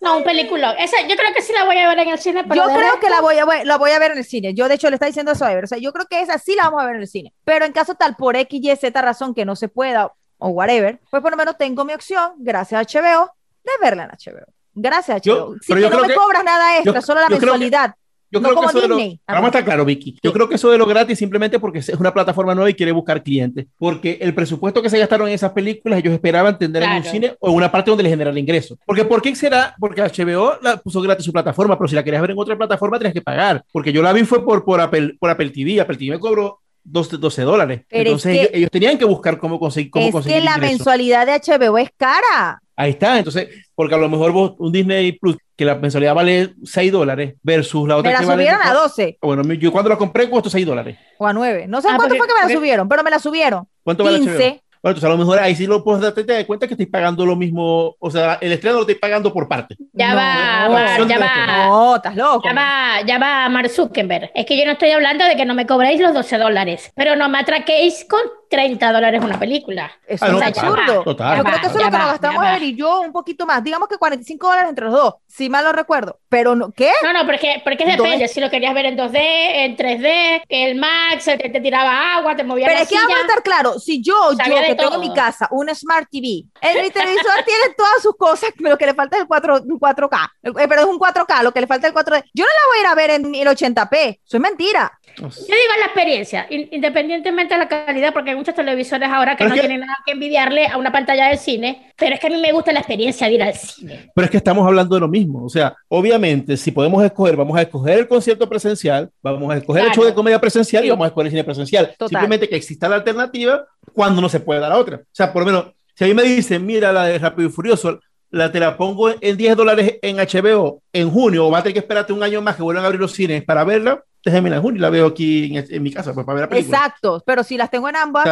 No, 0.00 0.18
un 0.18 0.22
peliculón. 0.24 0.76
Esa, 0.78 1.00
yo 1.08 1.16
creo 1.16 1.32
que 1.34 1.42
sí 1.42 1.52
la 1.52 1.64
voy 1.64 1.76
a 1.78 1.88
ver 1.88 1.98
en 1.98 2.08
el 2.10 2.18
cine, 2.18 2.44
pero 2.44 2.54
yo 2.54 2.64
creo 2.72 2.78
resto- 2.92 3.00
que 3.00 3.10
la 3.10 3.20
voy, 3.20 3.38
a, 3.38 3.44
ver- 3.44 3.66
la 3.66 3.78
voy 3.78 3.90
a 3.90 3.98
ver 3.98 4.12
en 4.12 4.18
el 4.18 4.24
cine. 4.24 4.54
Yo, 4.54 4.68
de 4.68 4.74
hecho, 4.74 4.88
le 4.90 4.94
está 4.94 5.06
diciendo 5.06 5.32
eso 5.32 5.44
a 5.44 5.50
Ever. 5.52 5.64
O 5.64 5.66
sea, 5.66 5.78
yo 5.78 5.92
creo 5.92 6.06
que 6.06 6.20
esa 6.20 6.38
sí 6.38 6.54
la 6.54 6.64
vamos 6.64 6.82
a 6.82 6.86
ver 6.86 6.96
en 6.96 7.00
el 7.02 7.08
cine. 7.08 7.32
Pero 7.44 7.64
en 7.64 7.72
caso 7.72 7.94
tal, 7.96 8.14
por 8.14 8.36
X, 8.36 8.60
Y, 8.62 8.76
Z 8.76 9.02
razón 9.02 9.34
que 9.34 9.44
no 9.44 9.56
se 9.56 9.68
pueda 9.68 10.12
o 10.36 10.48
whatever, 10.50 11.00
pues 11.10 11.20
por 11.20 11.32
lo 11.32 11.36
menos 11.36 11.56
tengo 11.58 11.84
mi 11.84 11.94
opción, 11.94 12.34
gracias 12.36 12.78
a 12.80 12.84
HBO, 13.00 13.32
de 13.64 13.72
verla 13.80 14.04
en 14.04 14.10
HBO. 14.10 14.46
Gracias 14.80 15.22
Yo-. 15.22 15.54
Si 15.60 15.68
pero 15.72 15.76
que 15.76 15.82
yo 15.82 15.90
no 15.90 15.96
creo 15.96 16.02
me 16.02 16.08
que- 16.08 16.14
cobras 16.14 16.44
nada 16.44 16.76
extra, 16.76 16.94
yo- 16.94 17.02
solo 17.02 17.20
la 17.20 17.26
yo 17.28 17.38
creo 17.38 17.52
que- 17.54 17.58
mensualidad. 17.58 17.94
Yo 18.30 18.40
No 18.40 18.48
creo 18.50 18.50
que 18.50 18.56
como 18.56 18.68
eso 18.68 18.80
de 18.82 18.88
lo, 18.88 18.96
Disney. 18.96 19.20
vamos 19.26 19.44
a 19.44 19.46
estar 19.46 19.64
claro, 19.64 19.86
Vicky. 19.86 20.18
Yo 20.22 20.30
Sí. 20.30 20.34
creo 20.34 20.48
que 20.50 20.56
eso 20.56 20.70
de 20.70 20.76
lo 20.76 20.84
gratis 20.84 21.18
simplemente 21.18 21.58
porque 21.58 21.78
es 21.78 21.88
una 21.88 22.12
plataforma 22.12 22.54
nueva 22.54 22.68
y 22.68 22.74
quiere 22.74 22.92
buscar 22.92 23.22
clientes. 23.22 23.64
Porque 23.78 24.18
el 24.20 24.34
presupuesto 24.34 24.82
que 24.82 24.90
se 24.90 24.98
gastaron 24.98 25.28
en 25.28 25.34
esas 25.34 25.52
películas, 25.52 25.98
ellos 26.00 26.12
esperaban 26.12 26.58
tener 26.58 26.82
en 26.82 26.90
un 26.90 26.96
Claro. 27.00 27.10
cine 27.10 27.36
o 27.40 27.48
en 27.48 27.54
una 27.54 27.72
parte 27.72 27.90
donde 27.90 28.02
les 28.02 28.12
generara 28.12 28.38
ingresos. 28.38 28.76
Porque 28.84 29.06
¿por 29.06 29.22
qué 29.22 29.34
será? 29.34 29.74
Porque 29.80 30.02
HBO 30.02 30.58
la 30.60 30.76
puso 30.76 31.00
gratis 31.00 31.24
su 31.24 31.32
plataforma, 31.32 31.78
pero 31.78 31.88
si 31.88 31.94
la 31.94 32.04
querías 32.04 32.20
ver 32.20 32.32
en 32.32 32.38
otra 32.38 32.54
plataforma 32.54 32.98
tenías 32.98 33.14
que 33.14 33.22
pagar. 33.22 33.64
Porque 33.72 33.94
yo 33.94 34.02
la 34.02 34.12
vi 34.12 34.22
fue 34.24 34.44
por, 34.44 34.62
por, 34.62 34.78
Apple, 34.82 35.16
por 35.18 35.30
Apple 35.30 35.48
TV. 35.48 35.80
Apple 35.80 35.96
TV 35.96 36.10
me 36.10 36.20
cobró 36.20 36.60
12, 36.84 37.16
12 37.16 37.40
dólares. 37.44 37.86
Pero 37.88 38.00
es 38.02 38.06
Entonces 38.08 38.32
que- 38.32 38.40
ellos, 38.40 38.50
ellos 38.52 38.70
tenían 38.70 38.98
que 38.98 39.06
buscar 39.06 39.38
cómo 39.38 39.58
conseguir, 39.58 39.90
cómo 39.90 40.04
es 40.04 40.12
conseguir 40.12 40.40
que 40.40 40.44
la 40.44 40.50
ingresos. 40.56 40.76
mensualidad 40.80 41.24
de 41.24 41.32
HBO 41.32 41.78
es 41.78 41.88
cara. 41.96 42.60
Ahí 42.80 42.90
está, 42.90 43.18
entonces, 43.18 43.48
porque 43.74 43.96
a 43.96 43.98
lo 43.98 44.08
mejor 44.08 44.30
vos, 44.30 44.54
un 44.58 44.70
Disney 44.70 45.10
Plus, 45.12 45.36
que 45.56 45.64
la 45.64 45.74
mensualidad 45.74 46.14
vale 46.14 46.54
6 46.62 46.92
dólares, 46.92 47.34
versus 47.42 47.88
la 47.88 47.94
Me 47.94 47.98
otra 48.00 48.12
la 48.12 48.18
que 48.20 48.26
vale. 48.26 48.42
subieron 48.44 48.60
a 48.64 48.72
12 48.72 49.18
Bueno, 49.20 49.42
yo 49.54 49.72
cuando 49.72 49.90
la 49.90 49.96
compré 49.98 50.30
costó 50.30 50.48
6 50.48 50.64
dólares. 50.64 50.96
o 51.18 51.26
a 51.26 51.32
9. 51.32 51.66
No 51.66 51.80
sé 51.80 51.88
Ah, 51.88 51.96
cuánto 51.96 52.04
porque- 52.14 52.18
fue 52.18 52.26
que 52.28 52.32
me 52.34 52.38
la 52.38 52.42
porque- 52.44 52.54
subieron, 52.56 52.88
pero 52.88 53.02
me 53.02 53.10
la 53.10 53.18
subieron. 53.18 53.66
¿Cuánto 53.82 54.04
vale 54.04 54.18
15. 54.20 54.32
HBO? 54.36 54.60
Bueno, 54.80 54.92
entonces 54.96 55.04
a 55.04 55.08
lo 55.08 55.18
mejor 55.18 55.38
ahí 55.40 55.56
sí 55.56 55.66
lo 55.66 55.82
puedes 55.82 56.00
darte 56.02 56.22
de 56.22 56.46
cuenta 56.46 56.68
que 56.68 56.74
estoy 56.74 56.86
pagando 56.86 57.26
lo 57.26 57.34
mismo, 57.34 57.96
o 57.98 58.10
sea, 58.12 58.38
el 58.40 58.52
estreno 58.52 58.76
lo 58.76 58.82
estoy 58.82 58.94
pagando 58.94 59.32
por 59.32 59.48
parte. 59.48 59.74
Ya 59.92 60.10
No, 60.10 60.14
va, 60.16 60.98
ya 61.04 61.18
va. 61.18 61.66
No, 61.66 61.96
estás 61.96 62.14
loco. 62.14 62.42
Ya 62.44 62.54
va, 62.54 63.00
ya 63.04 63.18
va, 63.18 63.48
Mark 63.48 63.70
Zuckerberg. 63.70 64.30
Es 64.36 64.46
que 64.46 64.56
yo 64.56 64.64
no 64.64 64.70
estoy 64.70 64.90
hablando 64.92 65.24
de 65.24 65.34
que 65.34 65.44
no 65.44 65.54
me 65.54 65.66
cobréis 65.66 66.00
los 66.00 66.14
12 66.14 66.38
dólares, 66.38 66.92
pero 66.94 67.16
no 67.16 67.28
me 67.28 67.38
atraquéis 67.40 68.06
con 68.08 68.20
30 68.48 68.92
dólares 68.92 69.22
una 69.22 69.38
película. 69.38 69.90
Eso 70.06 70.24
Ah, 70.24 70.28
no, 70.30 70.38
es 70.40 70.46
absurdo. 70.46 71.02
total. 71.04 71.38
Yo 71.38 71.44
creo 71.44 71.60
que 71.60 71.66
eso 71.66 71.78
es 71.78 71.84
lo 71.84 71.90
que 71.90 71.98
nos 71.98 72.06
gastamos 72.08 72.44
él 72.56 72.62
y 72.64 72.76
yo 72.76 73.00
un 73.00 73.12
poquito 73.12 73.46
más. 73.46 73.62
Digamos 73.62 73.88
que 73.88 73.96
45 73.98 74.46
dólares 74.46 74.68
entre 74.70 74.84
los 74.86 74.94
dos, 74.94 75.14
si 75.26 75.48
mal 75.48 75.64
no 75.64 75.72
recuerdo. 75.72 76.18
Pero 76.28 76.54
no, 76.54 76.70
¿qué? 76.72 76.90
No, 77.02 77.12
no, 77.12 77.26
porque, 77.26 77.60
porque 77.64 77.84
depende. 77.84 78.28
Si 78.28 78.40
lo 78.40 78.50
querías 78.50 78.74
ver 78.74 78.86
en 78.86 78.96
2D, 78.98 79.16
en 79.18 79.76
3D, 79.76 80.42
que 80.48 80.70
el 80.70 80.76
Max 80.78 81.24
que 81.24 81.48
te 81.50 81.60
tiraba 81.60 82.16
agua, 82.16 82.36
te 82.36 82.44
movía 82.44 82.66
Pero 82.66 82.78
la 82.78 82.82
es 82.82 82.88
que 82.88 82.94
vamos 82.96 83.10
a 83.12 83.14
silla. 83.16 83.26
estar 83.28 83.42
claros, 83.42 83.84
si 83.84 84.02
yo, 84.02 84.14
yo 84.32 84.36
Sabía 84.36 84.60
de 84.60 84.66
que 84.68 84.74
tengo 84.74 84.94
en 84.94 85.00
todo. 85.00 85.08
mi 85.08 85.14
casa 85.14 85.48
un 85.50 85.68
Smart 85.74 86.08
TV, 86.10 86.44
en 86.60 86.82
mi 86.82 86.90
televisor 86.90 87.32
tiene 87.46 87.74
todas 87.76 88.02
sus 88.02 88.16
cosas, 88.16 88.50
lo 88.58 88.76
que 88.78 88.86
le 88.86 88.94
falta 88.94 89.16
es 89.16 89.22
el 89.22 89.28
4, 89.28 89.62
un 89.64 89.78
4K, 89.80 90.30
eh, 90.42 90.52
pero 90.68 90.80
es 90.80 90.86
un 90.86 90.98
4K, 90.98 91.42
lo 91.42 91.52
que 91.52 91.60
le 91.60 91.66
falta 91.66 91.86
es 91.88 91.94
el 91.94 91.98
4D. 91.98 92.24
Yo 92.34 92.44
no 92.44 92.50
la 92.50 92.66
voy 92.68 92.78
a 92.78 92.80
ir 92.80 92.86
a 92.86 92.94
ver 92.94 93.10
en 93.10 93.34
el 93.34 93.48
80p, 93.48 94.20
eso 94.24 94.36
es 94.36 94.40
mentira. 94.40 94.97
Yo 95.18 95.26
digo 95.26 95.72
la 95.78 95.86
experiencia, 95.86 96.46
independientemente 96.50 97.54
de 97.54 97.60
la 97.60 97.68
calidad, 97.68 98.12
porque 98.12 98.30
hay 98.30 98.36
muchos 98.36 98.54
televisores 98.54 99.08
ahora 99.08 99.36
que 99.36 99.44
no 99.44 99.54
tienen 99.54 99.80
nada 99.80 99.96
que 100.04 100.12
envidiarle 100.12 100.66
a 100.66 100.76
una 100.76 100.92
pantalla 100.92 101.28
de 101.28 101.36
cine, 101.36 101.92
pero 101.96 102.14
es 102.14 102.20
que 102.20 102.28
a 102.28 102.30
mí 102.30 102.40
me 102.40 102.52
gusta 102.52 102.72
la 102.72 102.80
experiencia 102.80 103.26
de 103.26 103.34
ir 103.34 103.42
al 103.42 103.54
cine. 103.54 104.10
Pero 104.14 104.24
es 104.24 104.30
que 104.30 104.36
estamos 104.36 104.66
hablando 104.66 104.94
de 104.94 105.00
lo 105.00 105.08
mismo, 105.08 105.44
o 105.44 105.48
sea, 105.48 105.74
obviamente, 105.88 106.56
si 106.56 106.70
podemos 106.70 107.04
escoger, 107.04 107.36
vamos 107.36 107.56
a 107.58 107.62
escoger 107.62 107.98
el 107.98 108.08
concierto 108.08 108.48
presencial, 108.48 109.10
vamos 109.22 109.52
a 109.52 109.56
escoger 109.56 109.84
el 109.84 109.92
show 109.92 110.04
de 110.04 110.14
comedia 110.14 110.40
presencial 110.40 110.84
y 110.84 110.90
vamos 110.90 111.04
a 111.04 111.08
escoger 111.08 111.26
el 111.26 111.32
cine 111.32 111.44
presencial. 111.44 111.94
Simplemente 111.98 112.48
que 112.48 112.56
exista 112.56 112.88
la 112.88 112.96
alternativa 112.96 113.64
cuando 113.92 114.20
no 114.20 114.28
se 114.28 114.40
puede 114.40 114.60
dar 114.60 114.70
la 114.70 114.78
otra. 114.78 114.98
O 114.98 115.04
sea, 115.12 115.32
por 115.32 115.42
lo 115.42 115.46
menos, 115.46 115.66
si 115.94 116.04
a 116.04 116.06
mí 116.06 116.14
me 116.14 116.22
dicen, 116.22 116.64
mira 116.64 116.92
la 116.92 117.04
de 117.04 117.18
Rápido 117.18 117.48
y 117.48 117.52
Furioso, 117.52 118.00
la 118.30 118.52
te 118.52 118.60
la 118.60 118.76
pongo 118.76 119.10
en 119.20 119.36
10 119.36 119.56
dólares 119.56 119.98
en 120.02 120.16
HBO 120.16 120.82
en 120.92 121.10
junio, 121.10 121.46
o 121.46 121.50
va 121.50 121.58
a 121.58 121.62
tener 121.62 121.74
que 121.74 121.80
esperarte 121.80 122.12
un 122.12 122.22
año 122.22 122.42
más 122.42 122.56
que 122.56 122.62
vuelvan 122.62 122.84
a 122.84 122.86
abrir 122.86 123.00
los 123.00 123.12
cines 123.12 123.42
para 123.44 123.64
verla, 123.64 124.02
en 124.24 124.62
junio 124.62 124.78
y 124.78 124.80
la 124.80 124.90
veo 124.90 125.06
aquí 125.06 125.56
en, 125.56 125.82
mi 125.82 125.92
casa 125.92 126.12
pues, 126.12 126.26
para 126.26 126.34
ver 126.34 126.44
la 126.44 126.48
película. 126.48 126.78
Exacto, 126.78 127.22
pero 127.24 127.42
si 127.42 127.56
las 127.56 127.70
tengo 127.70 127.88
en 127.88 127.96
ambas. 127.96 128.26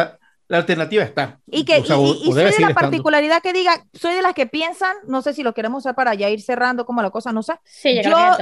la 0.47 0.57
alternativa 0.57 1.03
está. 1.03 1.39
Y 1.47 1.65
que 1.65 1.83
soy 1.83 2.33
de 2.33 2.59
la 2.59 2.73
particularidad 2.73 3.41
que 3.41 3.53
diga, 3.53 3.85
soy 3.93 4.13
de 4.13 4.21
las 4.21 4.33
que 4.33 4.47
piensan, 4.47 4.95
no 5.07 5.21
sé 5.21 5.33
si 5.33 5.43
lo 5.43 5.53
queremos 5.53 5.83
usar 5.83 5.95
para 5.95 6.13
ya 6.13 6.29
ir 6.29 6.41
cerrando 6.41 6.85
como 6.85 7.01
la 7.01 7.09
cosa, 7.09 7.31
no 7.31 7.43
sé. 7.43 7.53
Sí, 7.63 8.01
yo, 8.03 8.37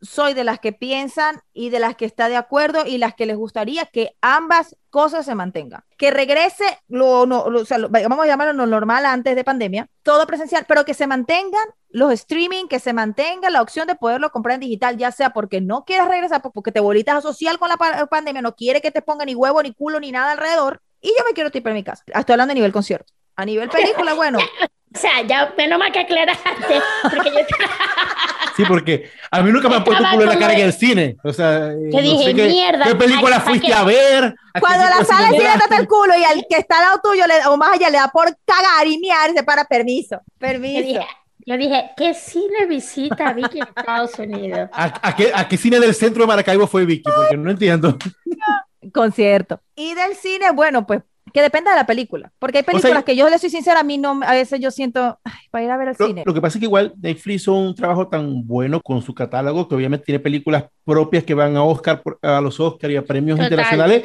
soy 0.00 0.34
de 0.34 0.44
las 0.44 0.60
que 0.60 0.72
piensan 0.72 1.40
y 1.52 1.70
de 1.70 1.78
las 1.78 1.96
que 1.96 2.04
está 2.04 2.28
de 2.28 2.36
acuerdo 2.36 2.86
y 2.86 2.98
las 2.98 3.14
que 3.14 3.26
les 3.26 3.36
gustaría 3.36 3.86
que 3.86 4.16
ambas 4.20 4.76
cosas 4.90 5.26
se 5.26 5.34
mantengan. 5.34 5.82
Que 5.96 6.10
regrese 6.10 6.64
lo, 6.88 7.26
no, 7.26 7.46
vamos 7.90 8.20
a 8.20 8.26
llamarlo 8.26 8.52
lo 8.52 8.66
normal 8.66 9.06
antes 9.06 9.34
de 9.36 9.44
pandemia, 9.44 9.88
todo 10.02 10.26
presencial, 10.26 10.64
pero 10.68 10.84
que 10.84 10.94
se 10.94 11.06
mantengan 11.06 11.64
los 11.88 12.12
streaming, 12.12 12.66
que 12.68 12.78
se 12.78 12.92
mantenga 12.92 13.50
la 13.50 13.62
opción 13.62 13.86
de 13.86 13.94
poderlo 13.94 14.30
comprar 14.30 14.54
en 14.54 14.60
digital, 14.60 14.96
ya 14.96 15.10
sea 15.12 15.30
porque 15.30 15.60
no 15.60 15.84
quieras 15.84 16.08
regresar, 16.08 16.42
porque 16.42 16.72
te 16.72 16.80
bolitas 16.80 17.16
a 17.16 17.20
social 17.20 17.58
con 17.58 17.68
la 17.68 17.76
pandemia, 18.06 18.42
no 18.42 18.54
quiere 18.54 18.80
que 18.80 18.90
te 18.90 19.02
ponga 19.02 19.24
ni 19.24 19.34
huevo, 19.34 19.62
ni 19.62 19.72
culo, 19.72 20.00
ni 20.00 20.12
nada 20.12 20.32
alrededor, 20.32 20.82
y 21.00 21.08
yo 21.08 21.24
me 21.26 21.34
quiero 21.34 21.50
tipar 21.50 21.70
en 21.70 21.76
mi 21.76 21.84
casa. 21.84 22.02
Estoy 22.06 22.34
hablando 22.34 22.52
a 22.52 22.54
nivel 22.54 22.72
concierto. 22.72 23.12
A 23.36 23.44
nivel 23.44 23.68
película, 23.68 24.14
bueno. 24.14 24.38
O 24.94 24.98
sea, 24.98 25.20
ya 25.22 25.52
menos 25.58 25.78
mal 25.78 25.92
que 25.92 25.98
aclaraste, 25.98 26.80
porque 27.02 27.30
yo... 27.30 27.40
Sí, 28.56 28.64
porque 28.66 29.10
a 29.30 29.42
mí 29.42 29.52
nunca 29.52 29.68
me 29.68 29.76
han 29.76 29.84
puesto 29.84 30.02
culo 30.10 30.22
en 30.22 30.28
la 30.30 30.38
cara 30.38 30.54
en 30.54 30.60
el 30.60 30.72
cine. 30.72 31.16
O 31.22 31.32
sea, 31.32 31.72
yo 31.72 32.00
dije, 32.00 32.32
mierda. 32.32 32.84
¿Qué 32.84 32.94
película 32.94 33.40
fuiste 33.40 33.72
a 33.72 33.84
ver? 33.84 34.34
Cuando 34.58 34.84
la 34.84 35.04
sala 35.04 35.30
de 35.30 35.36
cine 35.36 35.50
está 35.54 35.76
el 35.76 35.86
culo 35.86 36.14
y 36.18 36.24
al 36.24 36.46
que 36.48 36.56
está 36.56 36.78
al 36.78 36.84
lado 36.84 37.00
tuyo 37.02 37.26
le, 37.26 37.46
o 37.46 37.56
más 37.58 37.74
allá 37.74 37.90
le 37.90 37.98
da 37.98 38.08
por 38.08 38.24
cagar 38.46 38.86
y 38.86 38.98
miar, 38.98 39.32
se 39.34 39.42
para 39.42 39.64
permiso. 39.64 40.20
Permiso. 40.38 41.00
Yo 41.44 41.56
dije, 41.56 41.90
¿qué 41.96 42.14
cine 42.14 42.66
visita 42.66 43.32
Vicky 43.32 43.60
en 43.60 43.68
Estados 43.76 44.18
Unidos? 44.18 44.68
¿A, 44.72 45.14
qué, 45.14 45.30
¿A, 45.32 45.46
qué, 45.46 45.56
cine 45.56 45.78
del 45.78 45.94
centro 45.94 46.22
de 46.22 46.26
Maracaibo 46.26 46.66
fue 46.66 46.84
Vicky? 46.84 47.08
Porque 47.14 47.36
no 47.36 47.50
entiendo. 47.50 47.96
Concierto. 48.92 49.60
Y 49.76 49.94
del 49.94 50.16
cine, 50.16 50.50
bueno, 50.52 50.86
pues 50.86 51.02
que 51.36 51.42
depende 51.42 51.68
de 51.68 51.76
la 51.76 51.84
película, 51.84 52.32
porque 52.38 52.56
hay 52.56 52.64
películas 52.64 53.04
que 53.04 53.14
yo 53.14 53.28
le 53.28 53.38
soy 53.38 53.50
sincera, 53.50 53.80
a 53.80 53.82
mí 53.82 53.98
no, 53.98 54.22
a 54.24 54.32
veces 54.32 54.58
yo 54.58 54.70
siento, 54.70 55.20
para 55.50 55.64
ir 55.64 55.70
a 55.70 55.76
ver 55.76 55.88
al 55.88 55.96
cine. 55.96 56.22
Lo 56.24 56.32
que 56.32 56.40
pasa 56.40 56.56
es 56.56 56.60
que 56.60 56.64
igual 56.64 56.94
Netflix 56.96 57.42
hizo 57.42 57.52
un 57.52 57.74
trabajo 57.74 58.08
tan 58.08 58.46
bueno 58.46 58.80
con 58.80 59.02
su 59.02 59.14
catálogo, 59.14 59.68
que 59.68 59.74
obviamente 59.74 60.06
tiene 60.06 60.18
películas 60.18 60.64
propias 60.82 61.24
que 61.24 61.34
van 61.34 61.54
a 61.58 61.62
Oscar, 61.62 62.02
a 62.22 62.40
los 62.40 62.58
Oscar 62.58 62.90
y 62.90 62.96
a 62.96 63.04
premios 63.04 63.38
internacionales, 63.38 64.02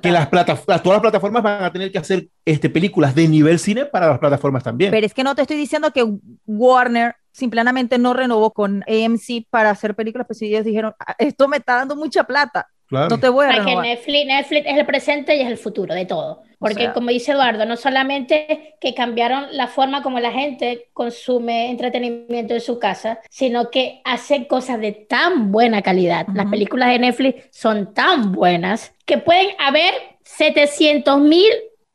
que 0.00 0.12
las 0.12 0.28
plataformas, 0.28 0.82
todas 0.84 0.98
las 0.98 1.02
plataformas 1.02 1.42
van 1.42 1.64
a 1.64 1.72
tener 1.72 1.90
que 1.90 1.98
hacer 1.98 2.28
este, 2.44 2.70
películas 2.70 3.12
de 3.12 3.26
nivel 3.26 3.58
cine 3.58 3.86
para 3.86 4.06
las 4.06 4.20
plataformas 4.20 4.62
también. 4.62 4.92
Pero 4.92 5.04
es 5.04 5.14
que 5.14 5.24
no 5.24 5.34
te 5.34 5.42
estoy 5.42 5.56
diciendo 5.56 5.90
que 5.90 6.08
Warner 6.46 7.16
simplemente 7.32 7.98
no 7.98 8.14
renovó 8.14 8.52
con 8.52 8.84
AMC 8.86 9.48
para 9.50 9.70
hacer 9.70 9.96
películas, 9.96 10.28
pues 10.28 10.40
ellos 10.42 10.64
dijeron, 10.64 10.94
ah, 11.00 11.16
esto 11.18 11.48
me 11.48 11.56
está 11.56 11.74
dando 11.74 11.96
mucha 11.96 12.22
plata. 12.22 12.68
No 12.92 13.18
te 13.18 13.28
voy 13.28 13.46
a 13.46 13.52
renovar. 13.52 13.86
Netflix, 13.86 14.26
Netflix 14.26 14.66
es 14.66 14.78
el 14.78 14.86
presente 14.86 15.36
y 15.36 15.40
es 15.40 15.48
el 15.48 15.56
futuro 15.56 15.94
de 15.94 16.04
todo. 16.04 16.42
Porque 16.58 16.92
como 16.92 17.08
dice 17.08 17.32
Eduardo, 17.32 17.66
no 17.66 17.76
solamente 17.76 18.76
que 18.80 18.94
cambiaron 18.94 19.46
la 19.56 19.66
forma 19.66 20.02
como 20.02 20.20
la 20.20 20.30
gente 20.30 20.90
consume 20.92 21.70
entretenimiento 21.70 22.54
en 22.54 22.60
su 22.60 22.78
casa, 22.78 23.18
sino 23.30 23.68
que 23.68 24.00
hacen 24.04 24.44
cosas 24.44 24.78
de 24.78 24.92
tan 24.92 25.50
buena 25.50 25.82
calidad. 25.82 26.26
Las 26.34 26.46
películas 26.46 26.90
de 26.90 27.00
Netflix 27.00 27.48
son 27.50 27.92
tan 27.94 28.30
buenas 28.30 28.94
que 29.06 29.18
pueden 29.18 29.48
haber 29.58 29.92
700 30.22 31.20
mil 31.20 31.50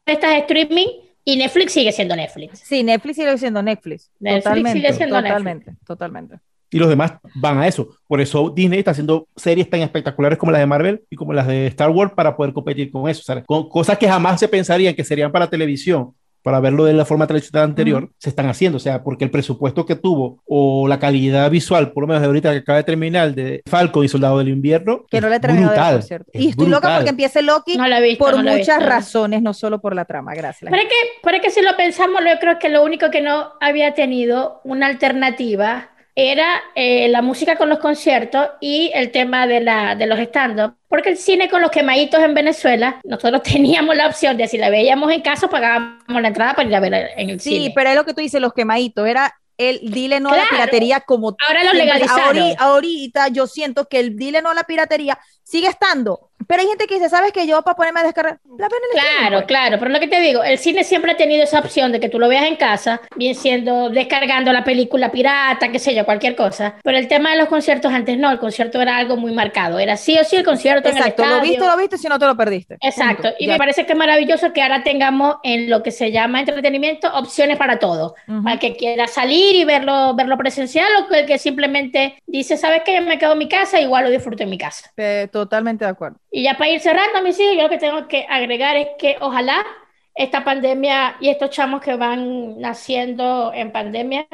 estas 0.05 0.35
streaming 0.39 0.87
y 1.23 1.37
Netflix 1.37 1.73
sigue 1.73 1.91
siendo 1.91 2.15
Netflix. 2.15 2.59
Sí, 2.59 2.83
Netflix 2.83 3.15
sigue 3.15 3.37
siendo 3.37 3.61
Netflix. 3.61 4.11
Netflix 4.19 4.43
totalmente, 4.43 4.79
sigue 4.79 4.93
siendo 4.93 5.15
totalmente, 5.15 5.75
Totalmente 5.85 6.46
y 6.69 6.79
los 6.79 6.89
demás 6.89 7.13
van 7.35 7.59
a 7.59 7.67
eso. 7.67 7.89
Por 8.07 8.21
eso 8.21 8.49
Disney 8.49 8.79
está 8.79 8.91
haciendo 8.91 9.27
series 9.35 9.69
tan 9.69 9.81
espectaculares 9.81 10.37
como 10.37 10.51
las 10.51 10.59
de 10.59 10.65
Marvel 10.65 11.03
y 11.09 11.15
como 11.15 11.33
las 11.33 11.47
de 11.47 11.67
Star 11.67 11.89
Wars 11.89 12.11
para 12.13 12.35
poder 12.35 12.53
competir 12.53 12.91
con 12.91 13.09
eso. 13.09 13.33
con 13.45 13.69
cosas 13.69 13.97
que 13.97 14.07
jamás 14.07 14.39
se 14.39 14.47
pensarían 14.47 14.95
que 14.95 15.03
serían 15.03 15.31
para 15.31 15.49
televisión, 15.49 16.13
para 16.43 16.59
verlo 16.61 16.85
de 16.85 16.93
la 16.93 17.03
forma 17.03 17.27
tradicional 17.27 17.65
anterior, 17.65 18.09
se 18.17 18.29
están 18.29 18.47
haciendo. 18.47 18.77
O 18.77 18.79
sea, 18.79 19.03
porque 19.03 19.25
el 19.25 19.31
presupuesto 19.31 19.85
que 19.85 19.95
tuvo 19.95 20.41
o 20.45 20.87
la 20.87 20.99
calidad 20.99 21.49
visual, 21.51 21.91
por 21.91 22.03
lo 22.03 22.07
menos 22.07 22.21
de 22.21 22.27
ahorita 22.27 22.51
que 22.51 22.59
acaba 22.59 22.77
de 22.77 22.83
terminar, 22.83 23.33
de 23.33 23.61
Falcon 23.65 24.05
y 24.05 24.07
Soldado 24.07 24.37
del 24.37 24.49
Invierno, 24.49 25.05
que 25.09 25.19
no 25.19 25.29
le 25.29 25.39
brutal, 25.39 25.97
de 25.97 26.01
cierto. 26.03 26.31
Y 26.33 26.49
estoy 26.49 26.67
loca 26.67 26.95
porque 26.95 27.09
empiece 27.09 27.41
Loki 27.41 27.77
por 28.17 28.41
muchas 28.41 28.85
razones, 28.85 29.41
no 29.41 29.53
solo 29.53 29.81
por 29.81 29.93
la 29.93 30.05
trama. 30.05 30.33
Gracias. 30.35 30.69
Pero 30.71 30.81
es, 30.81 30.87
que, 30.87 30.95
pero 31.21 31.37
es 31.37 31.43
que 31.43 31.49
si 31.49 31.61
lo 31.61 31.75
pensamos, 31.75 32.21
yo 32.25 32.39
creo 32.39 32.59
que 32.59 32.69
lo 32.69 32.83
único 32.83 33.09
que 33.11 33.21
no 33.21 33.51
había 33.59 33.93
tenido 33.93 34.61
una 34.63 34.87
alternativa 34.87 35.89
era 36.19 36.63
eh, 36.73 37.07
la 37.09 37.21
música 37.21 37.57
con 37.57 37.69
los 37.69 37.77
conciertos 37.77 38.49
y 38.59 38.89
el 38.95 39.11
tema 39.11 39.45
de, 39.45 39.59
la, 39.59 39.95
de 39.95 40.07
los 40.07 40.17
stand-up. 40.17 40.73
Porque 40.87 41.09
el 41.09 41.17
cine 41.17 41.47
con 41.47 41.61
los 41.61 41.69
quemaditos 41.69 42.19
en 42.21 42.33
Venezuela, 42.33 42.99
nosotros 43.03 43.43
teníamos 43.43 43.95
la 43.95 44.07
opción 44.07 44.35
de 44.35 44.47
si 44.47 44.57
la 44.57 44.71
veíamos 44.71 45.11
en 45.11 45.21
casa, 45.21 45.47
pagábamos 45.47 46.19
la 46.19 46.27
entrada 46.27 46.55
para 46.55 46.67
ir 46.67 46.75
a 46.75 46.79
ver 46.79 47.11
en 47.15 47.29
el 47.29 47.39
cine. 47.39 47.65
Sí, 47.67 47.73
pero 47.75 47.91
es 47.91 47.95
lo 47.95 48.03
que 48.03 48.15
tú 48.15 48.21
dices, 48.21 48.41
los 48.41 48.53
quemaditos, 48.53 49.07
era 49.07 49.31
el 49.57 49.79
dile 49.91 50.19
no 50.19 50.29
a 50.29 50.37
la 50.37 50.45
piratería 50.49 51.01
como 51.01 51.35
ahora 51.47 51.63
lo 51.63 51.73
legalizaron. 51.73 52.53
ahorita 52.59 53.27
yo 53.29 53.47
siento 53.47 53.87
que 53.87 53.99
el 53.99 54.15
dile 54.15 54.41
no 54.41 54.51
a 54.51 54.53
la 54.53 54.63
piratería 54.63 55.17
sigue 55.43 55.67
estando 55.67 56.26
pero 56.47 56.61
hay 56.61 56.67
gente 56.67 56.87
que 56.87 56.95
dice, 56.95 57.09
¿sabes 57.09 57.31
que 57.31 57.45
yo 57.45 57.61
para 57.61 57.75
ponerme 57.75 57.99
a 57.99 58.03
descargar 58.03 58.39
la 58.57 58.69
pena 58.69 58.81
Claro, 58.93 59.37
pues"? 59.37 59.45
claro, 59.47 59.77
pero 59.79 59.91
lo 59.91 59.99
que 59.99 60.07
te 60.07 60.19
digo, 60.19 60.43
el 60.43 60.57
cine 60.57 60.83
siempre 60.83 61.11
ha 61.11 61.17
tenido 61.17 61.43
esa 61.43 61.59
opción 61.59 61.91
de 61.91 61.99
que 61.99 62.09
tú 62.09 62.19
lo 62.19 62.27
veas 62.27 62.45
en 62.45 62.55
casa, 62.55 63.01
bien 63.15 63.35
siendo 63.35 63.89
descargando 63.89 64.51
la 64.53 64.63
película 64.63 65.11
pirata, 65.11 65.71
qué 65.71 65.79
sé 65.79 65.93
yo, 65.93 66.05
cualquier 66.05 66.35
cosa. 66.35 66.75
Pero 66.83 66.97
el 66.97 67.07
tema 67.07 67.31
de 67.31 67.37
los 67.37 67.47
conciertos 67.47 67.91
antes 67.91 68.17
no, 68.17 68.31
el 68.31 68.39
concierto 68.39 68.81
era 68.81 68.97
algo 68.97 69.17
muy 69.17 69.33
marcado, 69.33 69.79
era 69.79 69.97
sí 69.97 70.17
o 70.17 70.23
sí 70.23 70.35
el 70.37 70.43
concierto 70.43 70.89
Exacto, 70.89 71.23
en 71.23 71.29
el 71.29 71.35
lo 71.37 71.41
viste, 71.41 71.65
lo 71.65 71.77
viste, 71.77 71.97
si 71.97 72.07
no 72.07 72.19
te 72.19 72.25
lo 72.25 72.35
perdiste. 72.35 72.77
Exacto, 72.81 73.29
y 73.39 73.47
me 73.47 73.57
parece 73.57 73.85
que 73.85 73.93
es 73.93 73.97
maravilloso 73.97 74.53
que 74.53 74.61
ahora 74.61 74.83
tengamos 74.83 75.37
en 75.43 75.69
lo 75.69 75.83
que 75.83 75.91
se 75.91 76.11
llama 76.11 76.39
entretenimiento 76.39 77.07
opciones 77.13 77.57
para 77.57 77.79
todo, 77.79 78.15
para 78.25 78.53
el 78.53 78.59
que 78.59 78.75
quiera 78.75 79.07
salir 79.07 79.55
y 79.55 79.65
verlo, 79.65 80.15
verlo 80.15 80.37
presencial 80.37 80.87
o 81.09 81.13
el 81.13 81.25
que 81.25 81.37
simplemente 81.37 82.21
dice, 82.25 82.57
¿sabes 82.57 82.81
qué? 82.85 82.95
Yo 82.95 83.01
me 83.01 83.17
quedo 83.17 83.33
en 83.33 83.37
mi 83.39 83.49
casa, 83.49 83.79
igual 83.79 84.05
lo 84.05 84.09
disfruto 84.09 84.43
en 84.43 84.49
mi 84.49 84.57
casa. 84.57 84.91
Eh, 84.97 85.27
totalmente 85.31 85.85
de 85.85 85.91
acuerdo. 85.91 86.19
Y 86.31 86.43
ya 86.43 86.55
para 86.57 86.71
ir 86.71 86.79
cerrando, 86.79 87.21
mis 87.21 87.39
hijos, 87.39 87.55
yo 87.55 87.63
lo 87.63 87.69
que 87.69 87.77
tengo 87.77 88.07
que 88.07 88.25
agregar 88.29 88.75
es 88.75 88.87
que 88.99 89.17
ojalá 89.21 89.65
esta 90.13 90.43
pandemia 90.43 91.15
y 91.19 91.29
estos 91.29 91.51
chamos 91.51 91.81
que 91.81 91.95
van 91.95 92.59
naciendo 92.59 93.51
en 93.53 93.71
pandemia, 93.71 94.27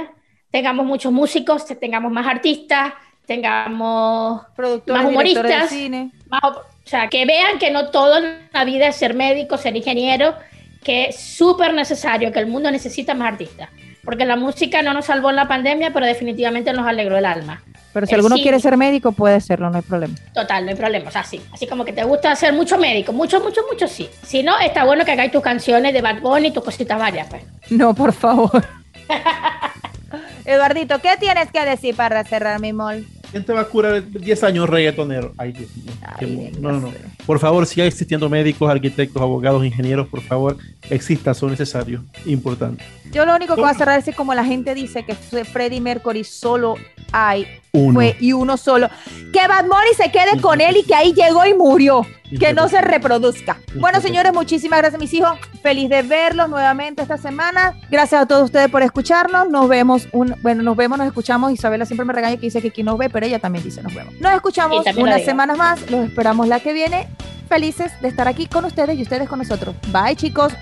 tengamos 0.49 0.85
muchos 0.85 1.11
músicos, 1.11 1.65
tengamos 1.79 2.11
más 2.11 2.25
artistas, 2.25 2.93
tengamos 3.25 4.41
Productores, 4.55 5.03
más 5.03 5.11
humoristas, 5.11 5.69
cine. 5.69 6.11
o 6.31 6.61
sea, 6.85 7.09
que 7.09 7.25
vean 7.25 7.59
que 7.59 7.71
no 7.71 7.89
todo 7.89 8.17
en 8.17 8.49
la 8.51 8.65
vida 8.65 8.87
es 8.87 8.95
ser 8.95 9.13
médico, 9.13 9.57
ser 9.57 9.75
ingeniero, 9.75 10.35
que 10.83 11.05
es 11.05 11.19
súper 11.19 11.73
necesario, 11.73 12.31
que 12.31 12.39
el 12.39 12.47
mundo 12.47 12.71
necesita 12.71 13.13
más 13.13 13.33
artistas, 13.33 13.69
porque 14.03 14.25
la 14.25 14.35
música 14.35 14.81
no 14.81 14.93
nos 14.93 15.05
salvó 15.05 15.29
en 15.29 15.37
la 15.37 15.47
pandemia, 15.47 15.91
pero 15.91 16.05
definitivamente 16.05 16.73
nos 16.73 16.87
alegró 16.87 17.17
el 17.17 17.25
alma. 17.25 17.63
Pero 17.93 18.07
si 18.07 18.15
alguno 18.15 18.35
quiere 18.35 18.59
ser 18.59 18.75
médico, 18.75 19.11
puede 19.11 19.39
serlo, 19.39 19.69
no 19.69 19.77
hay 19.77 19.83
problema. 19.83 20.15
Total, 20.33 20.65
no 20.65 20.71
hay 20.71 20.75
problema. 20.75 21.09
O 21.09 21.11
sea, 21.11 21.23
sí. 21.23 21.39
Así 21.51 21.67
como 21.67 21.85
que 21.85 21.93
te 21.93 22.03
gusta 22.03 22.35
ser 22.35 22.51
mucho 22.51 22.77
médico, 22.77 23.13
mucho, 23.13 23.39
mucho, 23.39 23.61
mucho, 23.71 23.87
sí. 23.87 24.09
Si 24.23 24.41
no, 24.41 24.57
está 24.59 24.83
bueno 24.83 25.05
que 25.05 25.11
hagáis 25.11 25.31
tus 25.31 25.43
canciones 25.43 25.93
de 25.93 26.01
Bad 26.01 26.21
Bunny 26.21 26.47
y 26.47 26.51
tus 26.51 26.63
cositas 26.63 26.97
varias, 26.97 27.27
pues. 27.29 27.43
No, 27.69 27.93
por 27.93 28.11
favor. 28.13 28.63
Eduardito, 30.45 30.99
¿qué 30.99 31.15
tienes 31.19 31.51
que 31.51 31.63
decir 31.63 31.95
para 31.95 32.23
cerrar 32.23 32.59
mi 32.59 32.73
mall? 32.73 33.05
¿Quién 33.31 33.43
te 33.43 33.53
va 33.53 33.61
a 33.61 33.65
curar 33.65 34.07
10 34.07 34.43
años 34.43 34.69
reggaetonero? 34.69 35.33
Ay, 35.37 35.53
Dios 35.53 35.69
mío. 35.75 36.51
no, 36.59 36.71
no, 36.71 36.79
no. 36.81 36.93
Por 37.25 37.39
favor, 37.39 37.65
siga 37.65 37.85
existiendo 37.85 38.29
médicos, 38.29 38.69
arquitectos, 38.69 39.19
abogados, 39.21 39.65
ingenieros, 39.65 40.07
por 40.07 40.21
favor, 40.21 40.57
existan, 40.89 41.33
son 41.33 41.49
necesarios, 41.49 42.03
importantes. 42.25 42.85
Yo 43.11 43.25
lo 43.25 43.35
único 43.35 43.55
que 43.55 43.61
voy 43.61 43.71
a 43.71 43.73
cerrar 43.73 43.99
es 44.05 44.15
como 44.15 44.35
la 44.35 44.45
gente 44.45 44.75
dice 44.75 45.03
que 45.03 45.15
Freddie 45.15 45.81
Mercury 45.81 46.23
solo 46.23 46.75
hay 47.11 47.47
uno. 47.75 47.95
Fue, 47.95 48.15
y 48.19 48.33
uno 48.33 48.55
solo. 48.55 48.87
Que 49.31 49.47
Bad 49.47 49.63
Bunny 49.63 49.95
se 49.97 50.11
quede 50.11 50.39
con 50.39 50.61
él 50.61 50.77
y 50.77 50.83
que 50.83 50.93
ahí 50.93 51.13
llegó 51.13 51.43
y 51.45 51.55
murió. 51.55 52.05
que 52.39 52.53
no 52.53 52.69
se 52.69 52.81
reproduzca. 52.81 53.59
Bueno, 53.75 53.99
señores, 53.99 54.31
muchísimas 54.31 54.79
gracias, 54.79 54.99
mis 54.99 55.13
hijos. 55.13 55.37
Feliz 55.61 55.89
de 55.89 56.03
verlos 56.03 56.49
nuevamente 56.49 57.01
esta 57.01 57.17
semana. 57.17 57.75
Gracias 57.89 58.21
a 58.21 58.25
todos 58.27 58.45
ustedes 58.45 58.69
por 58.69 58.83
escucharnos. 58.83 59.49
Nos 59.49 59.67
vemos, 59.67 60.07
un, 60.11 60.35
bueno, 60.43 60.61
nos 60.61 60.77
vemos, 60.77 60.99
nos 60.99 61.07
escuchamos. 61.07 61.51
Isabela 61.51 61.85
siempre 61.85 62.05
me 62.05 62.13
regaña 62.13 62.35
que 62.35 62.43
dice 62.43 62.61
que 62.61 62.67
aquí 62.67 62.83
nos 62.83 62.97
ve, 62.97 63.09
pero 63.09 63.25
ella 63.25 63.39
también 63.39 63.63
dice 63.63 63.81
nos 63.81 63.93
vemos. 63.93 64.13
Nos 64.19 64.33
escuchamos 64.33 64.85
unas 64.95 65.23
semanas 65.23 65.57
más. 65.57 65.89
Los 65.89 66.05
esperamos 66.05 66.47
la 66.47 66.59
que 66.59 66.73
viene. 66.73 67.07
Felices 67.49 67.91
de 68.01 68.07
estar 68.07 68.27
aquí 68.27 68.45
con 68.45 68.65
ustedes 68.65 68.97
y 68.97 69.01
ustedes 69.01 69.27
con 69.27 69.39
nosotros. 69.39 69.75
Bye, 69.91 70.15
chicos. 70.15 70.53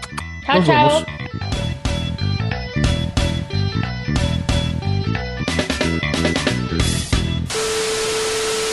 Chao, 0.45 0.63
chao. 0.63 1.05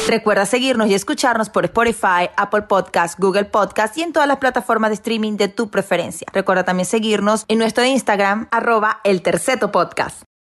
Recuerda 0.09 0.47
seguirnos 0.47 0.89
y 0.89 0.95
escucharnos 0.95 1.51
por 1.51 1.67
Spotify, 1.67 2.31
Apple 2.35 2.63
Podcast, 2.63 3.21
Google 3.21 3.45
Podcast 3.45 3.95
y 3.99 4.03
en 4.03 4.15
todas 4.15 4.27
las 4.27 4.39
plataformas 4.39 4.89
de 4.89 4.95
streaming 4.95 5.37
de 5.37 5.49
tu 5.49 5.69
preferencia. 5.69 6.27
Recuerda 6.33 6.65
también 6.65 6.87
seguirnos 6.87 7.45
en 7.47 7.59
nuestro 7.59 7.85
Instagram, 7.85 8.49
arroba 8.51 9.01
el 9.05 9.21
terceto 9.21 9.71
podcast. 9.71 10.28